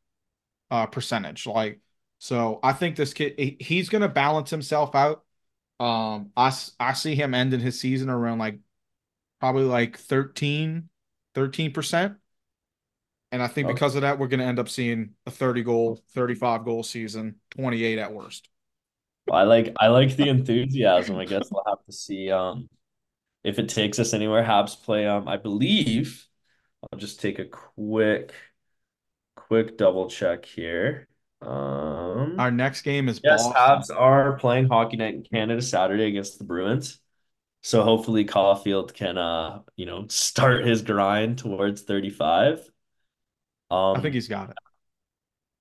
uh 0.71 0.85
percentage. 0.87 1.45
Like 1.47 1.79
so 2.19 2.59
I 2.63 2.73
think 2.73 2.95
this 2.95 3.13
kid 3.13 3.35
he- 3.37 3.57
he's 3.59 3.89
gonna 3.89 4.09
balance 4.09 4.49
himself 4.49 4.95
out. 4.95 5.23
Um 5.79 6.31
I, 6.37 6.53
I 6.79 6.93
see 6.93 7.15
him 7.15 7.33
ending 7.33 7.59
his 7.59 7.79
season 7.79 8.09
around 8.09 8.39
like 8.39 8.59
probably 9.39 9.63
like 9.63 9.97
13 9.97 10.89
13%. 11.35 12.17
And 13.31 13.41
I 13.43 13.47
think 13.47 13.67
Okay. 13.67 13.75
because 13.75 13.95
of 13.95 14.01
that, 14.01 14.19
we're 14.19 14.27
going 14.27 14.39
to 14.39 14.45
end 14.45 14.59
up 14.59 14.69
seeing 14.69 15.11
a 15.25 15.31
30 15.31 15.63
goal, 15.63 16.01
35 16.13 16.63
goal 16.63 16.83
season, 16.83 17.35
28 17.51 17.99
at 17.99 18.13
worst. 18.13 18.47
I 19.31 19.43
like 19.43 19.75
I 19.79 19.87
like 19.87 20.15
the 20.15 20.29
enthusiasm. 20.29 21.17
I 21.17 21.25
guess 21.25 21.49
we'll 21.51 21.63
have 21.67 21.83
to 21.85 21.91
see 21.91 22.31
um 22.31 22.69
if 23.43 23.59
it 23.59 23.69
takes 23.69 23.99
us 23.99 24.13
anywhere. 24.13 24.43
Habs 24.43 24.81
play 24.81 25.07
um 25.07 25.27
I 25.27 25.37
believe 25.37 26.25
I'll 26.91 26.99
just 26.99 27.21
take 27.21 27.39
a 27.39 27.45
quick 27.45 28.33
quick 29.35 29.77
double 29.77 30.09
check 30.09 30.45
here. 30.45 31.07
Um 31.41 32.37
Our 32.39 32.51
next 32.51 32.81
game 32.81 33.09
is 33.09 33.19
yes, 33.23 33.47
Boston. 33.47 33.53
Habs 33.55 33.89
are 33.95 34.37
playing 34.37 34.67
Hockey 34.67 34.97
Night 34.97 35.15
in 35.15 35.23
Canada 35.23 35.61
Saturday 35.61 36.05
against 36.05 36.37
the 36.39 36.45
Bruins. 36.45 36.99
So 37.63 37.83
hopefully 37.83 38.25
Caufield 38.25 38.93
can 38.93 39.17
uh 39.17 39.61
you 39.75 39.85
know 39.85 40.07
start 40.09 40.65
his 40.65 40.81
grind 40.81 41.39
towards 41.39 41.83
35. 41.83 42.61
Um 43.69 43.99
I 43.99 43.99
think 44.01 44.13
he's 44.15 44.27
got 44.27 44.49
it. 44.51 44.57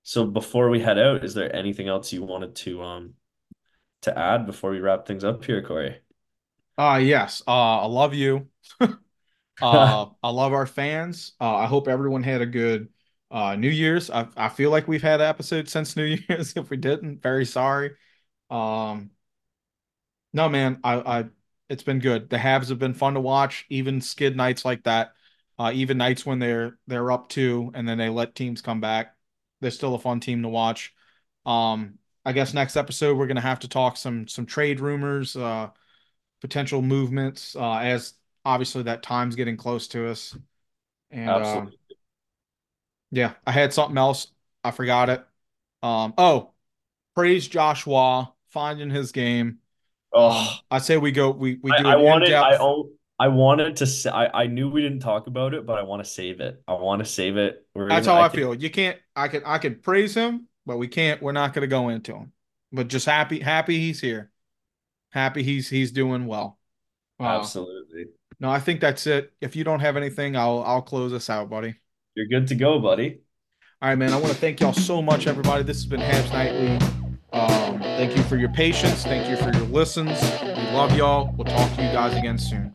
so 0.03 0.25
before 0.27 0.71
we 0.71 0.81
head 0.81 0.99
out, 0.99 1.25
is 1.25 1.35
there 1.35 1.55
anything 1.55 1.89
else 1.89 2.13
you 2.13 2.23
wanted 2.23 2.55
to 2.57 2.83
um 2.83 3.15
to 4.03 4.19
add 4.19 4.47
before 4.47 4.71
we 4.73 4.81
wrap 4.81 5.07
things 5.07 5.25
up 5.25 5.45
here, 5.45 5.63
Corey? 5.63 6.01
Uh 6.79 7.01
yes. 7.03 7.43
Uh 7.47 7.81
I 7.83 7.87
love 7.87 8.15
you. 8.15 8.49
Uh 9.61 10.07
I 10.23 10.29
love 10.31 10.53
our 10.53 10.67
fans. 10.67 11.33
Uh 11.41 11.57
I 11.57 11.67
hope 11.67 11.89
everyone 11.89 12.23
had 12.23 12.43
a 12.43 12.47
good 12.47 12.89
uh 13.31 13.57
New 13.57 13.71
Year's. 13.71 14.11
I 14.11 14.29
I 14.37 14.49
feel 14.51 14.71
like 14.71 14.87
we've 14.89 15.03
had 15.03 15.21
episodes 15.21 15.73
since 15.73 15.97
New 15.97 16.05
Year's. 16.29 16.55
If 16.57 16.71
we 16.71 16.77
didn't, 16.77 17.23
very 17.23 17.47
sorry. 17.47 17.93
Um 18.51 19.11
no 20.33 20.49
man, 20.49 20.81
I 20.85 20.95
I 21.21 21.25
it's 21.69 21.83
been 21.83 21.99
good. 21.99 22.31
The 22.31 22.37
Habs 22.39 22.69
have 22.69 22.79
been 22.79 22.95
fun 22.95 23.15
to 23.15 23.21
watch, 23.21 23.67
even 23.71 24.01
skid 24.01 24.37
nights 24.37 24.65
like 24.65 24.85
that. 24.85 25.13
Uh 25.59 25.73
even 25.75 25.99
nights 25.99 26.27
when 26.27 26.39
they're 26.39 26.79
they're 26.87 27.11
up 27.11 27.29
two 27.29 27.71
and 27.75 27.89
then 27.89 27.99
they 27.99 28.09
let 28.09 28.35
teams 28.35 28.61
come 28.63 28.81
back. 28.81 29.17
They're 29.61 29.71
still 29.71 29.95
a 29.95 29.99
fun 29.99 30.21
team 30.21 30.43
to 30.43 30.49
watch. 30.49 30.95
Um 31.47 31.99
I 32.25 32.33
guess 32.33 32.55
next 32.55 32.77
episode 32.77 33.17
we're 33.17 33.27
gonna 33.29 33.41
have 33.41 33.61
to 33.61 33.69
talk 33.69 33.97
some 33.97 34.29
some 34.29 34.47
trade 34.47 34.81
rumors, 34.81 35.37
uh 35.37 35.71
potential 36.41 36.83
movements, 36.83 37.57
uh 37.57 37.79
as 37.79 38.15
obviously 38.45 38.85
that 38.85 39.03
time's 39.03 39.37
getting 39.37 39.57
close 39.57 39.89
to 39.89 40.09
us. 40.09 40.37
And 41.11 41.39
uh, 41.39 41.67
Absolutely. 41.67 41.79
yeah, 43.11 43.35
I 43.47 43.53
had 43.53 43.73
something 43.73 43.97
else. 43.99 44.29
I 44.65 44.71
forgot 44.71 45.09
it. 45.09 45.25
Um, 45.83 46.15
oh, 46.19 46.53
praise 47.15 47.47
Joshua 47.49 48.33
finding 48.51 48.91
his 48.91 49.13
game. 49.13 49.61
Um, 50.15 50.33
Oh, 50.33 50.59
I 50.71 50.79
say 50.79 50.97
we 50.97 51.13
go. 51.13 51.31
We 51.31 51.59
we 51.63 51.73
do 51.73 51.87
I 51.87 51.97
an 51.97 51.97
wanted 51.97 52.33
I 52.33 52.57
I 53.19 53.29
wanted 53.29 53.77
to 53.77 53.87
say 53.87 54.11
I, 54.11 54.43
I 54.43 54.47
knew 54.47 54.69
we 54.69 54.83
didn't 54.83 55.01
talk 55.01 55.27
about 55.27 55.55
it, 55.55 55.65
but 55.65 55.79
I 55.79 55.83
want 55.83 56.05
to 56.05 56.11
save 56.11 56.41
it. 56.41 56.63
I 56.69 56.75
want 56.75 56.99
to 57.01 57.07
save 57.07 57.37
it. 57.39 57.67
We're 57.75 57.89
That's 57.89 58.07
gonna, 58.07 58.19
how 58.21 58.25
I 58.27 58.29
can- 58.29 58.39
feel. 58.41 58.55
You 58.55 58.71
can't. 58.71 58.99
I 59.15 59.29
can. 59.29 59.43
I 59.47 59.59
can 59.59 59.77
praise 59.77 60.15
him, 60.15 60.49
but 60.67 60.77
we 60.77 60.87
can't. 60.89 61.23
We're 61.23 61.33
not 61.33 61.55
going 61.55 61.63
to 61.63 61.67
go 61.69 61.89
into 61.89 62.15
him. 62.15 62.33
But 62.73 62.89
just 62.89 63.07
happy, 63.07 63.41
happy 63.41 63.79
he's 63.79 64.01
here. 64.01 64.31
Happy 65.13 65.43
he's 65.43 65.69
he's 65.71 65.93
doing 65.93 66.27
well. 66.27 66.59
Uh, 67.19 67.39
Absolutely. 67.39 68.07
no, 68.39 68.51
I 68.51 68.59
think 68.61 68.81
that's 68.83 69.07
it. 69.07 69.33
If 69.41 69.57
you 69.57 69.65
don't 69.65 69.81
have 69.81 69.97
anything, 69.97 70.37
I'll 70.37 70.63
I'll 70.63 70.83
close 70.83 71.15
us 71.15 71.31
out, 71.31 71.49
buddy. 71.49 71.75
You're 72.15 72.27
good 72.27 72.49
to 72.49 72.55
go, 72.55 72.79
buddy. 72.81 73.21
All 73.81 73.89
right, 73.89 73.95
man. 73.97 74.13
I 74.13 74.17
want 74.17 74.33
to 74.33 74.39
thank 74.39 74.61
y'all 74.61 74.73
so 74.75 75.01
much, 75.01 75.27
everybody. 75.27 75.63
This 75.63 75.77
has 75.79 75.87
been 75.87 76.01
Habs 76.01 76.31
Nightly. 76.33 76.87
Um, 77.33 77.81
thank 77.81 78.17
you 78.17 78.23
for 78.25 78.37
your 78.37 78.49
patience. 78.51 79.05
Thank 79.05 79.29
you 79.31 79.37
for 79.37 79.57
your 79.57 79.67
listens. 79.69 80.21
We 80.43 80.63
love 80.75 80.95
y'all. 80.97 81.33
We'll 81.37 81.47
talk 81.47 81.75
to 81.77 81.83
you 81.83 81.93
guys 81.93 82.15
again 82.17 82.37
soon. 82.39 82.75